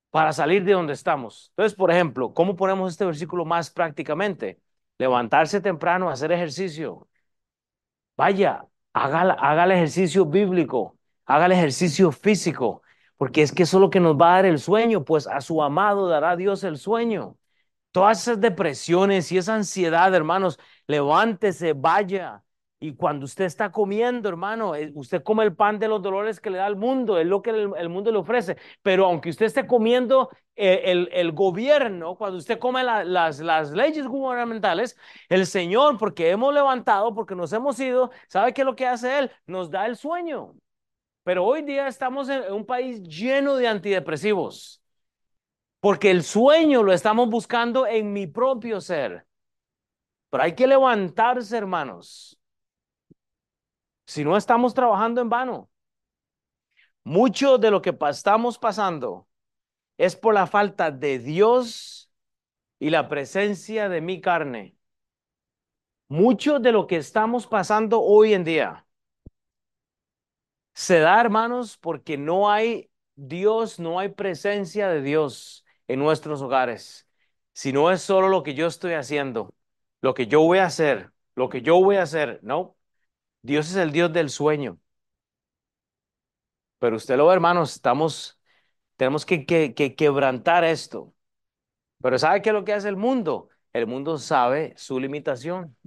para 0.10 0.32
salir 0.34 0.63
de 0.63 0.74
donde 0.74 0.93
estamos. 0.93 1.48
Entonces, 1.52 1.76
por 1.78 1.91
ejemplo, 1.91 2.34
¿cómo 2.34 2.56
ponemos 2.56 2.91
este 2.91 3.06
versículo 3.06 3.46
más 3.46 3.69
prácticamente? 3.72 4.60
Levantarse 4.98 5.60
temprano, 5.62 6.10
hacer 6.10 6.32
ejercicio. 6.32 7.08
Vaya, 8.15 8.65
haga, 8.93 9.34
haga 9.34 9.63
el 9.65 9.72
ejercicio 9.72 10.26
bíblico, 10.26 10.98
haga 11.26 11.48
el 11.48 11.52
ejercicio 11.54 12.12
físico, 12.12 12.83
porque 13.17 13.41
es 13.41 13.52
que 13.52 13.63
eso 13.63 13.78
es 13.78 13.82
lo 13.82 13.89
que 13.89 13.99
nos 13.99 14.15
va 14.17 14.34
a 14.34 14.36
dar 14.38 14.45
el 14.45 14.60
sueño, 14.60 15.04
pues 15.06 15.28
a 15.28 15.41
su 15.41 15.62
amado 15.63 16.08
dará 16.08 16.36
Dios 16.36 16.63
el 16.63 16.78
sueño. 16.78 17.38
Todas 17.91 18.23
esas 18.23 18.41
depresiones 18.41 19.32
y 19.32 19.38
esa 19.38 19.56
ansiedad, 19.56 20.13
hermanos, 20.15 20.60
levántese, 20.88 21.73
vaya, 21.73 22.43
y 22.84 22.95
cuando 22.95 23.23
usted 23.23 23.45
está 23.45 23.71
comiendo, 23.71 24.28
hermano, 24.28 24.76
eh, 24.76 24.91
usted 24.93 25.23
come 25.23 25.45
el 25.45 25.56
pan 25.56 25.80
de 25.80 25.88
los 25.88 26.02
dolores 26.02 26.41
que 26.41 26.49
le 26.49 26.58
da 26.58 26.67
el 26.67 26.76
mundo, 26.76 27.17
es 27.17 27.26
lo 27.26 27.41
que 27.41 27.52
el, 27.52 27.89
mundo 27.89 28.12
le 28.12 28.17
ofrece. 28.17 28.58
Pero 28.82 29.06
aunque 29.06 29.30
usted 29.30 29.45
esté 29.45 29.65
comiendo 29.65 30.30
eh, 30.58 31.08
el, 31.13 31.32
gobierno, 31.32 32.15
cuando 32.17 32.38
usted 32.38 32.60
come 32.60 32.84
las, 32.84 33.39
las 33.39 33.71
leyes 33.71 34.06
gubernamentales, 34.06 34.97
el 35.30 35.45
Señor, 35.45 35.97
porque 35.97 36.30
hemos 36.30 36.54
levantado, 36.54 37.15
porque 37.15 37.36
nos 37.36 37.54
hemos 37.54 37.80
ido, 37.80 38.12
¿sabe 38.28 38.54
qué 38.54 38.63
es 38.63 38.65
lo 38.65 38.76
que 38.76 38.86
hace 38.86 39.17
Él? 39.17 39.32
Nos 39.47 39.71
da 39.71 39.86
el 39.86 39.95
sueño. 39.95 40.54
Pero 41.23 41.45
hoy 41.45 41.62
día 41.62 41.88
estamos 41.88 42.27
en 42.29 42.51
un 42.51 42.65
país 42.65 43.01
lleno 43.01 43.55
de 43.55 43.67
antidepresivos, 43.67 44.83
porque 45.79 46.12
el 46.12 46.23
sueño 46.23 46.83
lo 46.83 46.91
estamos 46.91 47.29
buscando 47.29 47.88
en 47.88 48.12
mi 48.12 48.27
propio 48.27 48.81
ser. 48.81 49.25
Pero 50.29 50.43
hay 50.43 50.55
que 50.55 50.67
levantarse, 50.67 51.57
hermanos. 51.57 52.38
Si 54.05 54.23
no 54.23 54.36
estamos 54.36 54.73
trabajando 54.73 55.21
en 55.21 55.29
vano. 55.29 55.69
Mucho 57.05 57.57
de 57.57 57.71
lo 57.71 57.81
que 57.81 57.95
estamos 58.09 58.57
pasando 58.57 59.27
es 59.97 60.15
por 60.15 60.34
la 60.34 60.47
falta 60.47 60.89
de 60.89 61.19
Dios 61.19 62.11
y 62.80 62.89
la 62.89 63.07
presencia 63.07 63.89
de 63.89 64.01
mi 64.01 64.21
carne. 64.21 64.76
Mucho 66.07 66.59
de 66.59 66.71
lo 66.71 66.88
que 66.88 66.97
estamos 66.97 67.47
pasando 67.47 68.01
hoy 68.01 68.34
en 68.34 68.43
día 68.43 68.82
se 70.74 70.99
da, 70.99 71.19
hermanos, 71.21 71.78
porque 71.78 72.17
no 72.17 72.49
hay 72.51 72.89
Dios, 73.15 73.80
no 73.80 73.99
hay 73.99 74.09
presencia 74.09 74.88
de 74.89 75.01
Dios 75.01 75.65
en 75.88 75.99
nuestros 75.99 76.41
hogares. 76.41 77.07
Si 77.53 77.71
no 77.74 77.91
es 77.91 78.01
solo 78.01 78.30
lo 78.30 78.43
que 78.43 78.55
yo 78.55 78.67
estoy 78.67 78.93
haciendo, 78.93 79.53
lo 80.01 80.13
que 80.13 80.28
yo 80.28 80.41
voy 80.41 80.59
a 80.59 80.65
hacer, 80.65 81.11
lo 81.36 81.49
que 81.49 81.61
yo 81.61 81.80
voy 81.82 81.97
a 81.97 82.03
hacer, 82.03 82.39
no. 82.43 82.76
Dios 83.43 83.69
es 83.71 83.78
el 83.78 83.91
Dios 83.91 84.13
del 84.13 84.30
sueño. 84.30 84.80
Pero 86.80 86.95
usted 86.97 87.17
lo 87.17 87.28
ve, 87.28 87.34
hermanos, 87.34 87.74
estamos, 87.76 88.39
tenemos 88.97 89.26
que, 89.26 89.45
que, 89.45 89.74
que 89.76 89.95
quebrantar 89.95 90.63
esto. 90.65 91.13
Pero 92.01 92.19
¿sabe 92.19 92.41
qué 92.41 92.49
es 92.51 92.53
lo 92.55 92.65
que 92.65 92.74
hace 92.74 92.89
el 92.89 92.97
mundo? 92.97 93.49
El 93.74 93.88
mundo 93.88 94.17
sabe 94.19 94.74
su 94.78 94.99
limitación. 94.99 95.78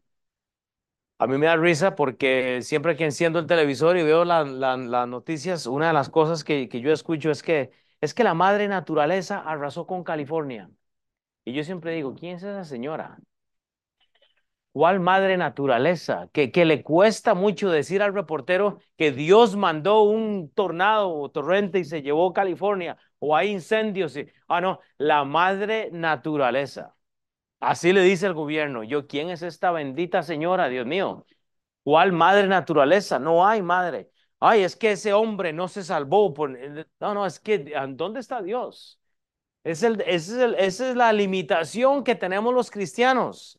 A 1.19 1.27
mí 1.27 1.39
me 1.39 1.47
da 1.47 1.57
risa 1.57 1.95
porque 1.95 2.61
siempre 2.62 2.95
que 2.97 3.05
enciendo 3.05 3.39
el 3.39 3.47
televisor 3.47 3.97
y 3.97 4.03
veo 4.03 4.25
la- 4.27 4.45
la- 4.45 4.77
las 4.77 5.09
noticias, 5.09 5.67
una 5.67 5.87
de 5.89 5.93
las 5.95 6.11
cosas 6.11 6.45
que, 6.45 6.69
que 6.69 6.81
yo 6.81 6.93
escucho 6.93 7.31
es 7.31 7.43
que 7.43 7.71
es 8.03 8.12
que 8.12 8.25
la 8.25 8.35
madre 8.35 8.69
naturaleza 8.69 9.39
arrasó 9.41 9.87
con 9.87 10.05
California. 10.05 10.71
Y 11.45 11.55
yo 11.55 11.64
siempre 11.64 11.93
digo, 11.93 12.14
¿quién 12.17 12.37
es 12.37 12.45
esa 12.45 12.64
señora? 12.64 13.19
¿Cuál 14.73 15.01
madre 15.01 15.37
naturaleza? 15.39 16.29
Que, 16.33 16.53
que 16.53 16.67
le 16.67 16.83
cuesta 16.83 17.35
mucho 17.35 17.71
decir 17.71 18.03
al 18.03 18.12
reportero 18.14 18.79
que 18.99 19.11
Dios 19.11 19.57
mandó 19.57 20.03
un 20.03 20.51
tornado 20.55 21.11
o 21.14 21.31
torrente 21.31 21.79
y 21.79 21.85
se 21.85 22.03
llevó 22.03 22.33
California, 22.35 22.99
o 23.19 23.35
hay 23.35 23.51
incendios. 23.51 24.17
Y, 24.17 24.27
ah, 24.49 24.61
no, 24.61 24.81
la 24.99 25.25
madre 25.25 25.89
naturaleza. 25.93 26.95
Así 27.61 27.93
le 27.93 28.03
dice 28.03 28.27
el 28.27 28.35
gobierno. 28.35 28.83
Yo, 28.85 29.07
¿quién 29.07 29.31
es 29.31 29.43
esta 29.43 29.71
bendita 29.73 30.23
señora? 30.23 30.69
Dios 30.69 30.87
mío. 30.87 31.27
¿Cuál 31.83 32.13
madre 32.13 32.49
naturaleza? 32.49 33.19
No 33.19 33.47
hay 33.47 33.63
madre. 33.63 34.11
Ay, 34.41 34.63
es 34.63 34.77
que 34.77 34.93
ese 34.93 35.13
hombre 35.13 35.53
no 35.53 35.69
se 35.69 35.83
salvó. 35.83 36.35
Por... 36.35 36.59
No, 37.01 37.15
no, 37.15 37.27
es 37.27 37.41
que, 37.41 37.73
¿dónde 37.91 38.21
está 38.21 38.43
Dios? 38.43 39.01
Es 39.65 39.83
esa 39.83 40.57
es 40.59 40.97
la 40.97 41.13
limitación 41.13 42.05
que 42.05 42.15
tenemos 42.15 42.55
los 42.55 42.71
cristianos. 42.71 43.59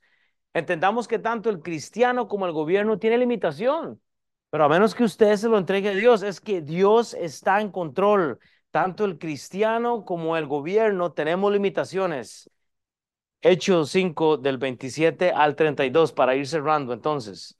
Entendamos 0.53 1.07
que 1.07 1.19
tanto 1.19 1.49
el 1.49 1.61
cristiano 1.61 2.27
como 2.27 2.45
el 2.45 2.53
gobierno 2.53 2.97
tiene 2.97 3.17
limitación, 3.17 4.01
pero 4.49 4.63
a 4.63 4.69
menos 4.69 4.95
que 4.95 5.03
usted 5.03 5.35
se 5.35 5.49
lo 5.49 5.57
entregue 5.57 5.89
a 5.89 5.93
Dios, 5.93 6.23
es 6.23 6.39
que 6.39 6.61
Dios 6.61 7.13
está 7.13 7.61
en 7.61 7.71
control. 7.71 8.39
Tanto 8.71 9.05
el 9.05 9.17
cristiano 9.19 10.05
como 10.05 10.37
el 10.37 10.47
gobierno 10.47 11.11
tenemos 11.11 11.51
limitaciones. 11.51 12.49
Hechos 13.41 13.91
5 13.91 14.37
del 14.37 14.57
27 14.57 15.31
al 15.31 15.55
32 15.55 16.11
para 16.11 16.35
ir 16.35 16.47
cerrando 16.47 16.93
entonces. 16.93 17.55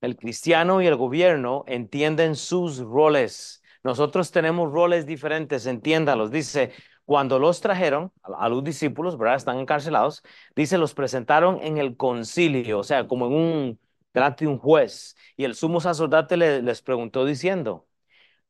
El 0.00 0.16
cristiano 0.16 0.82
y 0.82 0.86
el 0.86 0.96
gobierno 0.96 1.64
entienden 1.66 2.36
sus 2.36 2.78
roles. 2.78 3.62
Nosotros 3.84 4.30
tenemos 4.30 4.72
roles 4.72 5.06
diferentes, 5.06 5.66
entiéndalos. 5.66 6.30
Dice, 6.30 6.72
cuando 7.04 7.38
los 7.38 7.60
trajeron 7.60 8.12
a, 8.22 8.48
los 8.48 8.64
discípulos, 8.64 9.16
¿verdad? 9.18 9.36
Están 9.36 9.58
encarcelados, 9.58 10.22
dice, 10.56 10.78
los 10.78 10.94
presentaron 10.94 11.60
en 11.62 11.78
el 11.78 11.96
concilio, 11.96 12.80
o 12.80 12.82
sea, 12.84 13.06
como 13.08 13.26
en 13.26 13.32
un, 13.32 13.80
delante 14.12 14.44
de 14.44 14.50
un 14.50 14.58
juez. 14.58 15.16
Y 15.36 15.44
el 15.44 15.54
sumo 15.54 15.80
sacerdote 15.80 16.36
le, 16.36 16.62
les 16.62 16.82
preguntó 16.82 17.24
diciendo, 17.24 17.86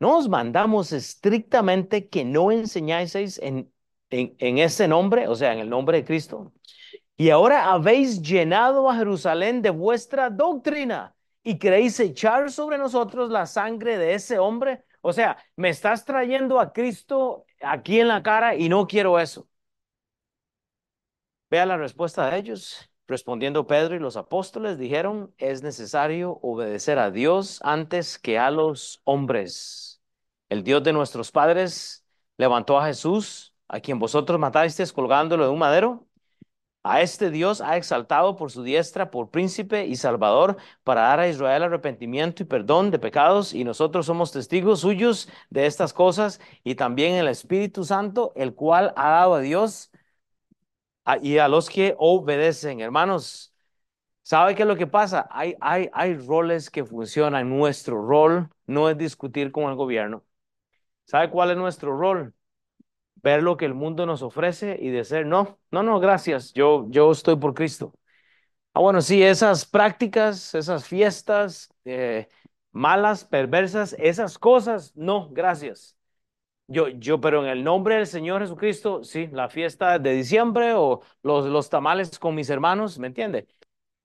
¿no 0.00 0.18
os 0.18 0.28
mandamos 0.28 0.92
estrictamente 0.92 2.08
que 2.08 2.24
no 2.24 2.52
enseñáis 2.52 3.14
en, 3.38 3.72
en, 4.12 4.58
ese 4.58 4.86
nombre, 4.86 5.26
o 5.26 5.34
sea, 5.34 5.52
en 5.52 5.60
el 5.60 5.70
nombre 5.70 5.98
de 5.98 6.04
Cristo? 6.04 6.52
Y 7.16 7.30
ahora 7.30 7.72
habéis 7.72 8.20
llenado 8.22 8.88
a 8.90 8.96
Jerusalén 8.96 9.62
de 9.62 9.70
vuestra 9.70 10.30
doctrina 10.30 11.14
y 11.42 11.58
queréis 11.58 11.98
echar 12.00 12.50
sobre 12.50 12.78
nosotros 12.78 13.30
la 13.30 13.46
sangre 13.46 13.98
de 13.98 14.14
ese 14.14 14.38
hombre. 14.38 14.84
O 15.00 15.12
sea, 15.12 15.36
me 15.56 15.70
estás 15.70 16.04
trayendo 16.04 16.60
a 16.60 16.72
Cristo 16.72 17.46
aquí 17.60 18.00
en 18.00 18.08
la 18.08 18.22
cara 18.22 18.54
y 18.54 18.68
no 18.68 18.86
quiero 18.86 19.18
eso. 19.18 19.48
Vea 21.50 21.66
la 21.66 21.76
respuesta 21.76 22.30
de 22.30 22.38
ellos. 22.38 22.88
Respondiendo 23.08 23.66
Pedro 23.66 23.94
y 23.94 23.98
los 23.98 24.16
apóstoles 24.16 24.78
dijeron, 24.78 25.34
es 25.36 25.62
necesario 25.62 26.38
obedecer 26.42 26.98
a 26.98 27.10
Dios 27.10 27.60
antes 27.62 28.18
que 28.18 28.38
a 28.38 28.50
los 28.50 29.00
hombres. 29.04 30.00
El 30.48 30.62
Dios 30.64 30.82
de 30.82 30.92
nuestros 30.92 31.30
padres 31.30 32.06
levantó 32.36 32.78
a 32.78 32.86
Jesús, 32.86 33.51
a 33.68 33.80
quien 33.80 33.98
vosotros 33.98 34.38
matasteis 34.38 34.92
colgándolo 34.92 35.44
de 35.44 35.50
un 35.50 35.58
madero 35.58 36.06
a 36.84 37.00
este 37.00 37.30
Dios 37.30 37.60
ha 37.60 37.76
exaltado 37.76 38.36
por 38.36 38.50
su 38.50 38.62
diestra 38.64 39.10
por 39.10 39.30
príncipe 39.30 39.86
y 39.86 39.96
salvador 39.96 40.56
para 40.84 41.02
dar 41.02 41.20
a 41.20 41.28
Israel 41.28 41.62
arrepentimiento 41.62 42.42
y 42.42 42.46
perdón 42.46 42.90
de 42.90 42.98
pecados 42.98 43.54
y 43.54 43.62
nosotros 43.64 44.06
somos 44.06 44.32
testigos 44.32 44.80
suyos 44.80 45.28
de 45.50 45.66
estas 45.66 45.92
cosas 45.92 46.40
y 46.64 46.74
también 46.74 47.14
el 47.14 47.28
Espíritu 47.28 47.84
Santo, 47.84 48.32
el 48.34 48.54
cual 48.54 48.92
ha 48.96 49.10
dado 49.10 49.34
a 49.34 49.40
Dios 49.40 49.92
y 51.22 51.38
a 51.38 51.48
los 51.48 51.68
que 51.70 51.94
obedecen. 51.98 52.80
Hermanos, 52.80 53.54
¿sabe 54.22 54.54
qué 54.54 54.62
es 54.62 54.68
lo 54.68 54.76
que 54.76 54.86
pasa? 54.86 55.28
Hay, 55.30 55.56
hay, 55.60 55.90
hay 55.92 56.16
roles 56.16 56.70
que 56.70 56.84
funcionan. 56.84 57.50
Nuestro 57.50 58.06
rol 58.06 58.50
no 58.66 58.90
es 58.90 58.98
discutir 58.98 59.52
con 59.52 59.64
el 59.70 59.76
gobierno. 59.76 60.24
¿Sabe 61.06 61.30
cuál 61.30 61.52
es 61.52 61.56
nuestro 61.58 61.96
rol? 61.98 62.34
Ver 63.22 63.42
lo 63.42 63.56
que 63.56 63.64
el 63.66 63.74
mundo 63.74 64.06
nos 64.06 64.22
ofrece 64.22 64.78
y 64.80 64.90
decir, 64.90 65.26
no, 65.26 65.58
no, 65.70 65.82
no, 65.82 66.00
gracias, 66.00 66.52
yo, 66.54 66.86
yo 66.90 67.10
estoy 67.12 67.36
por 67.36 67.54
Cristo. 67.54 67.92
Ah, 68.74 68.80
bueno, 68.80 69.02
sí, 69.02 69.22
esas 69.22 69.66
prácticas, 69.66 70.54
esas 70.54 70.86
fiestas 70.88 71.70
eh, 71.84 72.28
malas, 72.72 73.24
perversas, 73.24 73.94
esas 73.98 74.38
cosas, 74.38 74.92
no, 74.96 75.28
gracias. 75.30 75.96
Yo, 76.68 76.88
yo, 76.88 77.20
pero 77.20 77.42
en 77.44 77.50
el 77.50 77.64
nombre 77.64 77.96
del 77.96 78.06
Señor 78.06 78.40
Jesucristo, 78.42 79.04
sí, 79.04 79.28
la 79.32 79.48
fiesta 79.50 79.98
de 79.98 80.14
diciembre 80.14 80.72
o 80.74 81.02
los, 81.22 81.46
los 81.46 81.68
tamales 81.68 82.18
con 82.18 82.34
mis 82.34 82.48
hermanos, 82.50 82.98
¿me 82.98 83.08
entiende? 83.08 83.46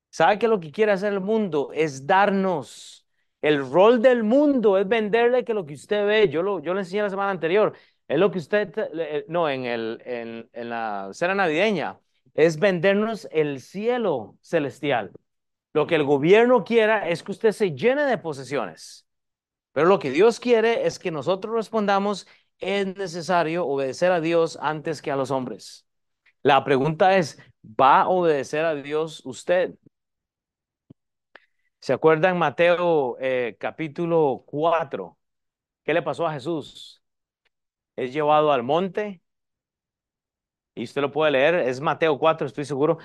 ¿Sabe 0.09 0.39
que 0.39 0.47
lo 0.47 0.59
que 0.59 0.71
quiere 0.71 0.91
hacer 0.91 1.13
el 1.13 1.21
mundo 1.21 1.71
es 1.73 2.07
darnos? 2.07 3.05
El 3.41 3.69
rol 3.71 4.01
del 4.01 4.23
mundo 4.23 4.77
es 4.77 4.87
venderle 4.87 5.43
que 5.45 5.53
lo 5.53 5.65
que 5.65 5.75
usted 5.75 6.05
ve, 6.07 6.29
yo 6.29 6.41
lo, 6.41 6.59
yo 6.59 6.73
le 6.73 6.81
enseñé 6.81 7.03
la 7.03 7.09
semana 7.09 7.31
anterior, 7.31 7.73
es 8.07 8.19
lo 8.19 8.31
que 8.31 8.39
usted, 8.39 8.73
eh, 8.77 9.25
no, 9.27 9.49
en, 9.49 9.65
el, 9.65 10.01
en, 10.05 10.49
en 10.53 10.69
la 10.69 11.09
cena 11.13 11.35
navideña, 11.35 11.99
es 12.33 12.59
vendernos 12.59 13.27
el 13.31 13.59
cielo 13.61 14.37
celestial. 14.41 15.11
Lo 15.73 15.87
que 15.87 15.95
el 15.95 16.03
gobierno 16.03 16.63
quiera 16.63 17.09
es 17.09 17.23
que 17.23 17.31
usted 17.31 17.51
se 17.51 17.71
llene 17.75 18.03
de 18.03 18.17
posesiones. 18.17 19.05
Pero 19.73 19.87
lo 19.87 19.99
que 19.99 20.11
Dios 20.11 20.39
quiere 20.39 20.87
es 20.87 20.97
que 20.99 21.11
nosotros 21.11 21.53
respondamos, 21.53 22.27
es 22.59 22.95
necesario 22.97 23.65
obedecer 23.67 24.11
a 24.11 24.21
Dios 24.21 24.57
antes 24.61 25.01
que 25.01 25.11
a 25.11 25.15
los 25.15 25.29
hombres. 25.29 25.85
La 26.41 26.63
pregunta 26.63 27.17
es, 27.17 27.37
¿va 27.63 28.01
a 28.01 28.07
obedecer 28.07 28.65
a 28.65 28.73
Dios 28.75 29.21
usted? 29.25 29.75
¿Se 31.79 31.93
acuerdan 31.93 32.37
Mateo 32.37 33.17
eh, 33.19 33.55
capítulo 33.59 34.43
4? 34.47 35.17
¿Qué 35.83 35.93
le 35.93 36.01
pasó 36.01 36.25
a 36.25 36.33
Jesús? 36.33 37.03
Es 37.97 38.13
llevado 38.13 38.53
al 38.53 38.63
monte 38.63 39.21
y 40.77 40.83
usted 40.83 41.01
lo 41.01 41.11
puede 41.11 41.31
leer, 41.31 41.55
es 41.55 41.81
Mateo 41.81 42.19
4, 42.19 42.47
estoy 42.47 42.65
seguro. 42.65 42.99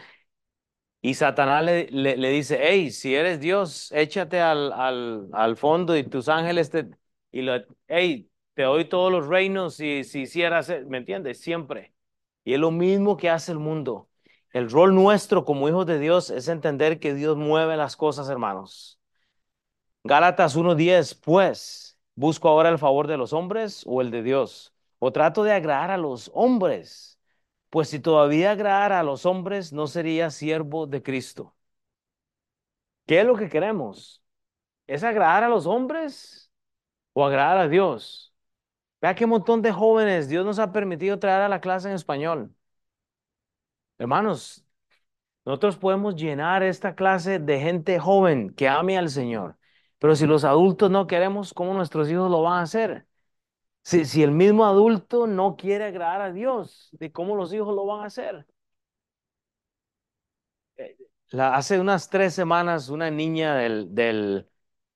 Y 1.00 1.14
Satanás 1.14 1.64
le, 1.64 1.88
le, 1.90 2.28
dice, 2.30 2.58
hey, 2.62 2.90
si 2.90 3.14
eres 3.14 3.40
Dios, 3.40 3.90
échate 3.92 4.40
al, 4.40 4.72
al, 4.72 5.28
al 5.32 5.56
fondo 5.56 5.96
y 5.96 6.04
tus 6.04 6.28
ángeles 6.28 6.70
te... 6.70 6.90
Y 7.32 7.42
lo, 7.42 7.54
hey, 7.88 8.30
te 8.54 8.62
doy 8.62 8.84
todos 8.84 9.10
los 9.10 9.26
reinos 9.26 9.74
si, 9.74 10.00
hicieras, 10.00 10.72
¿me 10.86 10.98
entiendes? 10.98 11.40
Siempre. 11.40 11.92
Y 12.44 12.54
es 12.54 12.60
lo 12.60 12.70
mismo 12.70 13.16
que 13.16 13.30
hace 13.30 13.52
el 13.52 13.58
mundo. 13.58 14.08
El 14.52 14.70
rol 14.70 14.94
nuestro 14.94 15.44
como 15.44 15.68
hijos 15.68 15.86
de 15.86 15.98
Dios 15.98 16.30
es 16.30 16.48
entender 16.48 17.00
que 17.00 17.14
Dios 17.14 17.36
mueve 17.36 17.76
las 17.76 17.96
cosas, 17.96 18.28
hermanos. 18.28 19.00
Gálatas 20.04 20.56
1.10, 20.56 21.14
pues, 21.14 21.98
¿busco 22.14 22.48
ahora 22.48 22.68
el 22.68 22.78
favor 22.78 23.06
de 23.08 23.16
los 23.16 23.32
hombres 23.32 23.82
o 23.86 24.02
el 24.02 24.10
de 24.10 24.22
Dios? 24.22 24.72
¿O 25.04 25.10
trato 25.10 25.42
de 25.42 25.52
agradar 25.52 25.90
a 25.90 25.96
los 25.96 26.30
hombres? 26.32 27.18
Pues 27.70 27.88
si 27.88 27.98
todavía 27.98 28.52
agradara 28.52 29.00
a 29.00 29.02
los 29.02 29.26
hombres, 29.26 29.72
no 29.72 29.88
sería 29.88 30.30
siervo 30.30 30.86
de 30.86 31.02
Cristo. 31.02 31.56
¿Qué 33.06 33.20
es 33.20 33.26
lo 33.26 33.36
que 33.36 33.48
queremos? 33.48 34.22
¿Es 34.86 35.04
agradar 35.04 35.44
a 35.44 35.48
los 35.48 35.66
hombres 35.66 36.52
o 37.14 37.24
agradar 37.26 37.58
a 37.58 37.68
Dios? 37.68 38.34
Vea 39.00 39.14
qué 39.16 39.26
montón 39.26 39.62
de 39.62 39.72
jóvenes 39.72 40.28
Dios 40.28 40.46
nos 40.46 40.58
ha 40.60 40.72
permitido 40.72 41.18
traer 41.18 41.42
a 41.42 41.48
la 41.48 41.60
clase 41.60 41.88
en 41.88 41.96
español. 41.96 42.54
Hermanos, 43.98 44.64
nosotros 45.44 45.76
podemos 45.78 46.16
llenar 46.16 46.62
esta 46.62 46.94
clase 46.94 47.38
de 47.40 47.60
gente 47.60 47.98
joven 47.98 48.54
que 48.54 48.68
ame 48.68 48.98
al 48.98 49.10
Señor. 49.10 49.58
Pero 49.98 50.16
si 50.16 50.26
los 50.26 50.44
adultos 50.44 50.90
no 50.90 51.06
queremos, 51.06 51.54
¿cómo 51.54 51.74
nuestros 51.74 52.10
hijos 52.10 52.30
lo 52.30 52.42
van 52.42 52.60
a 52.60 52.62
hacer? 52.62 53.06
Si, 53.84 54.04
si 54.04 54.22
el 54.22 54.30
mismo 54.32 54.64
adulto 54.66 55.26
no 55.26 55.56
quiere 55.56 55.84
agradar 55.86 56.20
a 56.22 56.32
Dios, 56.32 56.88
¿de 56.92 57.12
cómo 57.12 57.36
los 57.36 57.52
hijos 57.52 57.74
lo 57.74 57.86
van 57.86 58.02
a 58.02 58.06
hacer? 58.06 58.46
Eh, 60.76 60.96
hace 61.38 61.80
unas 61.80 62.08
tres 62.10 62.34
semanas, 62.34 62.88
una 62.88 63.10
niña 63.10 63.54
del, 63.56 63.94
del, 63.94 64.48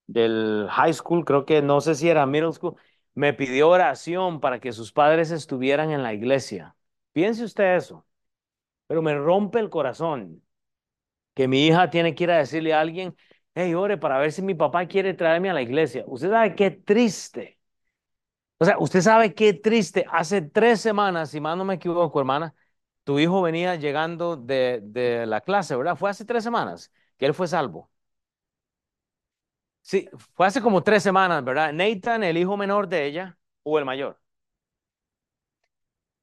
del 0.06 0.68
high 0.70 0.92
school, 0.94 1.24
creo 1.24 1.44
que 1.46 1.62
no 1.62 1.80
sé 1.80 1.94
si 1.94 2.08
era 2.08 2.26
middle 2.26 2.52
school, 2.52 2.76
me 3.14 3.32
pidió 3.34 3.70
oración 3.70 4.40
para 4.40 4.60
que 4.60 4.72
sus 4.72 4.92
padres 4.92 5.30
estuvieran 5.30 5.90
en 5.90 6.02
la 6.02 6.14
iglesia. 6.14 6.76
Piense 7.12 7.44
usted 7.44 7.76
eso, 7.76 8.06
pero 8.86 9.02
me 9.02 9.14
rompe 9.16 9.60
el 9.60 9.70
corazón 9.70 10.42
que 11.34 11.48
mi 11.48 11.66
hija 11.66 11.90
tiene 11.90 12.14
que 12.14 12.24
ir 12.24 12.30
a 12.32 12.38
decirle 12.38 12.74
a 12.74 12.80
alguien, 12.80 13.16
hey, 13.54 13.74
ore 13.74 13.98
para 13.98 14.18
ver 14.18 14.32
si 14.32 14.42
mi 14.42 14.54
papá 14.54 14.86
quiere 14.88 15.14
traerme 15.14 15.50
a 15.50 15.54
la 15.54 15.62
iglesia. 15.62 16.04
Usted 16.06 16.30
sabe 16.30 16.54
qué 16.56 16.70
triste. 16.72 17.55
O 18.58 18.64
sea, 18.64 18.78
usted 18.78 19.00
sabe 19.02 19.34
qué 19.34 19.52
triste. 19.54 20.06
Hace 20.10 20.40
tres 20.42 20.80
semanas, 20.80 21.30
si 21.30 21.40
más 21.40 21.56
no 21.56 21.64
me 21.64 21.74
equivoco, 21.74 22.18
hermana, 22.18 22.54
tu 23.04 23.18
hijo 23.18 23.42
venía 23.42 23.76
llegando 23.76 24.36
de, 24.36 24.80
de 24.82 25.26
la 25.26 25.40
clase, 25.42 25.76
¿verdad? 25.76 25.96
Fue 25.96 26.10
hace 26.10 26.24
tres 26.24 26.42
semanas 26.44 26.90
que 27.18 27.26
él 27.26 27.34
fue 27.34 27.48
salvo. 27.48 27.90
Sí, 29.82 30.08
fue 30.34 30.46
hace 30.46 30.60
como 30.60 30.82
tres 30.82 31.02
semanas, 31.02 31.44
¿verdad? 31.44 31.72
Nathan, 31.72 32.24
el 32.24 32.36
hijo 32.38 32.56
menor 32.56 32.88
de 32.88 33.06
ella, 33.06 33.38
o 33.62 33.78
el 33.78 33.84
mayor, 33.84 34.18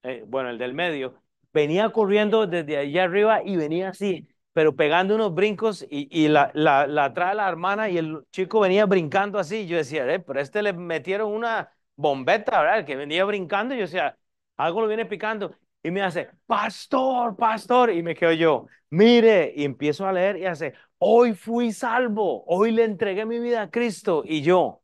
eh, 0.04 0.24
bueno, 0.28 0.50
el 0.50 0.58
del 0.58 0.74
medio, 0.74 1.22
venía 1.54 1.90
corriendo 1.92 2.48
desde 2.48 2.78
allá 2.78 3.04
arriba 3.04 3.42
y 3.44 3.56
venía 3.58 3.90
así, 3.90 4.28
pero 4.54 4.76
pegando 4.76 5.16
unos 5.16 5.34
brincos 5.34 5.86
y, 5.90 6.08
y 6.12 6.28
la, 6.28 6.52
la, 6.54 6.88
la 6.88 7.14
trae 7.14 7.36
la 7.36 7.48
hermana 7.50 7.90
y 7.90 7.98
el 7.98 8.24
chico 8.32 8.60
venía 8.60 8.86
brincando 8.86 9.40
así. 9.40 9.66
Yo 9.68 9.78
decía, 9.78 10.12
eh, 10.14 10.20
pero 10.20 10.40
este 10.40 10.62
le 10.62 10.74
metieron 10.74 11.32
una 11.32 11.72
bombeta, 11.96 12.62
¿verdad? 12.62 12.80
El 12.80 12.86
que 12.86 12.96
venía 12.96 13.26
brincando 13.26 13.74
y 13.76 13.78
yo 13.80 13.84
decía, 13.84 14.18
algo 14.58 14.82
lo 14.82 14.88
viene 14.88 15.06
picando. 15.06 15.56
Y 15.84 15.92
me 15.92 16.02
hace, 16.02 16.30
pastor, 16.46 17.36
pastor. 17.36 17.92
Y 17.92 18.04
me 18.04 18.16
quedo 18.16 18.32
yo, 18.34 18.68
mire, 18.90 19.54
y 19.56 19.66
empiezo 19.66 20.08
a 20.08 20.14
leer 20.14 20.38
y 20.38 20.46
hace, 20.46 20.74
hoy 20.98 21.34
fui 21.34 21.72
salvo, 21.74 22.44
hoy 22.48 22.72
le 22.72 22.86
entregué 22.86 23.26
mi 23.26 23.40
vida 23.40 23.64
a 23.64 23.72
Cristo. 23.72 24.24
Y 24.26 24.42
yo 24.42 24.82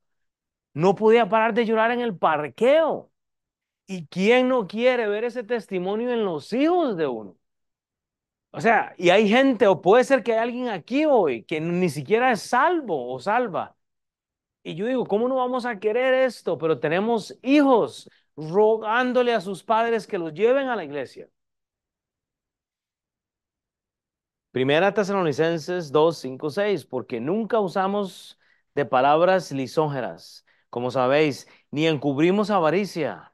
no 0.74 0.96
podía 0.96 1.30
parar 1.30 1.54
de 1.54 1.66
llorar 1.66 1.92
en 1.92 2.02
el 2.02 2.18
parqueo. 2.18 3.12
¿Y 3.88 4.08
quién 4.08 4.50
no 4.50 4.68
quiere 4.68 5.08
ver 5.08 5.26
ese 5.26 5.44
testimonio 5.44 6.12
en 6.12 6.26
los 6.26 6.54
hijos 6.54 6.98
de 6.98 7.08
uno? 7.08 7.38
O 8.52 8.62
sea, 8.62 8.94
y 8.98 9.10
hay 9.12 9.30
gente, 9.30 9.68
o 9.68 9.82
puede 9.82 10.04
ser 10.04 10.24
que 10.24 10.34
hay 10.34 10.40
alguien 10.40 10.70
aquí 10.70 11.06
hoy 11.06 11.44
que 11.44 11.62
ni 11.62 11.90
siquiera 11.90 12.32
es 12.32 12.42
salvo 12.42 13.14
o 13.14 13.20
salva. 13.20 13.76
Y 14.70 14.76
yo 14.76 14.86
digo, 14.86 15.08
¿cómo 15.08 15.28
no 15.28 15.38
vamos 15.38 15.66
a 15.66 15.80
querer 15.80 16.14
esto? 16.14 16.60
Pero 16.60 16.80
tenemos 16.80 17.36
hijos 17.42 18.08
rogándole 18.36 19.34
a 19.34 19.42
sus 19.42 19.64
padres 19.64 20.06
que 20.06 20.20
los 20.20 20.32
lleven 20.32 20.68
a 20.68 20.76
la 20.76 20.84
iglesia. 20.84 21.28
Primera 24.52 24.94
Tesalonicenses 24.94 25.92
2, 25.92 26.18
5, 26.20 26.50
6, 26.52 26.86
porque 26.86 27.20
nunca 27.20 27.60
usamos 27.60 28.38
de 28.76 28.86
palabras 28.86 29.52
lisonjeras, 29.52 30.46
como 30.70 30.92
sabéis, 30.92 31.48
ni 31.72 31.88
encubrimos 31.88 32.52
avaricia. 32.52 33.34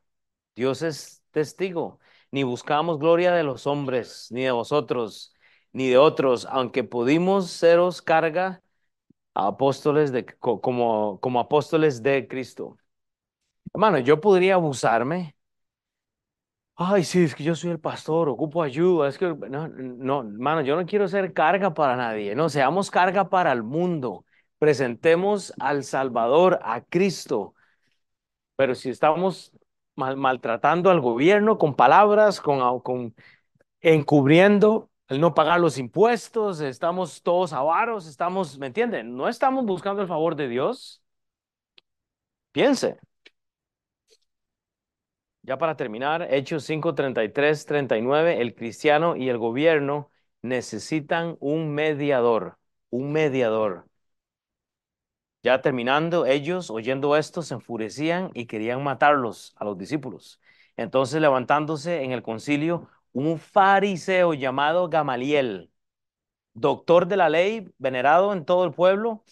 Dios 0.55 0.81
es 0.83 1.21
testigo, 1.31 1.99
ni 2.31 2.43
buscamos 2.43 2.97
gloria 2.97 3.33
de 3.33 3.43
los 3.43 3.67
hombres, 3.67 4.27
ni 4.31 4.43
de 4.43 4.51
vosotros, 4.51 5.33
ni 5.73 5.89
de 5.89 5.97
otros, 5.97 6.45
aunque 6.49 6.85
pudimos 6.85 7.49
seros 7.51 8.01
carga 8.01 8.61
apóstoles 9.35 10.11
de, 10.11 10.25
como, 10.25 11.19
como 11.21 11.39
apóstoles 11.39 12.01
de 12.03 12.27
Cristo. 12.27 12.77
Hermano, 13.73 13.99
yo 13.99 14.21
podría 14.21 14.55
abusarme. 14.55 15.35
Ay, 16.77 17.05
sí, 17.05 17.23
es 17.23 17.35
que 17.35 17.43
yo 17.43 17.55
soy 17.55 17.71
el 17.71 17.79
pastor, 17.79 18.27
ocupo 18.27 18.61
ayuda. 18.61 19.07
Es 19.07 19.17
que, 19.17 19.27
no, 19.27 19.67
no, 19.69 20.21
hermano, 20.21 20.61
yo 20.61 20.75
no 20.75 20.85
quiero 20.85 21.07
ser 21.07 21.31
carga 21.33 21.73
para 21.73 21.95
nadie. 21.95 22.35
No, 22.35 22.49
seamos 22.49 22.91
carga 22.91 23.29
para 23.29 23.51
el 23.53 23.63
mundo. 23.63 24.25
Presentemos 24.57 25.53
al 25.59 25.83
Salvador, 25.85 26.59
a 26.63 26.81
Cristo. 26.81 27.55
Pero 28.55 28.75
si 28.75 28.89
estamos 28.89 29.51
mal, 29.95 30.17
maltratando 30.17 30.89
al 30.89 31.01
gobierno 31.01 31.57
con 31.57 31.75
palabras, 31.75 32.41
con, 32.41 32.79
con 32.81 33.15
encubriendo 33.81 34.89
el 35.07 35.19
no 35.21 35.33
pagar 35.33 35.59
los 35.59 35.77
impuestos, 35.77 36.61
estamos 36.61 37.21
todos 37.23 37.53
avaros, 37.53 38.07
estamos, 38.07 38.57
¿me 38.57 38.67
entienden? 38.67 39.15
No 39.15 39.27
estamos 39.29 39.65
buscando 39.65 40.01
el 40.01 40.07
favor 40.07 40.35
de 40.35 40.47
Dios. 40.47 41.01
Piense. 42.51 42.97
Ya 45.43 45.57
para 45.57 45.75
terminar, 45.77 46.27
Hechos 46.33 46.63
5, 46.65 46.95
33, 46.95 47.65
39, 47.65 48.41
el 48.41 48.55
cristiano 48.55 49.15
y 49.15 49.29
el 49.29 49.37
gobierno 49.37 50.11
necesitan 50.41 51.37
un 51.39 51.73
mediador, 51.73 52.57
un 52.89 53.11
mediador. 53.11 53.85
Ya 55.43 55.61
terminando, 55.61 56.25
ellos, 56.25 56.71
oyendo 56.71 57.15
esto, 57.15 57.43
se 57.43 57.53
enfurecían 57.53 58.31
y 58.33 58.47
querían 58.47 58.83
matarlos 58.83 59.53
a 59.57 59.63
los 59.65 59.77
discípulos. 59.77 60.39
Entonces, 60.75 61.21
levantándose 61.21 62.03
en 62.03 62.11
el 62.11 62.23
concilio, 62.23 62.89
un 63.15 63.39
fariseo 63.39 64.35
llamado 64.35 64.89
Gamaliel, 64.89 65.71
doctor 66.53 67.07
de 67.07 67.17
la 67.17 67.29
ley, 67.29 67.69
venerado 67.77 68.33
en 68.33 68.45
todo 68.45 68.65
el 68.65 68.73
pueblo, 68.73 69.23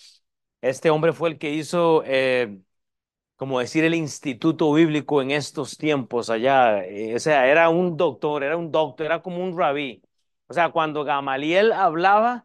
este 0.62 0.90
hombre 0.92 1.14
fue 1.14 1.30
el 1.30 1.40
que 1.40 1.52
hizo 1.54 2.04
eh, 2.06 2.60
como 3.36 3.60
decir, 3.60 3.84
el 3.84 3.96
instituto 3.96 4.72
bíblico 4.74 5.22
en 5.22 5.32
estos 5.32 5.78
tiempos 5.78 6.30
allá. 6.30 6.84
Eh, 6.86 7.16
o 7.16 7.20
sea, 7.20 7.48
era 7.48 7.70
un 7.70 7.98
doctor, 7.98 8.44
era 8.44 8.58
un 8.58 8.72
doctor, 8.72 9.06
era 9.06 9.22
como 9.22 9.44
un 9.44 9.58
rabí. 9.58 10.02
O 10.48 10.54
sea, 10.54 10.70
cuando 10.72 11.04
Gamaliel 11.04 11.72
hablaba, 11.74 12.44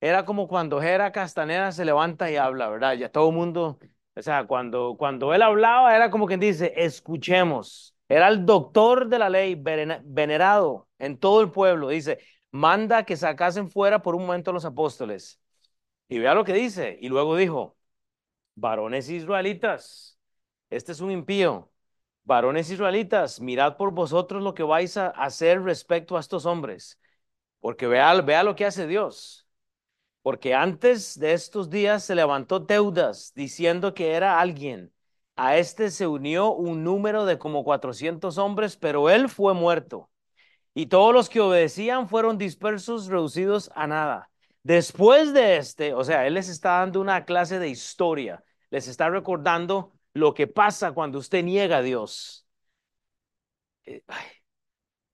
era 0.00 0.24
como 0.24 0.48
cuando 0.48 0.80
Jera 0.80 1.12
Castaneda 1.12 1.72
se 1.72 1.84
levanta 1.84 2.30
y 2.30 2.36
habla, 2.36 2.68
¿verdad? 2.70 2.94
Ya 2.94 3.10
todo 3.10 3.28
el 3.30 3.34
mundo, 3.36 3.78
o 4.16 4.22
sea, 4.22 4.46
cuando, 4.46 4.96
cuando 4.98 5.34
él 5.34 5.42
hablaba, 5.42 5.94
era 5.94 6.10
como 6.10 6.26
quien 6.26 6.40
dice, 6.40 6.72
escuchemos. 6.76 7.94
Era 8.10 8.28
el 8.28 8.44
doctor 8.44 9.08
de 9.08 9.18
la 9.18 9.30
ley, 9.30 9.54
venerado 9.56 10.88
en 10.98 11.18
todo 11.18 11.40
el 11.40 11.50
pueblo. 11.50 11.88
Dice, 11.88 12.18
manda 12.50 13.04
que 13.04 13.16
sacasen 13.16 13.70
fuera 13.70 14.02
por 14.02 14.14
un 14.14 14.26
momento 14.26 14.52
los 14.52 14.66
apóstoles. 14.66 15.40
Y 16.08 16.18
vea 16.18 16.34
lo 16.34 16.44
que 16.44 16.52
dice. 16.52 16.98
Y 17.00 17.08
luego 17.08 17.36
dijo, 17.36 17.78
varones 18.54 19.08
israelitas 19.08 20.20
este 20.70 20.92
es 20.92 21.00
un 21.00 21.10
impío. 21.10 21.70
Varones 22.24 22.70
israelitas, 22.70 23.40
mirad 23.40 23.76
por 23.76 23.92
vosotros 23.92 24.42
lo 24.42 24.54
que 24.54 24.62
vais 24.62 24.96
a 24.96 25.08
hacer 25.08 25.62
respecto 25.62 26.16
a 26.16 26.20
estos 26.20 26.46
hombres, 26.46 27.00
porque 27.60 27.86
vea, 27.88 28.20
vea 28.22 28.44
lo 28.44 28.54
que 28.54 28.66
hace 28.66 28.86
Dios. 28.86 29.48
Porque 30.22 30.54
antes 30.54 31.18
de 31.18 31.32
estos 31.32 31.70
días 31.70 32.04
se 32.04 32.14
levantó 32.14 32.66
Teudas 32.66 33.32
diciendo 33.34 33.94
que 33.94 34.12
era 34.12 34.38
alguien. 34.40 34.92
A 35.36 35.56
este 35.56 35.90
se 35.90 36.06
unió 36.06 36.52
un 36.52 36.84
número 36.84 37.24
de 37.24 37.38
como 37.38 37.64
400 37.64 38.36
hombres, 38.38 38.76
pero 38.76 39.08
él 39.10 39.28
fue 39.28 39.54
muerto. 39.54 40.10
Y 40.74 40.86
todos 40.86 41.14
los 41.14 41.28
que 41.30 41.40
obedecían 41.40 42.08
fueron 42.08 42.38
dispersos, 42.38 43.08
reducidos 43.08 43.70
a 43.74 43.86
nada. 43.86 44.30
Después 44.62 45.32
de 45.34 45.56
este, 45.58 45.94
o 45.94 46.04
sea, 46.04 46.26
él 46.26 46.34
les 46.34 46.48
está 46.48 46.80
dando 46.80 47.00
una 47.00 47.24
clase 47.24 47.58
de 47.58 47.68
historia, 47.70 48.44
les 48.70 48.88
está 48.88 49.10
recordando 49.10 49.92
lo 50.14 50.34
que 50.34 50.46
pasa 50.48 50.92
cuando 50.92 51.18
usted 51.18 51.44
niega 51.44 51.78
a 51.78 51.82
Dios. 51.82 52.46
Eh, 53.86 54.02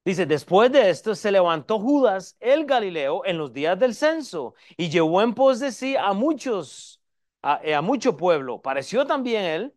Dice, 0.05 0.25
después 0.27 0.71
de 0.71 0.89
esto 0.91 1.15
se 1.17 1.33
levantó 1.33 1.81
Judas 1.81 2.37
el 2.39 2.65
Galileo 2.65 3.25
en 3.25 3.39
los 3.39 3.53
días 3.53 3.79
del 3.79 3.95
censo 3.95 4.55
y 4.77 4.89
llevó 4.89 5.21
en 5.23 5.35
pos 5.35 5.59
de 5.59 5.73
sí 5.73 5.97
a 5.97 6.13
muchos, 6.13 7.03
a, 7.43 7.61
eh, 7.65 7.75
a 7.75 7.83
mucho 7.83 8.17
pueblo. 8.17 8.63
Pareció 8.63 9.05
también 9.07 9.45
él 9.45 9.75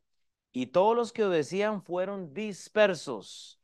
y 0.52 0.68
todos 0.68 0.96
los 0.96 1.14
que 1.14 1.26
obedecían 1.26 1.82
fueron 1.84 2.34
dispersos. 2.34 3.60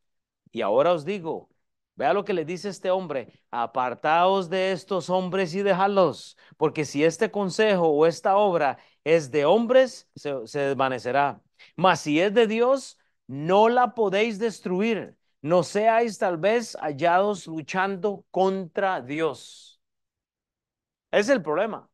Y 0.51 0.61
ahora 0.61 0.93
os 0.93 1.05
digo, 1.05 1.49
Vea 1.95 2.13
lo 2.13 2.25
que 2.25 2.33
le 2.33 2.43
dice 2.43 2.67
este 2.69 2.91
hombre, 2.91 3.41
apartaos 3.51 4.49
de 4.49 4.73
estos 4.73 5.09
hombres 5.09 5.55
y 5.55 5.61
dejadlos, 5.61 6.37
porque 6.57 6.83
si 6.83 7.03
este 7.05 7.31
consejo 7.31 7.87
o 7.87 8.05
esta 8.05 8.35
obra 8.35 8.77
es 9.05 9.31
de 9.31 9.45
hombres, 9.45 10.09
se, 10.15 10.45
se 10.45 10.59
desvanecerá. 10.59 11.41
Mas 11.77 12.01
si 12.01 12.19
es 12.19 12.33
de 12.33 12.47
Dios, 12.47 12.97
no 13.27 13.69
la 13.69 13.95
podéis 13.95 14.39
destruir. 14.39 15.17
No 15.41 15.63
seáis 15.63 16.17
tal 16.17 16.37
vez 16.37 16.75
hallados 16.81 17.47
luchando 17.47 18.25
contra 18.31 18.99
Dios. 19.01 19.79
Es 21.11 21.29
el 21.29 21.41
problema. 21.41 21.89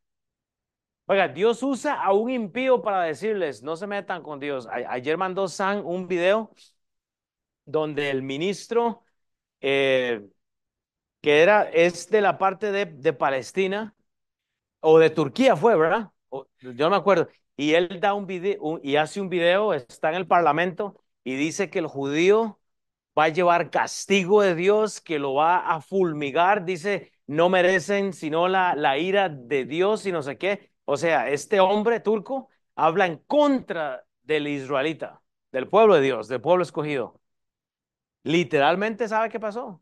Oiga, 1.11 1.27
Dios 1.27 1.61
usa 1.61 2.01
a 2.01 2.13
un 2.13 2.29
impío 2.29 2.81
para 2.81 3.03
decirles, 3.03 3.61
no 3.63 3.75
se 3.75 3.85
metan 3.85 4.23
con 4.23 4.39
Dios. 4.39 4.65
ayer 4.71 5.17
mandó 5.17 5.49
San 5.49 5.85
un 5.85 6.07
video 6.07 6.51
donde 7.65 8.09
el 8.09 8.21
ministro 8.21 9.03
eh, 9.59 10.25
que 11.21 11.41
era, 11.41 11.63
es 11.63 12.09
de 12.09 12.21
la 12.21 12.37
parte 12.37 12.71
de, 12.71 12.85
de 12.85 13.11
Palestina 13.11 13.93
o 14.79 14.99
de 14.99 15.09
Turquía 15.09 15.57
fue, 15.57 15.75
¿verdad? 15.75 16.11
yo 16.61 16.73
no 16.85 16.91
me 16.91 16.95
acuerdo. 16.95 17.27
Y 17.57 17.73
él 17.73 17.99
da 17.99 18.13
un 18.13 18.25
video 18.25 18.79
y 18.81 18.95
hace 18.95 19.19
un 19.19 19.27
video, 19.27 19.73
está 19.73 20.11
en 20.11 20.15
el 20.15 20.27
parlamento 20.27 21.03
y 21.25 21.35
dice 21.35 21.69
que 21.69 21.79
el 21.79 21.87
judío 21.87 22.61
va 23.19 23.25
a 23.25 23.29
llevar 23.29 23.69
castigo 23.69 24.41
de 24.41 24.55
Dios, 24.55 25.01
que 25.01 25.19
lo 25.19 25.33
va 25.33 25.57
a 25.75 25.81
fulmigar, 25.81 26.63
dice, 26.63 27.11
no 27.27 27.49
merecen 27.49 28.13
sino 28.13 28.47
la, 28.47 28.75
la 28.75 28.97
ira 28.97 29.27
de 29.27 29.65
Dios 29.65 30.05
y 30.05 30.13
no 30.13 30.21
sé 30.21 30.37
qué. 30.37 30.70
O 30.91 30.97
sea, 30.97 31.29
este 31.29 31.61
hombre 31.61 32.01
turco 32.01 32.49
habla 32.75 33.05
en 33.05 33.15
contra 33.19 34.05
del 34.23 34.45
israelita, 34.45 35.21
del 35.53 35.69
pueblo 35.69 35.95
de 35.95 36.01
Dios, 36.01 36.27
del 36.27 36.41
pueblo 36.41 36.63
escogido. 36.63 37.21
Literalmente, 38.23 39.07
¿sabe 39.07 39.29
qué 39.29 39.39
pasó? 39.39 39.81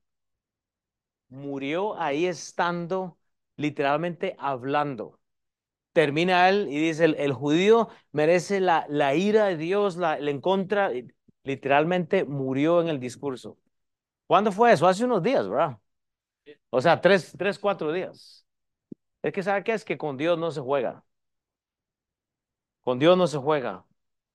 Murió 1.30 2.00
ahí 2.00 2.28
estando, 2.28 3.18
literalmente 3.56 4.36
hablando. 4.38 5.20
Termina 5.94 6.48
él 6.48 6.68
y 6.70 6.78
dice, 6.78 7.06
el, 7.06 7.34
judío 7.34 7.90
merece 8.12 8.60
la, 8.60 8.86
ira 9.16 9.46
de 9.46 9.58
Dios, 9.58 9.98
la, 9.98 10.20
en 10.20 10.42
contra, 10.42 10.92
literalmente 11.44 12.24
murió 12.24 12.82
en 12.82 12.88
el 12.88 13.00
discurso. 13.00 13.58
¿Cuándo 14.28 14.52
fue 14.52 14.74
eso? 14.74 14.88
Hace 14.88 15.06
unos 15.06 15.24
días, 15.24 15.50
¿verdad? 15.50 15.80
O 16.70 16.82
sea, 16.82 17.02
tres, 17.02 17.34
tres, 17.36 17.58
cuatro 17.58 17.92
días. 17.92 18.46
Es 19.22 19.32
que 19.34 19.44
sabe 19.44 19.64
qué 19.64 19.74
es 19.74 19.86
que 19.86 19.98
con 19.98 20.18
Dios 20.18 20.38
no 20.38 20.52
se 20.52 20.60
juega. 20.62 21.04
Con 22.82 23.00
Dios 23.00 23.18
no 23.18 23.28
se 23.28 23.38
juega. 23.38 23.86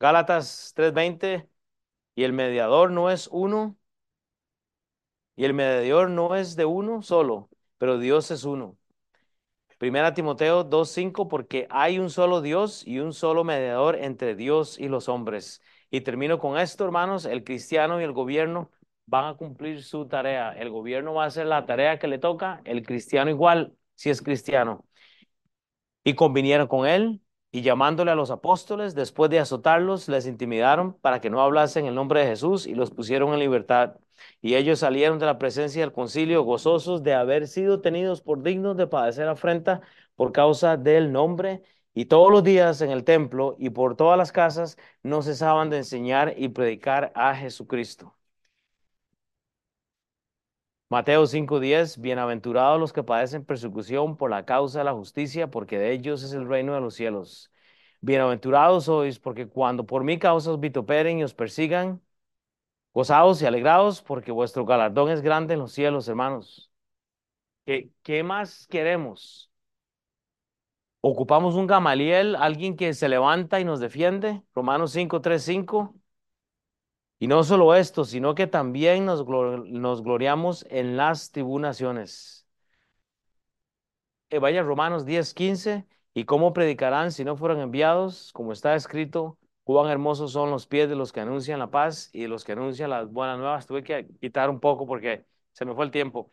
Gálatas 0.01 0.73
3:20, 0.77 1.49
y 2.15 2.25
el 2.25 2.33
mediador 2.33 2.91
no 2.91 3.11
es 3.11 3.29
uno, 3.33 3.79
y 5.37 5.45
el 5.45 5.55
mediador 5.55 6.11
no 6.11 6.35
es 6.35 6.57
de 6.57 6.65
uno 6.65 7.03
solo, 7.03 7.49
pero 7.79 7.99
Dios 7.99 8.31
es 8.31 8.45
uno. 8.45 8.79
Primera 9.79 10.15
Timoteo 10.15 10.65
2:5, 10.65 11.29
porque 11.29 11.67
hay 11.71 11.99
un 11.99 12.09
solo 12.11 12.41
Dios 12.41 12.87
y 12.87 13.01
un 13.01 13.13
solo 13.13 13.45
mediador 13.45 13.97
entre 13.97 14.35
Dios 14.35 14.79
y 14.79 14.89
los 14.89 15.09
hombres. 15.09 15.61
Y 15.91 16.01
termino 16.03 16.39
con 16.39 16.59
esto, 16.59 16.85
hermanos, 16.85 17.25
el 17.25 17.45
cristiano 17.45 18.01
y 18.01 18.05
el 18.05 18.13
gobierno 18.13 18.71
van 19.07 19.27
a 19.27 19.37
cumplir 19.37 19.83
su 19.83 20.07
tarea. 20.09 20.53
El 20.53 20.71
gobierno 20.71 21.15
va 21.15 21.25
a 21.25 21.27
hacer 21.27 21.47
la 21.47 21.67
tarea 21.67 21.99
que 21.99 22.09
le 22.09 22.19
toca, 22.19 22.63
el 22.65 22.87
cristiano 22.87 23.31
igual, 23.31 23.77
si 23.95 24.11
es 24.11 24.23
cristiano. 24.23 24.85
Y 26.05 26.15
convinieron 26.15 26.67
con 26.69 26.87
él 26.87 27.21
y 27.51 27.63
llamándole 27.63 28.11
a 28.11 28.15
los 28.17 28.31
apóstoles, 28.31 28.95
después 28.95 29.31
de 29.31 29.39
azotarlos, 29.39 30.09
les 30.09 30.27
intimidaron 30.27 30.95
para 31.01 31.21
que 31.21 31.31
no 31.31 31.41
hablasen 31.41 31.87
el 31.87 31.95
nombre 31.95 32.21
de 32.21 32.27
Jesús 32.27 32.67
y 32.67 32.75
los 32.75 32.91
pusieron 32.91 33.33
en 33.33 33.39
libertad. 33.39 33.97
Y 34.43 34.57
ellos 34.57 34.81
salieron 34.81 35.19
de 35.19 35.27
la 35.27 35.39
presencia 35.39 35.81
del 35.83 35.93
concilio 35.93 36.43
gozosos 36.43 37.03
de 37.03 37.15
haber 37.15 37.47
sido 37.49 37.81
tenidos 37.81 38.23
por 38.23 38.43
dignos 38.43 38.77
de 38.77 38.87
padecer 38.87 39.29
afrenta 39.29 39.81
por 40.17 40.33
causa 40.33 40.77
del 40.77 41.13
nombre. 41.13 41.63
Y 41.95 42.07
todos 42.07 42.31
los 42.33 42.43
días 42.43 42.81
en 42.81 42.91
el 42.91 43.05
templo 43.05 43.57
y 43.59 43.71
por 43.71 43.97
todas 43.97 44.19
las 44.19 44.33
casas 44.33 44.77
no 45.03 45.23
cesaban 45.23 45.71
de 45.71 45.79
enseñar 45.79 46.35
y 46.37 46.49
predicar 46.49 47.13
a 47.15 47.35
Jesucristo. 47.37 48.15
Mateo 50.95 51.27
5:10, 51.27 52.01
bienaventurados 52.01 52.79
los 52.79 52.93
que 52.93 53.03
padecen 53.03 53.45
persecución 53.45 54.17
por 54.17 54.31
la 54.31 54.45
causa 54.45 54.79
de 54.79 54.85
la 54.85 54.93
justicia, 54.93 55.51
porque 55.51 55.77
de 55.77 55.91
ellos 55.91 56.23
es 56.23 56.33
el 56.33 56.47
reino 56.47 56.73
de 56.73 56.81
los 56.81 56.95
cielos. 56.95 57.51
Bienaventurados 58.01 58.85
sois, 58.85 59.19
porque 59.19 59.49
cuando 59.49 59.87
por 59.87 60.05
mi 60.05 60.21
causa 60.21 60.53
os 60.53 60.61
vituperen 60.61 61.19
y 61.19 61.25
os 61.25 61.35
persigan, 61.35 62.01
gozaos 62.95 63.43
y 63.43 63.47
alegraos, 63.47 64.03
porque 64.03 64.33
vuestro 64.33 64.67
galardón 64.67 65.11
es 65.11 65.23
grande 65.23 65.55
en 65.55 65.61
los 65.61 65.73
cielos, 65.73 66.09
hermanos. 66.09 66.71
¿Qué, 67.67 67.91
qué 68.05 68.23
más 68.23 68.67
queremos? 68.69 69.51
¿Ocupamos 71.01 71.57
un 71.57 71.67
Gamaliel, 71.67 72.37
alguien 72.37 72.77
que 72.77 72.95
se 72.95 73.09
levanta 73.09 73.59
y 73.61 73.65
nos 73.65 73.81
defiende? 73.81 74.43
Romanos 74.55 74.93
5, 74.93 75.21
3, 75.21 75.43
5. 75.43 75.95
Y 77.25 77.27
no 77.27 77.43
solo 77.43 77.75
esto, 77.75 78.05
sino 78.05 78.35
que 78.35 78.47
también 78.47 79.07
nos, 79.07 79.25
gloriamos 79.25 80.67
en 80.69 80.99
las 80.99 81.31
tribulaciones. 81.33 82.47
Eh, 84.29 84.39
vaya 84.39 84.63
Romanos 84.63 85.07
10, 85.07 85.33
15. 85.33 85.87
¿Y 86.13 86.25
cómo 86.27 86.53
predicarán 86.53 87.13
si 87.13 87.25
no 87.25 87.35
fueron 87.37 87.61
enviados? 87.61 88.31
Como 88.35 88.53
está 88.53 88.75
escrito, 88.75 89.39
cuán 89.63 89.91
hermosos 89.91 90.33
son 90.33 90.51
los 90.51 90.67
pies 90.67 90.87
de 90.91 90.97
los 90.97 91.13
que 91.13 91.21
anuncian 91.21 91.61
la 91.61 91.71
paz 91.71 92.11
y 92.13 92.21
de 92.23 92.29
los 92.29 92.45
que 92.45 92.53
anuncian 92.53 92.91
las 92.91 93.11
buenas 93.11 93.39
nuevas. 93.39 93.67
Tuve 93.67 93.83
que 93.83 94.07
quitar 94.21 94.51
un 94.51 94.61
poco 94.61 94.87
porque 94.87 95.25
se 95.53 95.65
me 95.65 95.75
fue 95.75 95.87
el 95.87 95.91
tiempo. 95.91 96.31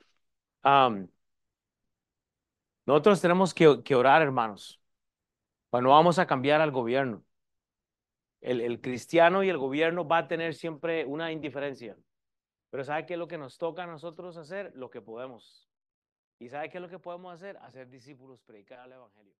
nosotros 2.85 3.21
tenemos 3.21 3.53
que 3.53 3.95
orar, 3.95 4.21
hermanos. 4.21 4.81
Cuando 5.69 5.91
vamos 5.91 6.19
a 6.19 6.27
cambiar 6.27 6.61
al 6.61 6.71
gobierno. 6.71 7.23
El, 8.41 8.59
el, 8.61 8.81
cristiano 8.81 9.43
y 9.43 9.49
el 9.49 9.57
gobierno 9.57 10.07
va 10.07 10.19
a 10.19 10.27
tener 10.27 10.55
siempre 10.55 11.05
una 11.05 11.31
indiferencia. 11.31 11.95
Pero 12.69 12.83
¿sabe 12.83 13.05
qué 13.05 13.13
es 13.13 13.19
lo 13.19 13.27
que 13.27 13.37
nos 13.37 13.57
toca 13.57 13.83
a 13.83 13.87
nosotros 13.87 14.37
hacer? 14.37 14.71
Lo 14.75 14.89
que 14.89 15.01
podemos. 15.01 15.69
¿Y 16.39 16.49
sabe 16.49 16.69
qué 16.69 16.79
es 16.79 16.81
lo 16.81 16.89
que 16.89 16.99
podemos 16.99 17.33
hacer? 17.33 17.57
Hacer 17.57 17.87
discípulos, 17.87 18.41
predicar 18.41 18.85
el 18.87 18.93
Evangelio. 18.93 19.35